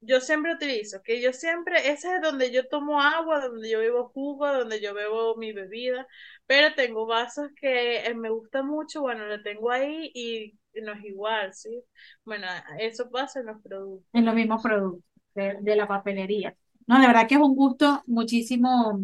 yo 0.00 0.22
siempre 0.22 0.54
utilizo, 0.54 1.02
que 1.02 1.20
yo 1.20 1.34
siempre, 1.34 1.90
ese 1.90 2.16
es 2.16 2.22
donde 2.22 2.50
yo 2.50 2.66
tomo 2.68 3.02
agua, 3.02 3.46
donde 3.46 3.68
yo 3.68 3.78
bebo 3.80 4.08
jugo, 4.08 4.46
donde 4.48 4.80
yo 4.80 4.94
bebo 4.94 5.36
mi 5.36 5.52
bebida, 5.52 6.06
pero 6.46 6.74
tengo 6.74 7.04
vasos 7.06 7.50
que 7.60 8.06
eh, 8.06 8.14
me 8.14 8.30
gusta 8.30 8.62
mucho, 8.62 9.02
bueno, 9.02 9.26
lo 9.26 9.42
tengo 9.42 9.70
ahí 9.70 10.10
y 10.14 10.58
no 10.80 10.92
es 10.94 11.04
igual, 11.04 11.52
¿sí? 11.52 11.84
Bueno, 12.24 12.46
eso 12.78 13.10
pasa 13.10 13.40
en 13.40 13.46
los 13.48 13.62
productos. 13.62 14.08
En 14.14 14.24
los 14.24 14.34
mismos 14.34 14.62
productos 14.62 15.11
de, 15.34 15.76
la 15.76 15.88
papelería. 15.88 16.56
No, 16.86 17.00
de 17.00 17.06
verdad 17.06 17.28
que 17.28 17.34
es 17.34 17.40
un 17.40 17.54
gusto 17.54 18.02
muchísimo 18.06 19.00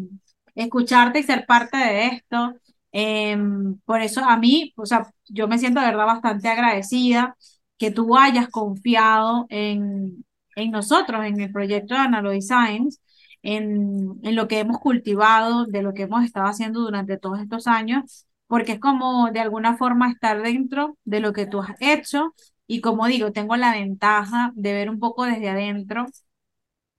escucharte 0.55 1.19
y 1.19 1.23
ser 1.23 1.45
parte 1.45 1.77
de 1.77 2.07
esto. 2.07 2.53
Em, 2.91 3.77
por 3.85 4.01
eso 4.01 4.23
a 4.23 4.37
mí, 4.37 4.73
o 4.77 4.85
sea, 4.85 5.11
yo 5.27 5.47
me 5.47 5.59
siento 5.59 5.79
de 5.79 5.87
verdad 5.87 6.05
bastante 6.05 6.47
agradecida 6.49 7.35
que 7.77 7.91
tú 7.91 8.17
hayas 8.17 8.49
confiado 8.49 9.45
en, 9.49 10.25
en 10.55 10.71
nosotros, 10.71 11.25
en 11.25 11.39
el 11.39 11.51
proyecto 11.51 11.93
de 11.93 12.01
Analo 12.01 12.31
Science, 12.41 12.99
en, 13.43 14.19
en 14.23 14.35
lo 14.35 14.47
que 14.47 14.59
hemos 14.59 14.79
cultivado, 14.79 15.65
de 15.65 15.81
lo 15.81 15.93
que 15.93 16.03
hemos 16.03 16.23
estado 16.25 16.47
haciendo 16.47 16.81
durante 16.81 17.17
todos 17.17 17.39
estos 17.39 17.67
años, 17.67 18.25
porque 18.47 18.73
es 18.73 18.79
como 18.79 19.31
de 19.31 19.39
alguna 19.39 19.77
forma 19.77 20.11
estar 20.11 20.41
dentro 20.41 20.97
de 21.05 21.19
lo 21.21 21.33
que 21.33 21.45
tú 21.45 21.61
has 21.61 21.75
hecho 21.79 22.33
y 22.69 22.81
como 22.81 23.07
digo, 23.07 23.33
tengo 23.33 23.57
la 23.57 23.73
ventaja 23.73 24.53
de 24.55 24.73
ver 24.73 24.91
un 24.91 24.99
poco 25.01 25.25
desde 25.25 25.49
adentro 25.49 26.07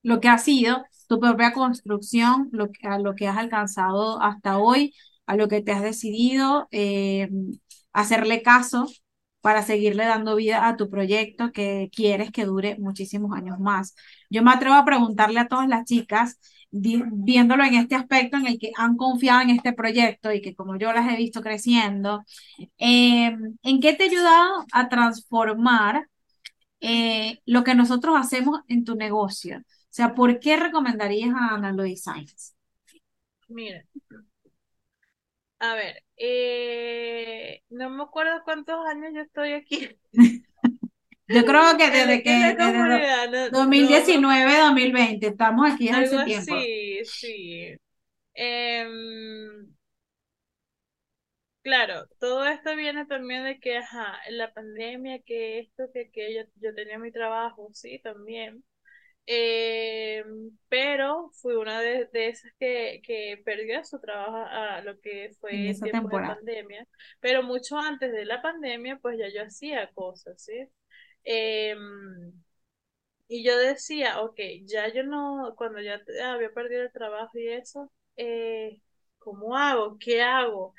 lo 0.03 0.21
que 0.21 0.29
ha 0.29 0.39
sido 0.39 0.85
tu 1.09 1.21
propia 1.21 1.53
construcción, 1.53 2.49
lo 2.53 2.71
que, 2.73 2.87
a 2.89 2.99
lo 2.99 3.15
que 3.15 3.29
has 3.29 3.39
alcanzado 3.39 4.21
hasta 4.23 4.59
hoy, 4.59 4.95
a 5.27 5.37
lo 5.37 5.49
que 5.49 5.63
te 5.63 5.73
has 5.73 5.83
decidido 5.83 6.69
eh, 6.73 7.29
hacerle 7.93 8.43
caso 8.43 8.87
para 9.41 9.63
seguirle 9.63 10.05
dando 10.05 10.37
vida 10.37 10.69
a 10.69 10.77
tu 10.77 10.91
proyecto 10.91 11.53
que 11.53 11.91
quieres 11.95 12.31
que 12.31 12.45
dure 12.45 12.77
muchísimos 12.79 13.33
años 13.37 13.59
más. 13.59 13.95
Yo 14.31 14.43
me 14.43 14.53
atrevo 14.53 14.75
a 14.77 14.85
preguntarle 14.85 15.41
a 15.41 15.49
todas 15.49 15.69
las 15.69 15.85
chicas, 15.87 16.39
viéndolo 16.71 17.65
en 17.65 17.75
este 17.75 17.95
aspecto 17.97 18.37
en 18.37 18.47
el 18.47 18.59
que 18.59 18.71
han 18.77 18.97
confiado 18.97 19.41
en 19.43 19.51
este 19.51 19.73
proyecto 19.73 20.33
y 20.33 20.41
que 20.43 20.55
como 20.55 20.77
yo 20.79 20.93
las 20.93 21.13
he 21.13 21.17
visto 21.17 21.43
creciendo, 21.43 22.23
eh, 22.79 23.37
¿en 23.63 23.81
qué 23.81 23.95
te 23.95 24.05
ha 24.05 24.07
ayudado 24.07 24.65
a 24.73 24.89
transformar 24.89 26.09
eh, 26.81 27.41
lo 27.47 27.65
que 27.65 27.75
nosotros 27.75 28.17
hacemos 28.19 28.61
en 28.69 28.85
tu 28.85 28.97
negocio? 28.97 29.59
O 29.59 29.93
sea, 29.93 30.15
¿por 30.15 30.39
qué 30.41 30.57
recomendarías 30.57 31.31
a 31.35 31.55
Analog 31.57 31.87
Designs? 31.87 32.55
Mira, 33.49 33.85
A 35.61 35.75
ver, 35.75 36.03
eh, 36.17 37.63
no 37.71 37.91
me 37.91 38.03
acuerdo 38.03 38.43
cuántos 38.45 38.85
años 38.87 39.13
yo 39.15 39.21
estoy 39.23 39.53
aquí. 39.53 39.89
Yo 41.29 41.45
creo 41.45 41.77
que 41.79 41.91
desde 41.91 42.23
que, 42.23 42.31
desde 42.31 42.59
comunidad, 42.59 43.29
no- 43.31 43.51
2019, 43.51 44.59
2020, 44.59 45.27
estamos 45.29 45.71
aquí 45.71 45.89
hace 45.89 46.19
algo 46.19 46.21
tiempo. 46.21 46.55
así, 46.57 47.05
sí. 47.05 47.77
Em, 48.35 49.75
claro, 51.63 52.07
todo 52.19 52.45
esto 52.47 52.77
viene 52.77 53.07
también 53.07 53.45
de 53.45 53.61
que, 53.61 53.79
ajá, 53.79 54.19
la 54.31 54.53
pandemia, 54.53 55.23
que 55.23 55.61
esto, 55.61 55.85
que 55.93 56.03
aquello, 56.09 56.43
yo 56.57 56.75
tenía 56.75 56.99
mi 56.99 57.13
trabajo, 57.13 57.71
sí, 57.73 57.99
también. 58.03 58.65
Em, 59.27 60.51
pero 60.69 61.31
fui 61.41 61.55
una 61.55 61.81
de, 61.81 62.07
de 62.13 62.29
esas 62.29 62.53
que, 62.59 63.01
que 63.05 63.41
perdió 63.45 63.85
su 63.85 64.01
trabajo 64.01 64.37
a 64.37 64.81
lo 64.83 65.01
que 65.01 65.31
En 65.51 65.67
fue 65.67 65.69
esa 65.69 65.87
tiempos 65.87 66.13
de 66.13 66.21
temporada. 66.21 66.43
pandemia. 66.43 66.87
Pero 67.21 67.43
mucho 67.45 67.79
antes 67.79 68.13
de 68.13 68.25
la 68.25 68.43
pandemia, 68.43 68.99
pues 69.01 69.19
ya 69.19 69.29
yo 69.29 69.45
hacía 69.47 69.89
cosas, 69.95 70.43
¿sí? 70.43 70.55
Em, 71.25 72.33
y 73.29 73.45
yo 73.45 73.57
decía, 73.59 74.21
ok, 74.23 74.39
ya 74.65 74.93
yo 74.93 75.05
no, 75.05 75.55
cuando 75.57 75.81
ya 75.81 76.01
había 76.25 76.51
perdido 76.53 76.83
el 76.83 76.93
trabajo 76.93 77.39
y 77.39 77.49
eso, 77.49 77.93
eh, 78.17 78.81
¿cómo 79.19 79.57
hago? 79.57 79.97
¿Qué 80.01 80.23
hago? 80.23 80.75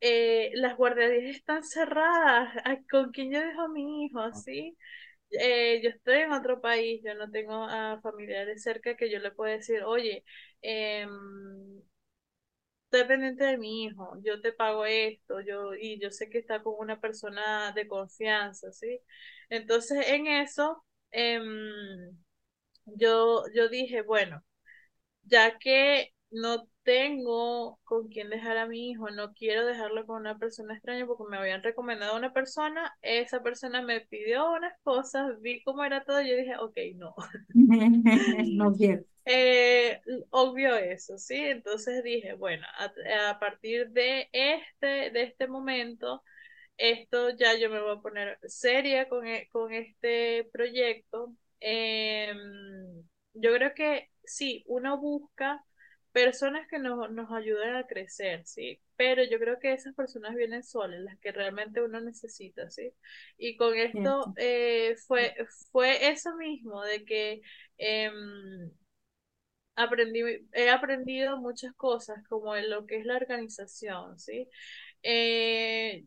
Eh, 0.00 0.50
las 0.54 0.76
guarderías 0.76 1.36
están 1.36 1.64
cerradas. 1.64 2.54
¿Con 2.90 3.10
quién 3.12 3.32
yo 3.32 3.40
dejo 3.40 3.62
a 3.62 3.68
mi 3.68 4.04
hijo? 4.06 4.32
¿Sí? 4.34 4.76
Eh, 5.30 5.80
yo 5.82 5.90
estoy 5.90 6.18
en 6.18 6.32
otro 6.32 6.60
país, 6.60 7.02
yo 7.04 7.14
no 7.14 7.30
tengo 7.30 7.64
a 7.64 8.00
familiares 8.00 8.62
cerca 8.62 8.96
que 8.96 9.10
yo 9.10 9.18
le 9.18 9.32
pueda 9.32 9.52
decir, 9.54 9.82
oye, 9.84 10.24
em, 10.62 11.82
estoy 12.84 13.04
pendiente 13.08 13.44
de 13.44 13.58
mi 13.58 13.84
hijo, 13.84 14.16
yo 14.22 14.40
te 14.40 14.52
pago 14.52 14.86
esto, 14.86 15.40
yo, 15.40 15.74
y 15.74 15.98
yo 16.00 16.10
sé 16.10 16.28
que 16.30 16.38
está 16.38 16.62
con 16.62 16.74
una 16.78 17.00
persona 17.00 17.72
de 17.72 17.86
confianza, 17.88 18.72
¿sí? 18.72 19.00
Entonces, 19.50 20.06
en 20.08 20.26
eso, 20.26 20.84
em, 21.10 22.16
yo, 22.86 23.44
yo 23.54 23.68
dije, 23.68 24.02
bueno, 24.02 24.44
ya 25.24 25.58
que 25.58 26.14
no 26.30 26.68
tengo 26.82 27.78
con 27.84 28.08
quién 28.08 28.30
dejar 28.30 28.56
a 28.58 28.66
mi 28.66 28.90
hijo, 28.90 29.10
no 29.10 29.32
quiero 29.34 29.66
dejarlo 29.66 30.06
con 30.06 30.16
una 30.20 30.38
persona 30.38 30.74
extraña 30.74 31.06
porque 31.06 31.24
me 31.30 31.38
habían 31.38 31.62
recomendado 31.62 32.12
a 32.14 32.16
una 32.18 32.32
persona, 32.32 32.96
esa 33.02 33.42
persona 33.42 33.82
me 33.82 34.00
pidió 34.02 34.52
unas 34.52 34.74
cosas, 34.82 35.40
vi 35.40 35.62
cómo 35.64 35.84
era 35.84 36.04
todo 36.04 36.20
y 36.22 36.30
yo 36.30 36.36
dije, 36.36 36.56
ok, 36.58 36.76
no. 36.96 37.14
No 38.54 38.72
quiero. 38.76 39.04
Eh, 39.28 40.00
obvio 40.30 40.76
eso, 40.76 41.18
¿sí? 41.18 41.34
Entonces 41.36 42.04
dije, 42.04 42.34
bueno, 42.34 42.66
a, 42.78 43.30
a 43.30 43.38
partir 43.40 43.88
de 43.90 44.28
este, 44.32 45.10
de 45.10 45.22
este 45.24 45.48
momento, 45.48 46.22
esto 46.76 47.30
ya 47.30 47.56
yo 47.58 47.70
me 47.70 47.80
voy 47.80 47.96
a 47.98 48.02
poner 48.02 48.38
seria 48.48 49.08
con, 49.08 49.26
e- 49.26 49.48
con 49.50 49.72
este 49.72 50.48
proyecto. 50.52 51.34
Em, 51.60 53.02
yo 53.34 53.52
creo 53.54 53.74
que 53.74 54.10
sí, 54.24 54.64
uno 54.68 54.98
busca 54.98 55.64
personas 56.16 56.66
que 56.66 56.78
nos, 56.78 57.10
nos 57.10 57.30
ayuden 57.30 57.76
a 57.76 57.86
crecer, 57.86 58.46
¿sí? 58.46 58.80
Pero 58.96 59.22
yo 59.22 59.38
creo 59.38 59.58
que 59.58 59.74
esas 59.74 59.94
personas 59.94 60.34
vienen 60.34 60.62
solas, 60.62 60.98
las 61.00 61.18
que 61.18 61.30
realmente 61.30 61.82
uno 61.82 62.00
necesita, 62.00 62.70
¿sí? 62.70 62.90
Y 63.36 63.58
con 63.58 63.76
esto 63.76 64.32
eh, 64.38 64.96
fue, 65.06 65.34
fue 65.70 66.08
eso 66.08 66.34
mismo, 66.36 66.82
de 66.82 67.04
que 67.04 67.42
em, 67.76 68.70
aprendí, 69.74 70.22
he 70.54 70.70
aprendido 70.70 71.36
muchas 71.36 71.74
cosas, 71.74 72.26
como 72.28 72.56
en 72.56 72.70
lo 72.70 72.86
que 72.86 72.96
es 72.96 73.04
la 73.04 73.16
organización, 73.16 74.18
¿sí? 74.18 74.48
Eh, 75.02 76.06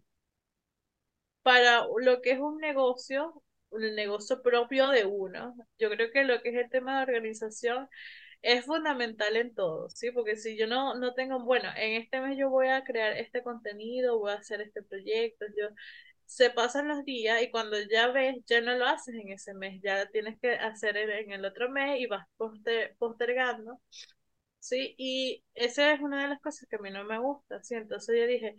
para 1.43 1.85
lo 2.01 2.21
que 2.23 2.31
es 2.31 2.39
un 2.39 2.57
negocio, 2.57 3.43
el 3.73 3.95
negocio 3.95 4.41
propio 4.41 4.87
de 4.89 5.05
uno, 5.05 5.55
yo 5.77 5.91
creo 5.91 6.09
que 6.11 6.23
lo 6.23 6.41
que 6.41 6.49
es 6.49 6.55
el 6.55 6.69
tema 6.71 6.97
de 6.97 7.03
organización 7.03 7.87
es 8.41 8.65
fundamental 8.65 9.35
en 9.35 9.53
todo, 9.53 9.89
¿sí? 9.89 10.11
Porque 10.11 10.35
si 10.37 10.57
yo 10.57 10.67
no, 10.67 10.95
no 10.95 11.13
tengo, 11.13 11.39
bueno, 11.43 11.69
en 11.77 12.01
este 12.01 12.21
mes 12.21 12.37
yo 12.37 12.49
voy 12.49 12.67
a 12.69 12.83
crear 12.83 13.13
este 13.17 13.43
contenido, 13.43 14.19
voy 14.19 14.31
a 14.31 14.35
hacer 14.35 14.61
este 14.61 14.81
proyecto, 14.83 15.45
yo, 15.57 15.67
se 16.25 16.49
pasan 16.51 16.87
los 16.87 17.03
días 17.05 17.41
y 17.41 17.49
cuando 17.51 17.77
ya 17.89 18.07
ves, 18.11 18.37
ya 18.47 18.61
no 18.61 18.75
lo 18.77 18.85
haces 18.87 19.15
en 19.15 19.29
ese 19.31 19.53
mes, 19.53 19.81
ya 19.83 20.07
tienes 20.11 20.39
que 20.39 20.53
hacer 20.53 20.95
en, 20.97 21.31
el 21.31 21.43
otro 21.45 21.69
mes 21.69 21.99
y 21.99 22.07
vas 22.07 22.25
poster- 22.37 22.95
postergando. 22.97 23.79
Sí, 24.59 24.93
y 24.97 25.43
esa 25.55 25.93
es 25.93 26.01
una 26.01 26.21
de 26.23 26.27
las 26.29 26.41
cosas 26.41 26.67
que 26.69 26.75
a 26.75 26.79
mí 26.79 26.89
no 26.91 27.03
me 27.05 27.17
gusta, 27.19 27.63
¿sí? 27.63 27.75
Entonces 27.75 28.15
yo 28.19 28.27
dije, 28.27 28.55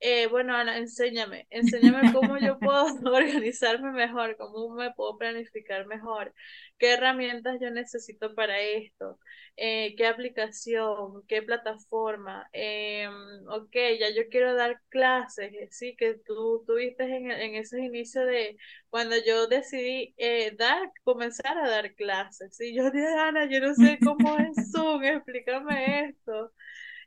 eh, 0.00 0.26
bueno, 0.28 0.54
Ana, 0.54 0.78
enséñame, 0.78 1.46
enséñame 1.50 2.12
cómo 2.12 2.38
yo 2.38 2.58
puedo 2.60 2.86
organizarme 3.12 3.92
mejor, 3.92 4.36
cómo 4.36 4.74
me 4.74 4.92
puedo 4.92 5.16
planificar 5.18 5.86
mejor, 5.86 6.34
qué 6.78 6.92
herramientas 6.94 7.58
yo 7.60 7.70
necesito 7.70 8.34
para 8.34 8.60
esto, 8.60 9.18
eh, 9.56 9.94
qué 9.96 10.06
aplicación, 10.06 11.22
qué 11.28 11.42
plataforma. 11.42 12.48
Eh, 12.52 13.08
ok, 13.48 13.72
ya 13.98 14.10
yo 14.14 14.28
quiero 14.30 14.54
dar 14.54 14.80
clases, 14.90 15.52
eh, 15.54 15.68
sí, 15.70 15.96
que 15.96 16.14
tú 16.26 16.62
tuviste 16.66 17.04
en, 17.04 17.30
en 17.30 17.54
esos 17.56 17.78
inicios 17.80 18.26
de 18.26 18.56
cuando 18.90 19.16
yo 19.26 19.46
decidí 19.48 20.14
eh, 20.18 20.54
dar, 20.58 20.90
comenzar 21.04 21.56
a 21.58 21.68
dar 21.68 21.94
clases, 21.94 22.54
sí, 22.56 22.74
yo 22.74 22.90
dije, 22.90 23.06
Ana, 23.18 23.46
yo 23.50 23.60
no 23.60 23.74
sé 23.74 23.98
cómo 24.02 24.36
es 24.38 24.56
Zoom, 24.72 25.02
explícame 25.04 26.08
esto. 26.10 26.52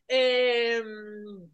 Em, 0.08 1.50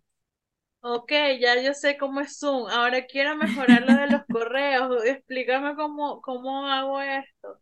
Ok, 0.88 1.12
ya 1.40 1.60
yo 1.62 1.74
sé 1.74 1.98
cómo 1.98 2.22
es 2.22 2.38
Zoom. 2.40 2.68
Ahora 2.70 3.06
quiero 3.08 3.36
mejorar 3.36 3.82
lo 3.84 3.96
de 3.96 4.08
los 4.08 4.22
correos. 4.30 5.04
Explícame 5.04 5.76
cómo, 5.76 6.22
cómo 6.22 6.68
hago 6.68 7.02
esto. 7.02 7.60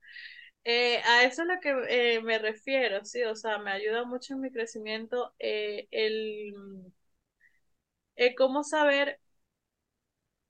Eh, 0.66 1.00
a 1.06 1.24
eso 1.26 1.44
es 1.44 1.48
lo 1.50 1.60
que 1.62 1.72
eh, 2.18 2.22
me 2.24 2.40
refiero, 2.40 3.06
sí. 3.06 3.24
O 3.24 3.36
sea, 3.36 3.60
me 3.60 3.72
ayuda 3.72 4.06
mucho 4.06 4.34
en 4.36 4.42
mi 4.42 4.52
crecimiento 4.52 5.34
eh, 5.40 5.88
el, 5.92 6.54
el 8.16 8.34
cómo 8.36 8.64
saber 8.64 9.20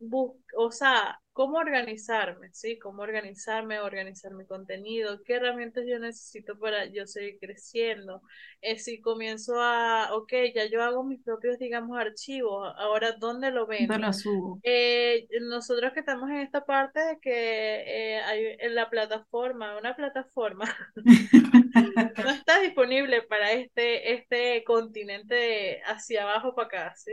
bus- 0.09 0.35
o 0.57 0.71
sea, 0.71 1.19
cómo 1.33 1.57
organizarme, 1.57 2.49
¿sí? 2.53 2.77
Cómo 2.79 3.01
organizarme, 3.03 3.79
organizar 3.79 4.33
mi 4.33 4.45
contenido, 4.45 5.21
qué 5.23 5.35
herramientas 5.35 5.85
yo 5.87 5.99
necesito 5.99 6.57
para 6.59 6.85
yo 6.85 7.05
seguir 7.07 7.37
creciendo. 7.39 8.21
Eh, 8.61 8.77
si 8.79 9.01
comienzo 9.01 9.59
a, 9.61 10.09
ok, 10.15 10.31
ya 10.55 10.65
yo 10.67 10.83
hago 10.83 11.03
mis 11.03 11.21
propios, 11.23 11.57
digamos, 11.59 11.97
archivos, 11.99 12.73
ahora, 12.77 13.13
¿dónde 13.13 13.51
lo 13.51 13.65
vendo? 13.67 13.97
lo 13.97 14.11
subo. 14.13 14.61
Eh, 14.63 15.27
nosotros 15.41 15.93
que 15.93 15.99
estamos 16.01 16.29
en 16.29 16.37
esta 16.37 16.65
parte 16.65 16.99
de 17.01 17.19
que 17.19 18.13
eh, 18.17 18.21
hay 18.23 18.55
en 18.59 18.75
la 18.75 18.89
plataforma, 18.89 19.77
una 19.77 19.95
plataforma 19.95 20.65
no 22.17 22.29
está 22.31 22.59
disponible 22.61 23.21
para 23.23 23.51
este, 23.53 24.13
este 24.13 24.63
continente 24.63 25.81
hacia 25.85 26.23
abajo 26.23 26.55
para 26.55 26.67
acá, 26.67 26.95
¿sí? 26.95 27.11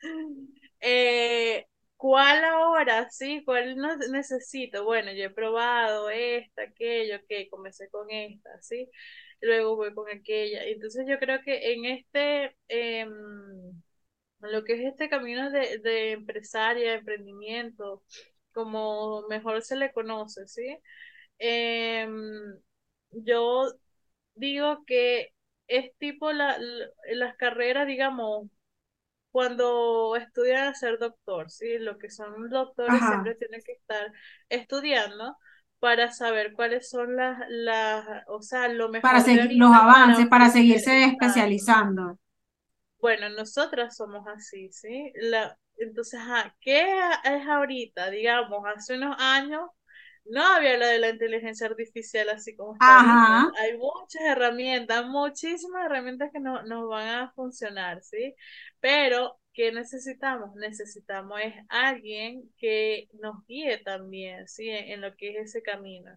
Eh, 0.80 1.66
¿cuál 2.02 2.44
ahora? 2.44 3.08
¿Sí? 3.10 3.42
¿Cuál 3.44 3.76
no- 3.76 3.96
necesito? 3.96 4.84
Bueno, 4.84 5.12
yo 5.12 5.24
he 5.26 5.30
probado 5.30 6.10
esta, 6.10 6.62
aquello, 6.64 7.18
que 7.28 7.48
comencé 7.50 7.88
con 7.90 8.10
esta, 8.10 8.50
¿sí? 8.62 8.90
Luego 9.40 9.76
voy 9.76 9.94
con 9.94 10.08
aquella. 10.10 10.64
Entonces 10.66 11.06
yo 11.08 11.18
creo 11.18 11.40
que 11.44 11.72
en 11.74 11.84
este, 11.86 12.56
em, 12.68 13.10
lo 14.40 14.64
que 14.64 14.74
es 14.74 14.80
este 14.92 15.08
camino 15.08 15.50
de, 15.50 15.78
de 15.78 16.12
empresaria, 16.12 16.94
emprendimiento, 16.94 18.02
como 18.52 19.22
mejor 19.28 19.62
se 19.62 19.76
le 19.76 19.92
conoce, 19.92 20.46
¿sí? 20.48 20.78
Em, 21.38 22.12
yo 23.12 23.72
digo 24.34 24.84
que 24.86 25.30
es 25.68 25.96
tipo 25.98 26.32
la- 26.32 26.58
las 27.12 27.36
carreras, 27.36 27.86
digamos, 27.86 28.48
cuando 29.32 30.16
estudian 30.16 30.68
a 30.68 30.74
ser 30.74 30.98
doctor, 30.98 31.50
¿sí? 31.50 31.78
Lo 31.78 31.98
que 31.98 32.10
son 32.10 32.50
doctores 32.50 32.94
Ajá. 32.94 33.08
siempre 33.08 33.34
tienen 33.36 33.62
que 33.64 33.72
estar 33.72 34.12
estudiando 34.50 35.36
para 35.80 36.12
saber 36.12 36.52
cuáles 36.54 36.88
son 36.90 37.16
las, 37.16 37.40
las, 37.48 38.06
o 38.28 38.42
sea, 38.42 38.68
lo 38.68 38.90
Para 39.02 39.20
mejor 39.20 39.24
de 39.32 39.44
seguir 39.44 39.52
los 39.58 39.70
para 39.70 39.82
avances, 39.82 40.26
para 40.28 40.48
seguirse 40.48 41.04
especializando. 41.04 42.18
Bueno, 43.00 43.28
nosotras 43.30 43.96
somos 43.96 44.26
así, 44.28 44.70
¿sí? 44.72 45.12
La, 45.16 45.58
entonces, 45.76 46.20
¿qué 46.60 46.82
es 47.24 47.46
ahorita? 47.48 48.10
Digamos, 48.10 48.62
hace 48.66 48.94
unos 48.96 49.16
años 49.18 49.70
no 50.24 50.44
había 50.46 50.76
lo 50.76 50.86
de 50.86 50.98
la 50.98 51.10
inteligencia 51.10 51.66
artificial 51.66 52.28
así 52.30 52.54
como 52.56 52.74
está. 52.74 53.50
Hay 53.58 53.76
muchas 53.76 54.22
herramientas, 54.22 55.06
muchísimas 55.06 55.86
herramientas 55.86 56.30
que 56.32 56.40
no, 56.40 56.62
nos 56.62 56.88
van 56.88 57.08
a 57.08 57.32
funcionar, 57.32 58.02
¿sí? 58.02 58.34
Pero, 58.80 59.38
¿qué 59.52 59.72
necesitamos? 59.72 60.54
Necesitamos 60.54 61.40
es 61.42 61.54
alguien 61.68 62.50
que 62.58 63.08
nos 63.20 63.44
guíe 63.46 63.78
también, 63.78 64.48
¿sí? 64.48 64.68
En, 64.68 64.92
en 64.92 65.00
lo 65.00 65.14
que 65.16 65.30
es 65.30 65.50
ese 65.50 65.62
camino. 65.62 66.10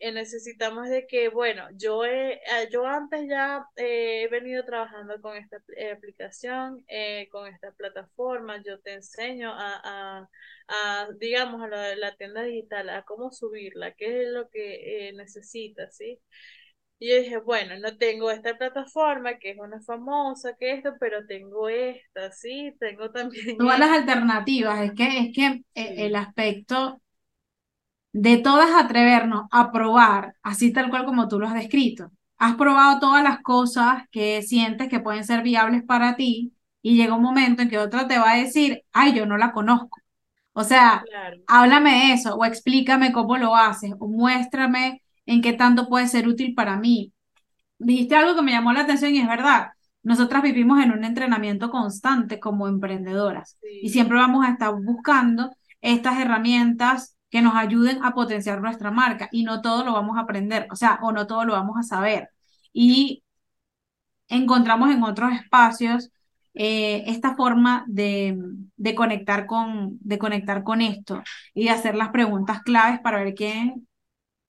Eh, 0.00 0.12
necesitamos 0.12 0.88
de 0.88 1.06
que, 1.06 1.28
bueno, 1.28 1.68
yo, 1.76 2.04
he, 2.04 2.40
yo 2.72 2.86
antes 2.86 3.28
ya 3.28 3.66
he 3.76 4.28
venido 4.28 4.64
trabajando 4.64 5.20
con 5.20 5.36
esta 5.36 5.58
aplicación, 5.94 6.84
con 7.30 7.46
esta 7.46 7.72
plataforma, 7.72 8.62
yo 8.64 8.80
te 8.80 8.94
enseño 8.94 9.52
a, 9.54 10.28
a, 10.68 11.08
digamos, 11.18 11.62
a 11.62 11.68
la, 11.68 11.96
la, 11.96 12.16
tienda 12.16 12.42
digital, 12.42 12.88
a 12.90 13.02
cómo 13.02 13.30
subirla, 13.30 13.94
qué 13.94 14.24
es 14.24 14.28
lo 14.30 14.48
que 14.50 15.12
necesitas, 15.14 15.96
¿sí? 15.96 16.18
Y 17.02 17.08
yo 17.08 17.16
dije, 17.16 17.38
bueno, 17.38 17.78
no 17.78 17.96
tengo 17.96 18.30
esta 18.30 18.58
plataforma 18.58 19.38
que 19.38 19.52
es 19.52 19.58
una 19.58 19.80
famosa, 19.80 20.54
que 20.58 20.72
esto, 20.72 20.92
pero 21.00 21.26
tengo 21.26 21.70
esta, 21.70 22.30
sí, 22.30 22.76
tengo 22.78 23.10
también. 23.12 23.56
Todas 23.56 23.78
las 23.78 23.90
alternativas, 23.90 24.82
es 24.82 24.92
que, 24.92 25.18
es 25.18 25.34
que 25.34 25.64
el 25.74 26.14
aspecto 26.14 27.00
de 28.12 28.38
todas 28.38 28.70
atrevernos 28.74 29.44
a 29.50 29.70
probar, 29.72 30.34
así 30.42 30.72
tal 30.72 30.90
cual 30.90 31.04
como 31.04 31.28
tú 31.28 31.38
lo 31.38 31.46
has 31.46 31.54
descrito. 31.54 32.10
Has 32.38 32.56
probado 32.56 33.00
todas 33.00 33.22
las 33.22 33.40
cosas 33.40 34.04
que 34.10 34.42
sientes 34.42 34.88
que 34.88 35.00
pueden 35.00 35.24
ser 35.24 35.42
viables 35.42 35.82
para 35.84 36.16
ti 36.16 36.54
y 36.82 36.96
llega 36.96 37.14
un 37.14 37.22
momento 37.22 37.62
en 37.62 37.68
que 37.68 37.78
otra 37.78 38.08
te 38.08 38.18
va 38.18 38.32
a 38.32 38.36
decir, 38.38 38.82
ay, 38.92 39.14
yo 39.14 39.26
no 39.26 39.36
la 39.36 39.52
conozco. 39.52 39.98
O 40.52 40.64
sea, 40.64 41.04
háblame 41.46 41.90
de 41.92 42.12
eso 42.14 42.34
o 42.36 42.44
explícame 42.44 43.12
cómo 43.12 43.36
lo 43.36 43.54
haces 43.54 43.92
o 43.98 44.08
muéstrame 44.08 45.02
en 45.26 45.42
qué 45.42 45.52
tanto 45.52 45.88
puede 45.88 46.08
ser 46.08 46.28
útil 46.28 46.54
para 46.54 46.76
mí. 46.76 47.12
Dijiste 47.78 48.16
algo 48.16 48.36
que 48.36 48.42
me 48.42 48.52
llamó 48.52 48.72
la 48.72 48.80
atención 48.82 49.14
y 49.14 49.18
es 49.20 49.28
verdad. 49.28 49.68
Nosotras 50.02 50.42
vivimos 50.42 50.82
en 50.82 50.92
un 50.92 51.04
entrenamiento 51.04 51.70
constante 51.70 52.40
como 52.40 52.68
emprendedoras 52.68 53.58
y 53.82 53.90
siempre 53.90 54.16
vamos 54.16 54.44
a 54.44 54.50
estar 54.50 54.74
buscando 54.74 55.50
estas 55.82 56.18
herramientas 56.20 57.16
que 57.30 57.42
nos 57.42 57.54
ayuden 57.54 58.04
a 58.04 58.14
potenciar 58.14 58.60
nuestra 58.60 58.90
marca 58.90 59.28
y 59.32 59.44
no 59.44 59.62
todo 59.62 59.84
lo 59.84 59.92
vamos 59.92 60.16
a 60.18 60.22
aprender, 60.22 60.66
o 60.70 60.76
sea, 60.76 60.98
o 61.02 61.12
no 61.12 61.26
todo 61.26 61.44
lo 61.44 61.52
vamos 61.54 61.76
a 61.78 61.82
saber. 61.82 62.30
Y 62.72 63.24
encontramos 64.28 64.90
en 64.90 65.02
otros 65.02 65.32
espacios 65.32 66.10
eh, 66.54 67.04
esta 67.06 67.36
forma 67.36 67.84
de, 67.88 68.36
de, 68.76 68.94
conectar 68.94 69.46
con, 69.46 69.98
de 70.00 70.18
conectar 70.18 70.64
con 70.64 70.80
esto 70.80 71.22
y 71.54 71.64
de 71.64 71.70
hacer 71.70 71.94
las 71.94 72.10
preguntas 72.10 72.62
claves 72.62 73.00
para 73.00 73.22
ver 73.22 73.34
quién 73.34 73.86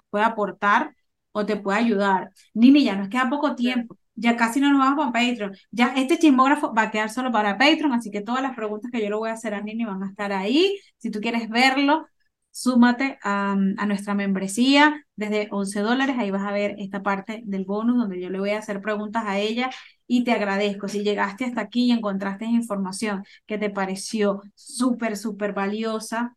puede 0.09 0.25
aportar 0.25 0.95
o 1.31 1.45
te 1.45 1.57
puede 1.57 1.79
ayudar. 1.79 2.31
Nini, 2.53 2.83
ya 2.83 2.95
nos 2.95 3.09
queda 3.09 3.29
poco 3.29 3.55
tiempo. 3.55 3.97
Ya 4.15 4.37
casi 4.37 4.59
no 4.59 4.69
nos 4.69 4.79
vamos 4.79 5.11
para 5.11 5.27
Patreon. 5.27 5.55
Ya 5.71 5.93
este 5.95 6.19
chismógrafo 6.19 6.73
va 6.73 6.83
a 6.83 6.91
quedar 6.91 7.09
solo 7.09 7.31
para 7.31 7.57
Patreon, 7.57 7.93
así 7.93 8.11
que 8.11 8.21
todas 8.21 8.41
las 8.43 8.55
preguntas 8.55 8.91
que 8.91 9.01
yo 9.01 9.09
le 9.09 9.15
voy 9.15 9.29
a 9.29 9.33
hacer 9.33 9.53
a 9.53 9.61
Nini 9.61 9.85
van 9.85 10.03
a 10.03 10.09
estar 10.09 10.31
ahí. 10.33 10.77
Si 10.97 11.11
tú 11.11 11.21
quieres 11.21 11.49
verlo, 11.49 12.07
súmate 12.51 13.17
a, 13.23 13.55
nuestra 13.55 14.13
membresía 14.13 15.05
desde 15.15 15.47
11 15.51 15.79
dólares. 15.81 16.15
Ahí 16.19 16.31
vas 16.31 16.45
a 16.45 16.51
ver 16.51 16.75
esta 16.79 17.01
parte 17.03 17.41
del 17.45 17.65
bonus 17.65 17.97
donde 17.97 18.21
yo 18.21 18.29
le 18.29 18.39
voy 18.39 18.51
a 18.51 18.59
hacer 18.59 18.81
preguntas 18.81 19.23
a 19.25 19.39
ella 19.39 19.69
y 20.07 20.23
te 20.23 20.33
agradezco. 20.33 20.87
Si 20.87 21.03
llegaste 21.03 21.45
hasta 21.45 21.61
aquí 21.61 21.85
y 21.87 21.91
encontraste 21.91 22.45
información 22.45 23.23
que 23.45 23.57
te 23.57 23.69
pareció 23.69 24.41
súper, 24.55 25.17
súper 25.17 25.53
valiosa, 25.53 26.35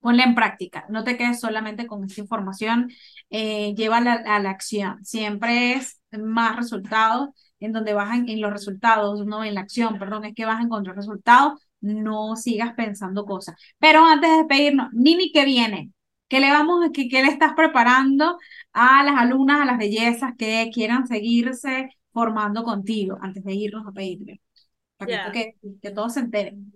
ponla 0.00 0.24
en 0.24 0.34
práctica. 0.34 0.86
No 0.90 1.04
te 1.04 1.16
quedes 1.16 1.40
solamente 1.40 1.86
con 1.86 2.04
esta 2.04 2.20
información, 2.20 2.90
eh, 3.30 3.74
llévala 3.74 4.14
a 4.26 4.38
la 4.40 4.50
acción. 4.50 5.04
Siempre 5.04 5.74
es 5.74 6.00
más 6.12 6.56
resultados 6.56 7.30
en 7.60 7.72
donde 7.72 7.92
en, 7.92 8.28
en 8.28 8.40
los 8.40 8.52
resultados, 8.52 9.24
no 9.26 9.44
en 9.44 9.54
la 9.54 9.62
acción, 9.62 9.98
perdón, 9.98 10.24
es 10.26 10.34
que 10.34 10.44
vas 10.44 10.60
a 10.60 10.62
encontrar 10.62 10.96
resultados 10.96 11.63
no 11.84 12.36
sigas 12.36 12.74
pensando 12.74 13.24
cosas. 13.24 13.56
Pero 13.78 14.04
antes 14.04 14.30
de 14.30 14.36
despedirnos, 14.38 14.92
Nini, 14.92 15.30
¿qué 15.32 15.44
viene? 15.44 15.92
¿Qué 16.28 16.40
le 16.40 16.50
vamos, 16.50 16.90
qué, 16.92 17.08
qué 17.08 17.22
le 17.22 17.28
estás 17.28 17.52
preparando 17.54 18.38
a 18.72 19.04
las 19.04 19.16
alumnas, 19.16 19.60
a 19.60 19.64
las 19.66 19.78
bellezas 19.78 20.32
que 20.38 20.70
quieran 20.72 21.06
seguirse 21.06 21.90
formando 22.12 22.64
contigo 22.64 23.18
antes 23.20 23.44
de 23.44 23.52
irnos 23.52 23.86
a 23.86 23.92
pedirle? 23.92 24.40
Para 24.96 25.30
que, 25.32 25.54
que, 25.82 25.90
todos 25.90 26.14
se 26.14 26.20
enteren. 26.20 26.72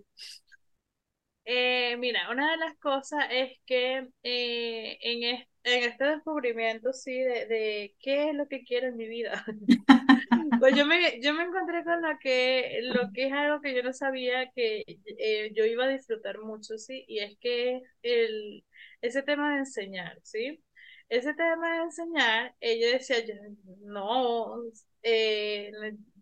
Eh, 1.45 1.97
mira, 1.97 2.29
una 2.29 2.51
de 2.51 2.57
las 2.57 2.77
cosas 2.77 3.25
es 3.31 3.57
que 3.65 4.07
eh, 4.21 4.97
en, 5.01 5.23
en 5.63 5.83
este 5.89 6.03
descubrimiento, 6.03 6.93
sí, 6.93 7.17
de, 7.17 7.47
de 7.47 7.95
qué 7.99 8.29
es 8.29 8.35
lo 8.35 8.47
que 8.47 8.63
quiero 8.63 8.87
en 8.87 8.97
mi 8.97 9.07
vida. 9.07 9.43
Pues 10.59 10.75
yo 10.75 10.85
me, 10.85 11.21
yo 11.21 11.33
me 11.33 11.43
encontré 11.43 11.83
con 11.83 12.01
lo 12.01 12.17
que, 12.19 12.79
lo 12.83 13.11
que 13.13 13.27
es 13.27 13.33
algo 13.33 13.61
que 13.61 13.73
yo 13.73 13.83
no 13.83 13.93
sabía 13.93 14.51
que 14.51 14.83
eh, 14.85 15.51
yo 15.55 15.65
iba 15.65 15.85
a 15.85 15.89
disfrutar 15.89 16.39
mucho, 16.39 16.77
¿sí? 16.77 17.05
Y 17.07 17.19
es 17.19 17.37
que 17.39 17.81
el, 18.03 18.65
ese 19.01 19.23
tema 19.23 19.53
de 19.53 19.59
enseñar, 19.59 20.17
¿sí? 20.23 20.63
Ese 21.07 21.33
tema 21.33 21.77
de 21.77 21.83
enseñar, 21.83 22.55
ella 22.59 22.91
decía, 22.91 23.25
yo, 23.25 23.33
no, 23.81 24.61
eh, 25.01 25.71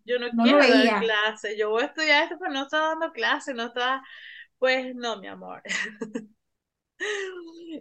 yo 0.05 0.19
no, 0.19 0.29
quiero 0.41 0.59
dar 0.59 1.01
clase, 1.01 1.57
yo 1.57 1.69
voy 1.69 1.83
a 1.83 1.87
estudiar 1.87 2.23
esto, 2.23 2.37
pero 2.39 2.53
no 2.53 2.63
está 2.63 2.79
dando 2.79 3.11
clase, 3.11 3.53
no 3.53 3.65
está, 3.65 4.01
pues 4.57 4.95
no, 4.95 5.19
mi 5.19 5.27
amor. 5.27 5.61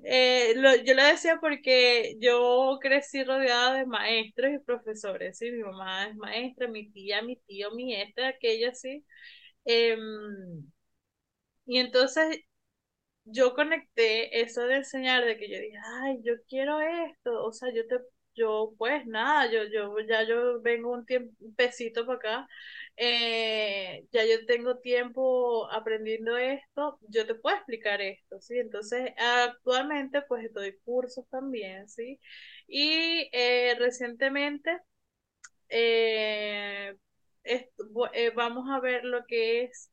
Eh, 0.05 0.55
yo 0.85 0.95
lo 0.95 1.05
decía 1.05 1.39
porque 1.41 2.17
yo 2.21 2.79
crecí 2.81 3.25
rodeada 3.25 3.75
de 3.75 3.87
maestros 3.87 4.53
y 4.53 4.59
profesores, 4.59 5.39
¿sí? 5.39 5.51
Mi 5.51 5.63
mamá 5.63 6.09
es 6.09 6.17
maestra, 6.17 6.69
mi 6.69 6.91
tía, 6.91 7.23
mi 7.23 7.37
tío, 7.37 7.71
mi 7.73 7.95
esta, 7.95 8.29
aquella, 8.29 8.75
sí. 8.75 9.05
Em, 9.65 10.01
y 11.67 11.79
entonces 11.79 12.41
yo 13.25 13.55
conecté 13.55 14.43
eso 14.43 14.63
de 14.67 14.77
enseñar, 14.79 15.25
de 15.25 15.39
que 15.39 15.51
yo 15.51 15.59
dije, 15.61 15.79
ay, 16.05 16.21
yo 16.25 16.35
quiero 16.49 16.81
esto, 16.81 17.45
o 17.45 17.53
sea, 17.53 17.73
yo 17.75 17.87
te, 17.89 17.97
yo 18.35 18.75
pues 18.79 19.07
nada, 19.07 19.51
yo, 19.53 19.65
yo 19.73 19.95
ya 20.09 20.25
yo 20.29 20.61
vengo 20.63 20.93
un 20.93 21.07
pesito 21.57 22.07
para 22.07 22.19
acá, 22.19 22.49
eh, 22.97 24.07
ya 24.13 24.25
yo 24.25 24.47
tengo 24.47 24.79
tiempo 24.79 25.71
aprendiendo 25.73 26.37
esto, 26.39 26.99
yo 27.09 27.27
te 27.27 27.35
puedo 27.35 27.57
explicar 27.57 28.01
esto, 28.01 28.41
¿sí? 28.41 28.59
Entonces, 28.59 29.13
actualmente 29.19 30.23
pues 30.23 30.53
doy 30.53 30.77
cursos 30.85 31.27
también, 31.31 31.89
¿sí? 31.89 32.21
Y 32.69 33.29
eh, 33.33 33.75
recientemente 33.79 34.79
eh, 35.69 36.97
vamos 38.35 38.69
a 38.71 38.81
ver 38.81 39.05
lo 39.05 39.25
que 39.27 39.65
es 39.65 39.91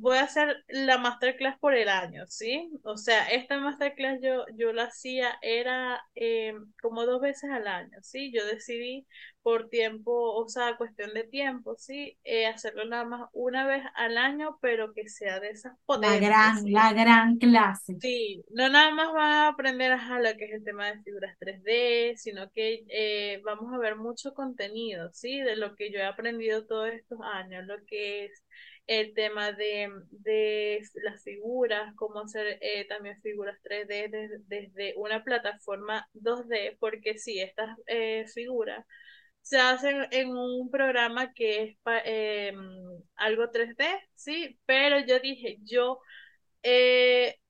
voy 0.00 0.18
a 0.18 0.24
hacer 0.24 0.64
la 0.68 0.98
masterclass 0.98 1.58
por 1.58 1.74
el 1.74 1.88
año, 1.88 2.24
¿sí? 2.28 2.70
O 2.84 2.96
sea, 2.96 3.28
esta 3.28 3.58
masterclass 3.58 4.20
yo, 4.22 4.44
yo 4.56 4.72
la 4.72 4.84
hacía, 4.84 5.38
era 5.42 6.00
eh, 6.14 6.54
como 6.80 7.06
dos 7.06 7.20
veces 7.20 7.50
al 7.50 7.66
año, 7.66 7.98
¿sí? 8.02 8.32
Yo 8.32 8.46
decidí 8.46 9.06
por 9.42 9.68
tiempo, 9.70 10.34
o 10.34 10.48
sea, 10.48 10.76
cuestión 10.76 11.14
de 11.14 11.24
tiempo, 11.24 11.74
¿sí? 11.78 12.18
Eh, 12.24 12.46
hacerlo 12.46 12.84
nada 12.84 13.04
más 13.04 13.30
una 13.32 13.66
vez 13.66 13.82
al 13.94 14.18
año, 14.18 14.58
pero 14.60 14.92
que 14.92 15.08
sea 15.08 15.40
de 15.40 15.50
esas 15.50 15.72
potentes. 15.86 16.20
La 16.20 16.28
gran, 16.28 16.72
la 16.72 16.92
gran 16.92 17.36
clase. 17.38 17.96
Sí, 18.00 18.44
no 18.50 18.68
nada 18.68 18.90
más 18.90 19.12
van 19.12 19.32
a 19.32 19.48
aprender 19.48 19.92
a 19.92 20.20
lo 20.20 20.36
que 20.36 20.44
es 20.44 20.52
el 20.52 20.64
tema 20.64 20.86
de 20.86 21.02
figuras 21.02 21.36
3D, 21.38 22.16
sino 22.16 22.50
que 22.52 22.84
eh, 22.88 23.40
vamos 23.44 23.72
a 23.72 23.78
ver 23.78 23.96
mucho 23.96 24.34
contenido, 24.34 25.10
¿sí? 25.12 25.40
De 25.40 25.56
lo 25.56 25.74
que 25.76 25.90
yo 25.90 25.98
he 25.98 26.04
aprendido 26.04 26.66
todos 26.66 26.90
estos 26.90 27.18
años, 27.22 27.66
lo 27.66 27.76
que 27.86 28.26
es 28.26 28.44
el 28.88 29.14
tema 29.14 29.52
de, 29.52 29.90
de 30.10 30.82
las 31.04 31.22
figuras, 31.22 31.94
cómo 31.96 32.20
hacer 32.20 32.58
eh, 32.62 32.86
también 32.88 33.20
figuras 33.22 33.58
3D 33.62 34.08
desde, 34.48 34.94
una 34.96 35.22
plataforma 35.24 36.08
2D, 36.14 36.76
porque 36.80 37.18
sí, 37.18 37.40
estas 37.40 37.78
eh, 37.86 38.26
figuras 38.34 38.84
se 39.42 39.58
hacen 39.58 40.06
en 40.12 40.30
un 40.30 40.70
programa 40.70 41.32
que 41.34 41.62
es 41.64 41.78
eh, 42.04 42.52
algo 43.16 43.50
3D, 43.50 43.86
sí, 44.14 44.58
pero 44.66 45.00
yo 45.06 45.20
dije, 45.20 45.58
yo, 45.64 46.00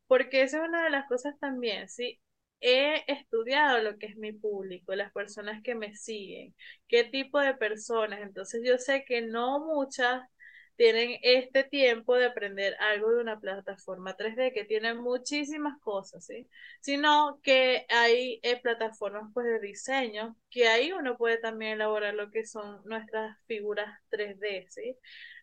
porque 0.06 0.42
esa 0.42 0.58
es 0.58 0.68
una 0.68 0.84
de 0.84 0.90
las 0.90 1.06
cosas 1.08 1.38
también, 1.40 1.88
sí, 1.88 2.20
he 2.60 3.04
estudiado 3.12 3.78
lo 3.82 3.98
que 3.98 4.06
es 4.06 4.16
mi 4.16 4.32
público, 4.32 4.94
las 4.94 5.12
personas 5.12 5.62
que 5.62 5.74
me 5.74 5.94
siguen, 5.94 6.54
qué 6.88 7.04
tipo 7.04 7.38
de 7.40 7.54
personas, 7.54 8.20
entonces 8.22 8.62
yo 8.64 8.78
sé 8.78 9.04
que 9.06 9.22
no 9.22 9.60
muchas 9.66 10.22
tienen 10.78 11.18
este 11.22 11.64
tiempo 11.64 12.16
de 12.16 12.26
aprender 12.26 12.76
algo 12.80 13.10
de 13.12 13.20
una 13.20 13.40
plataforma 13.40 14.16
3D 14.16 14.52
que 14.54 14.64
tiene 14.64 14.94
muchísimas 14.94 15.78
cosas, 15.80 16.26
¿sí? 16.26 16.48
Sino 16.80 17.40
que 17.42 17.86
hay 17.90 18.40
eh, 18.44 18.60
plataformas 18.62 19.30
pues 19.34 19.46
de 19.46 19.60
diseño 19.60 20.36
que 20.50 20.68
ahí 20.68 20.92
uno 20.92 21.18
puede 21.18 21.38
también 21.38 21.72
elaborar 21.74 22.14
lo 22.14 22.30
que 22.30 22.46
son 22.46 22.80
nuestras 22.86 23.36
figuras 23.46 23.88
3D, 24.10 24.66
¿sí? 24.70 24.96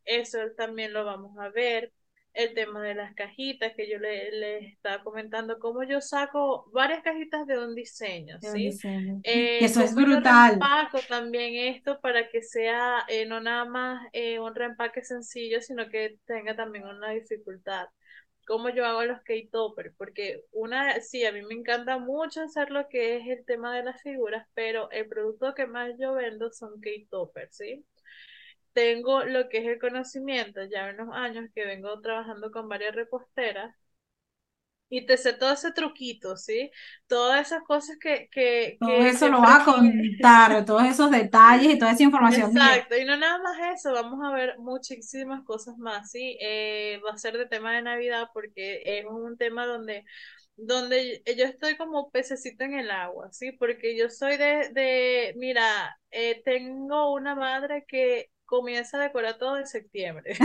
Eso 0.06 0.40
también 0.58 0.94
lo 0.94 1.06
vamos 1.06 1.38
a 1.40 1.50
ver 1.50 1.94
el 2.36 2.54
tema 2.54 2.82
de 2.84 2.96
las 2.96 3.14
cajitas 3.16 3.74
que 3.76 3.90
yo 3.90 3.98
le, 3.98 4.32
le, 4.32 4.58
estaba 4.68 5.04
comentando, 5.04 5.58
cómo 5.58 5.84
yo 5.84 6.02
saco 6.02 6.70
varias 6.74 7.02
cajitas 7.02 7.48
de 7.48 7.58
un 7.58 7.74
diseño, 7.74 8.38
¿sí? 8.42 8.78
Eh, 9.24 9.60
eso 9.64 9.82
es 9.82 9.96
brutal. 9.96 10.50
Reempaco 10.52 11.00
también 11.08 11.74
esto 11.74 12.00
para 12.02 12.30
que 12.30 12.42
sea 12.42 13.06
eh, 13.08 13.26
no 13.26 13.40
nada 13.40 13.66
más 13.66 14.08
eh, 14.12 14.40
un 14.40 14.54
reempaque 14.54 15.04
sencillo, 15.04 15.62
sino 15.62 15.90
que 15.90 16.18
tenga 16.26 16.56
también 16.56 16.86
una 16.86 17.12
dificultad. 17.12 17.88
cómo 18.46 18.70
yo 18.70 18.86
hago 18.86 19.04
los 19.06 19.22
K-Toppers, 19.24 19.96
porque 19.98 20.44
una, 20.52 21.00
sí, 21.02 21.26
a 21.26 21.32
mí 21.32 21.42
me 21.42 21.56
encanta 21.56 21.98
mucho 21.98 22.42
hacer 22.42 22.70
lo 22.70 22.88
que 22.90 23.18
es 23.18 23.28
el 23.28 23.46
tema 23.46 23.76
de 23.76 23.84
las 23.84 24.02
figuras, 24.02 24.46
pero 24.54 24.92
el 24.92 25.08
producto 25.08 25.54
que 25.56 25.66
más 25.66 25.94
yo 26.00 26.14
vendo 26.14 26.52
son 26.52 26.80
K-Toppers, 26.82 27.56
¿sí? 27.56 27.86
Tengo 28.76 29.24
lo 29.24 29.48
que 29.50 29.60
es 29.60 29.66
el 29.68 29.80
conocimiento, 29.80 30.62
ya 30.66 30.94
unos 30.94 31.16
años 31.16 31.50
que 31.56 31.66
vengo 31.66 32.02
trabajando 32.02 32.52
con 32.52 32.68
varias 32.70 32.94
reposteras, 32.94 33.74
y 34.90 35.06
te 35.06 35.18
sé 35.18 35.34
todo 35.34 35.54
ese 35.54 35.72
truquito, 35.72 36.38
¿sí? 36.38 36.70
Todas 37.08 37.48
esas 37.48 37.64
cosas 37.64 37.98
que... 38.00 38.30
que, 38.32 38.78
todo 38.80 38.92
eso 38.92 39.30
lo 39.30 39.42
vas 39.42 39.62
a 39.62 39.66
contar, 39.66 40.66
todos 40.66 40.84
esos 40.84 41.10
detalles 41.10 41.74
y 41.74 41.80
toda 41.80 41.92
esa 41.92 42.04
información. 42.04 42.52
Exacto, 42.52 42.96
y 42.98 43.06
no 43.06 43.18
nada 43.18 43.40
más 43.40 43.58
eso, 43.76 43.94
vamos 43.94 44.20
a 44.24 44.32
ver 44.32 44.58
muchísimas 44.60 45.44
cosas 45.44 45.78
más, 45.78 46.12
¿sí? 46.12 46.38
Eh, 46.40 47.02
va 47.06 47.14
a 47.14 47.18
ser 47.18 47.38
de 47.38 47.48
tema 47.48 47.74
de 47.74 47.82
Navidad 47.82 48.28
porque 48.34 48.82
es 48.86 49.06
un 49.06 49.38
tema 49.38 49.66
donde 49.66 50.06
donde 50.58 51.22
yo 51.38 51.44
estoy 51.46 51.76
como 51.76 52.12
pececito 52.12 52.64
en 52.64 52.76
el 52.76 52.90
agua, 52.90 53.30
¿sí? 53.32 53.52
Porque 53.52 53.98
yo 53.98 54.10
soy 54.10 54.38
de, 54.38 54.70
de 54.72 55.34
mira, 55.38 56.00
eh, 56.12 56.42
tengo 56.46 57.14
una 57.14 57.36
madre 57.36 57.86
que 57.88 58.30
comienza 58.46 58.98
a 58.98 59.04
decorar 59.04 59.38
todo 59.38 59.58
en 59.58 59.68
septiembre. 59.68 60.36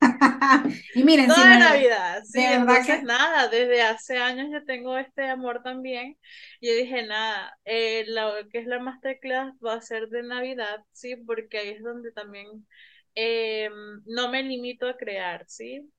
y 0.94 1.02
miren, 1.02 1.28
Toda 1.28 1.58
Navidad, 1.58 2.22
sí, 2.24 2.40
entonces 2.40 3.02
nada, 3.02 3.48
desde 3.48 3.82
hace 3.82 4.18
años 4.18 4.48
yo 4.52 4.64
tengo 4.64 4.96
este 4.96 5.24
amor 5.24 5.62
también. 5.62 6.16
Yo 6.60 6.74
dije, 6.74 7.06
nada, 7.06 7.56
eh, 7.64 8.04
lo 8.08 8.48
que 8.50 8.58
es 8.58 8.66
la 8.66 8.78
masterclass 8.78 9.54
va 9.64 9.74
a 9.74 9.82
ser 9.82 10.08
de 10.08 10.22
Navidad, 10.22 10.84
sí, 10.92 11.16
porque 11.16 11.58
ahí 11.58 11.68
es 11.70 11.82
donde 11.82 12.12
también 12.12 12.66
em, 13.14 13.72
no 14.06 14.30
me 14.30 14.42
limito 14.42 14.88
a 14.88 14.96
crear, 14.96 15.44
sí. 15.48 15.90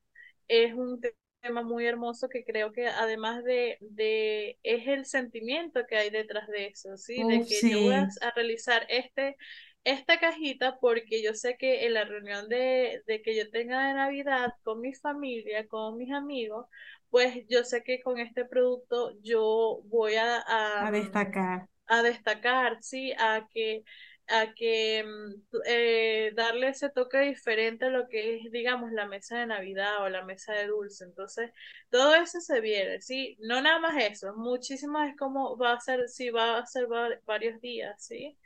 Es 0.47 0.73
un 0.73 0.99
tema 1.41 1.61
muy 1.61 1.85
hermoso 1.85 2.27
que 2.29 2.43
creo 2.43 2.71
que 2.71 2.87
además 2.87 3.43
de, 3.43 3.77
de 3.81 4.57
es 4.63 4.87
el 4.87 5.05
sentimiento 5.05 5.85
que 5.87 5.97
hay 5.97 6.09
detrás 6.09 6.47
de 6.47 6.67
eso, 6.67 6.97
¿sí? 6.97 7.15
de 7.23 7.45
que 7.45 7.69
yo 7.69 7.81
voy 7.81 7.93
a 7.93 8.31
realizar 8.35 8.85
este 8.89 9.37
esta 9.83 10.19
cajita 10.19 10.77
porque 10.79 11.23
yo 11.23 11.33
sé 11.33 11.57
que 11.57 11.85
en 11.85 11.93
la 11.93 12.05
reunión 12.05 12.49
de, 12.49 13.01
que 13.05 13.35
yo 13.35 13.49
tenga 13.49 13.87
de 13.87 13.93
Navidad 13.93 14.53
con 14.63 14.81
mi 14.81 14.93
familia, 14.93 15.67
con 15.67 15.97
mis 15.97 16.11
amigos, 16.11 16.67
pues 17.09 17.45
yo 17.49 17.63
sé 17.63 17.83
que 17.83 18.01
con 18.01 18.19
este 18.19 18.45
producto 18.45 19.13
yo 19.21 19.81
voy 19.85 20.15
a, 20.15 20.43
a, 20.47 20.91
destacar. 20.91 21.67
A 21.87 22.03
destacar, 22.03 22.77
sí, 22.81 23.13
a 23.17 23.47
que 23.51 23.83
a 24.29 24.53
que 24.53 25.03
mm, 25.03 25.57
eh, 25.65 26.31
darle 26.35 26.69
ese 26.69 26.89
toque 26.89 27.19
diferente 27.19 27.85
a 27.85 27.89
lo 27.89 28.07
que 28.07 28.37
es, 28.37 28.51
digamos, 28.51 28.91
la 28.91 29.07
mesa 29.07 29.39
de 29.39 29.47
Navidad 29.47 30.03
o 30.03 30.09
la 30.09 30.23
mesa 30.23 30.53
de 30.53 30.67
dulce. 30.67 31.03
Entonces, 31.03 31.51
todo 31.89 32.15
eso 32.15 32.39
se 32.39 32.61
viene, 32.61 33.01
¿sí? 33.01 33.37
No 33.39 33.61
nada 33.61 33.79
más 33.79 33.95
eso, 34.03 34.35
muchísimo 34.35 35.01
es 35.01 35.15
como 35.17 35.57
va 35.57 35.73
a 35.73 35.79
ser, 35.79 36.07
si 36.09 36.29
va 36.29 36.59
a 36.59 36.65
ser 36.65 36.87
varios 37.25 37.59
días, 37.61 37.95
¿sí? 38.03 38.37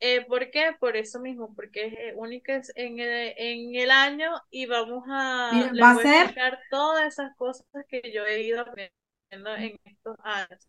Eh, 0.00 0.24
¿Por 0.26 0.50
qué? 0.50 0.74
Por 0.80 0.96
eso 0.96 1.20
mismo, 1.20 1.54
porque 1.54 1.86
es 1.86 1.92
eh, 1.92 2.12
única 2.16 2.60
en 2.74 2.98
el, 2.98 3.34
en 3.36 3.74
el 3.74 3.90
año 3.90 4.30
y 4.50 4.64
vamos 4.66 5.04
a, 5.08 5.50
¿Va 5.80 5.90
a 5.90 5.94
ser? 5.96 6.34
todas 6.70 7.06
esas 7.06 7.36
cosas 7.36 7.66
que 7.88 8.10
yo 8.12 8.24
he 8.24 8.42
ido 8.42 8.62
aprendiendo 8.62 9.56
en 9.56 9.78
estos 9.84 10.16
años. 10.24 10.68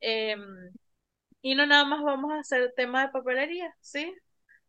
Em, 0.00 0.70
y 1.40 1.54
no 1.54 1.66
nada 1.66 1.84
más 1.84 2.02
vamos 2.02 2.32
a 2.32 2.40
hacer 2.40 2.72
tema 2.76 3.06
de 3.06 3.12
papelería, 3.12 3.74
¿sí? 3.80 4.12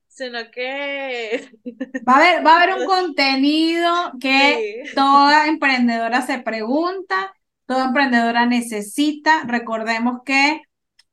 Sino 0.08 0.40
que... 0.52 1.50
Va 2.08 2.14
a 2.14 2.18
haber, 2.18 2.46
va 2.46 2.52
a 2.54 2.64
haber 2.64 2.76
un 2.82 2.86
contenido 2.86 4.14
que 4.20 4.84
toda 4.94 5.48
emprendedora 5.48 6.22
se 6.22 6.40
pregunta, 6.40 7.34
toda 7.66 7.86
emprendedora 7.86 8.46
necesita. 8.46 9.44
Recordemos 9.46 10.22
que 10.24 10.62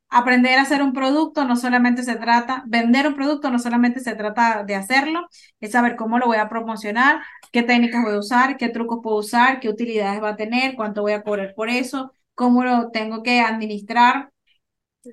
aprender 0.08 0.58
a 0.58 0.62
hacer 0.62 0.82
un 0.82 0.92
producto 0.92 1.44
no 1.44 1.56
solamente 1.56 2.02
se 2.02 2.16
trata, 2.16 2.62
vender 2.66 3.06
un 3.08 3.14
producto 3.16 3.50
no 3.50 3.58
solamente 3.58 4.00
se 4.00 4.14
trata 4.14 4.64
de 4.64 4.74
hacerlo, 4.74 5.28
es 5.60 5.72
saber 5.72 5.96
cómo 5.96 6.18
lo 6.18 6.26
voy 6.26 6.38
a 6.38 6.48
promocionar, 6.48 7.22
qué 7.52 7.62
técnicas 7.62 8.02
voy 8.04 8.14
a 8.14 8.18
usar, 8.18 8.56
qué 8.56 8.68
trucos 8.68 9.00
puedo 9.02 9.16
usar, 9.16 9.60
qué 9.60 9.68
utilidades 9.68 10.22
va 10.22 10.30
a 10.30 10.36
tener, 10.36 10.74
cuánto 10.76 11.02
voy 11.02 11.12
a 11.12 11.22
cobrar 11.22 11.54
por 11.54 11.68
eso, 11.68 12.12
cómo 12.34 12.64
lo 12.64 12.90
tengo 12.90 13.22
que 13.22 13.40
administrar. 13.40 14.30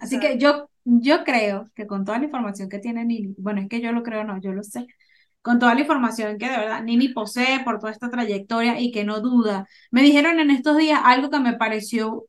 Así 0.01 0.19
que 0.19 0.37
yo, 0.37 0.69
yo 0.83 1.23
creo 1.23 1.69
que 1.75 1.87
con 1.87 2.05
toda 2.05 2.19
la 2.19 2.25
información 2.25 2.69
que 2.69 2.79
tiene 2.79 3.05
Nini, 3.05 3.35
bueno, 3.37 3.61
es 3.61 3.69
que 3.69 3.81
yo 3.81 3.91
lo 3.91 4.03
creo, 4.03 4.23
no, 4.23 4.39
yo 4.41 4.53
lo 4.53 4.63
sé, 4.63 4.87
con 5.41 5.59
toda 5.59 5.75
la 5.75 5.81
información 5.81 6.37
que 6.37 6.49
de 6.49 6.57
verdad 6.57 6.83
Nini 6.83 7.09
posee 7.09 7.63
por 7.63 7.79
toda 7.79 7.91
esta 7.91 8.09
trayectoria 8.09 8.79
y 8.79 8.91
que 8.91 9.03
no 9.03 9.19
duda. 9.21 9.67
Me 9.91 10.01
dijeron 10.01 10.39
en 10.39 10.51
estos 10.51 10.77
días 10.77 11.01
algo 11.03 11.29
que 11.29 11.39
me 11.39 11.53
pareció 11.53 12.25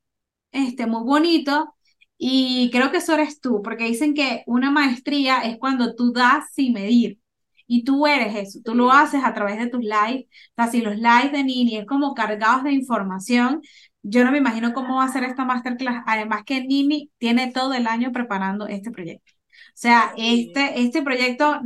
este, 0.53 0.87
muy 0.87 1.03
bonito 1.05 1.74
y 2.19 2.71
creo 2.73 2.91
que 2.91 2.99
eso 2.99 3.15
eres 3.15 3.41
tú, 3.41 3.63
porque 3.63 3.85
dicen 3.85 4.15
que 4.15 4.45
una 4.47 4.71
maestría 4.71 5.41
es 5.43 5.59
cuando 5.59 5.95
tú 5.95 6.13
das 6.13 6.45
sin 6.53 6.73
medir. 6.73 7.21
Y 7.67 7.85
tú 7.85 8.07
eres 8.07 8.35
eso, 8.37 8.61
tú 8.65 8.75
lo 8.75 8.93
haces 8.93 9.23
a 9.25 9.33
través 9.35 9.59
de 9.59 9.69
tus 9.69 9.81
lives. 9.81 10.27
O 10.27 10.55
sea, 10.57 10.69
si 10.69 10.83
los 10.83 10.97
lives 10.97 11.33
de 11.33 11.45
Nini 11.45 11.79
es 11.79 11.87
como 11.87 12.15
cargados 12.15 12.65
de 12.65 12.73
información, 12.73 13.63
yo 14.03 14.25
no 14.25 14.31
me 14.33 14.39
imagino 14.39 14.75
cómo 14.75 14.97
va 14.97 15.05
a 15.05 15.09
ser 15.13 15.25
esta 15.25 15.45
masterclass. 15.45 16.05
Además 16.07 16.43
que 16.45 16.61
Nini 16.63 17.11
tiene 17.19 17.53
todo 17.53 17.73
el 17.75 17.87
año 17.87 18.13
preparando 18.13 18.67
este 18.67 18.91
proyecto. 18.91 19.33
O 19.35 19.77
sea, 19.77 20.13
este, 20.17 20.81
este 20.83 21.03
proyecto, 21.03 21.61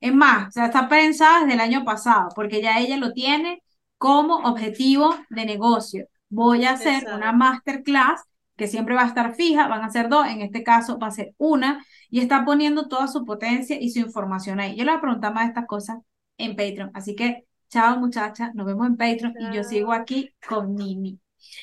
es 0.00 0.14
más, 0.14 0.48
o 0.48 0.50
sea, 0.52 0.66
está 0.66 0.88
pensado 0.88 1.40
desde 1.40 1.54
el 1.54 1.60
año 1.60 1.84
pasado, 1.84 2.28
porque 2.34 2.60
ya 2.62 2.78
ella 2.80 2.96
lo 2.96 3.12
tiene 3.12 3.62
como 3.98 4.36
objetivo 4.38 5.14
de 5.30 5.46
negocio. 5.46 6.06
Voy 6.28 6.64
a 6.64 6.72
hacer 6.72 7.06
una 7.14 7.32
masterclass 7.32 8.20
que 8.56 8.66
siempre 8.68 8.94
va 8.94 9.02
a 9.02 9.08
estar 9.08 9.34
fija, 9.34 9.68
van 9.68 9.82
a 9.82 9.90
ser 9.90 10.08
dos, 10.08 10.26
en 10.26 10.42
este 10.42 10.62
caso 10.62 10.98
va 10.98 11.08
a 11.08 11.10
ser 11.10 11.34
una, 11.38 11.84
y 12.10 12.20
está 12.20 12.44
poniendo 12.44 12.88
toda 12.88 13.08
su 13.08 13.24
potencia 13.24 13.80
y 13.80 13.90
su 13.90 14.00
información 14.00 14.60
ahí. 14.60 14.76
Yo 14.76 14.84
le 14.84 14.92
voy 14.92 14.98
a 14.98 15.00
preguntar 15.02 15.34
más 15.34 15.44
de 15.44 15.48
estas 15.48 15.66
cosas 15.66 15.98
en 16.38 16.56
Patreon, 16.56 16.90
así 16.94 17.14
que 17.14 17.44
chao 17.68 17.98
muchachas, 17.98 18.54
nos 18.54 18.66
vemos 18.66 18.86
en 18.86 18.96
Patreon 18.96 19.34
y 19.38 19.56
yo 19.56 19.64
sigo 19.64 19.92
aquí 19.92 20.30
con 20.48 20.74
Nini. 20.74 21.18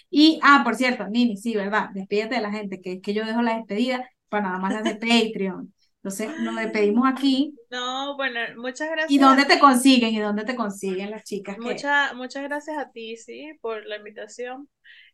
Y, 0.10 0.40
ah, 0.44 0.62
por 0.64 0.76
cierto, 0.76 1.08
Nini, 1.08 1.38
sí, 1.38 1.56
¿verdad? 1.56 1.90
Despídete 1.94 2.36
de 2.36 2.42
la 2.42 2.52
gente, 2.52 2.82
que 2.82 2.94
es 2.94 3.02
que 3.02 3.14
yo 3.14 3.26
dejo 3.26 3.42
la 3.42 3.56
despedida 3.58 4.08
para 4.30 4.44
nada 4.44 4.60
más 4.60 4.74
las 4.74 4.84
de 4.84 4.96
Patreon. 4.96 5.74
Entonces, 6.04 6.40
nos 6.40 6.56
despedimos 6.56 7.08
aquí. 7.08 7.54
No, 7.70 8.16
bueno, 8.16 8.40
muchas 8.58 8.90
gracias. 8.90 9.12
¿Y 9.12 9.20
dónde 9.20 9.46
te 9.46 9.60
consiguen? 9.60 10.16
¿Y 10.16 10.20
dónde 10.20 10.44
te 10.44 10.56
consiguen 10.56 11.12
las 11.12 11.24
chicas? 11.24 11.60
Muchas, 11.60 12.16
muchas 12.16 12.42
gracias 12.42 12.76
a 12.80 12.90
ti, 12.90 13.18
sí, 13.18 13.52
por 13.62 13.86
la 13.86 13.98
invitación. 13.98 14.68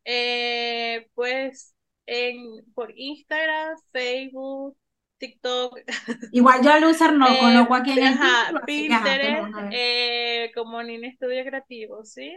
Eh, 0.06 1.10
pues 1.14 1.76
en, 2.06 2.64
por 2.74 2.98
Instagram, 2.98 3.76
Facebook, 3.92 4.78
TikTok. 5.18 5.78
Igual 6.32 6.64
yo 6.64 6.72
al 6.72 6.86
usar 6.86 7.14
no 7.14 7.28
eh, 7.28 7.38
conozco 7.38 7.76
aquí 7.76 7.92
en 7.92 8.08
el 8.08 8.18
Pinterest, 8.66 9.54
eh, 9.72 10.52
como 10.56 10.82
Nini 10.82 11.08
Estudio 11.08 11.44
Creativo, 11.44 12.06
¿sí? 12.06 12.34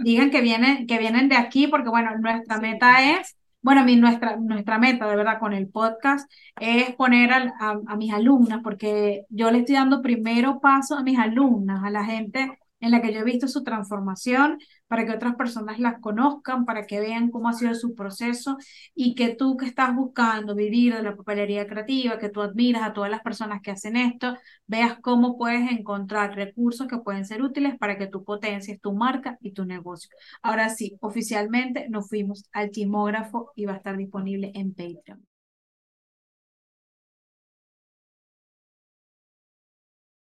Digan 0.00 0.30
que 0.30 0.40
vienen, 0.40 0.86
que 0.86 0.98
vienen 0.98 1.28
de 1.28 1.36
aquí, 1.36 1.68
porque 1.68 1.90
bueno, 1.90 2.16
nuestra 2.18 2.58
meta 2.58 3.18
es, 3.18 3.36
bueno, 3.68 3.84
mi, 3.84 3.96
nuestra, 3.96 4.38
nuestra 4.38 4.78
meta 4.78 5.06
de 5.06 5.14
verdad 5.14 5.38
con 5.38 5.52
el 5.52 5.68
podcast 5.68 6.26
es 6.58 6.94
poner 6.94 7.30
a, 7.34 7.54
a, 7.86 7.96
mis 7.96 8.14
alumnas, 8.14 8.60
porque 8.64 9.26
yo 9.28 9.50
le 9.50 9.58
estoy 9.58 9.74
dando 9.74 10.00
primero 10.00 10.58
paso 10.58 10.96
a 10.96 11.02
mis 11.02 11.18
alumnas, 11.18 11.84
a 11.84 11.90
la 11.90 12.02
gente 12.02 12.58
en 12.80 12.90
la 12.90 13.02
que 13.02 13.12
yo 13.12 13.20
he 13.20 13.24
visto 13.24 13.46
su 13.46 13.62
transformación, 13.64 14.58
para 14.88 15.06
que 15.06 15.12
otras 15.12 15.36
personas 15.36 15.78
las 15.78 16.00
conozcan, 16.00 16.64
para 16.64 16.86
que 16.86 17.00
vean 17.00 17.30
cómo 17.30 17.48
ha 17.48 17.52
sido 17.52 17.74
su 17.74 17.94
proceso 17.94 18.56
y 18.94 19.14
que 19.14 19.34
tú 19.34 19.56
que 19.56 19.66
estás 19.66 19.94
buscando 19.94 20.54
vivir 20.54 20.94
de 20.94 21.02
la 21.02 21.16
papelería 21.16 21.66
creativa, 21.66 22.18
que 22.18 22.30
tú 22.30 22.40
admiras 22.42 22.82
a 22.82 22.92
todas 22.92 23.10
las 23.10 23.20
personas 23.22 23.60
que 23.62 23.70
hacen 23.70 23.96
esto, 23.96 24.36
veas 24.66 24.98
cómo 25.00 25.36
puedes 25.38 25.70
encontrar 25.70 26.34
recursos 26.34 26.88
que 26.88 26.98
pueden 26.98 27.24
ser 27.24 27.42
útiles 27.42 27.76
para 27.78 27.98
que 27.98 28.06
tú 28.06 28.24
potencies 28.24 28.80
tu 28.80 28.92
marca 28.92 29.38
y 29.40 29.52
tu 29.52 29.64
negocio. 29.64 30.10
Ahora 30.42 30.68
sí, 30.70 30.96
oficialmente 31.00 31.88
nos 31.88 32.08
fuimos 32.08 32.44
al 32.52 32.70
timógrafo 32.70 33.52
y 33.54 33.66
va 33.66 33.74
a 33.74 33.76
estar 33.76 33.96
disponible 33.96 34.52
en 34.54 34.74
Patreon. 34.74 35.26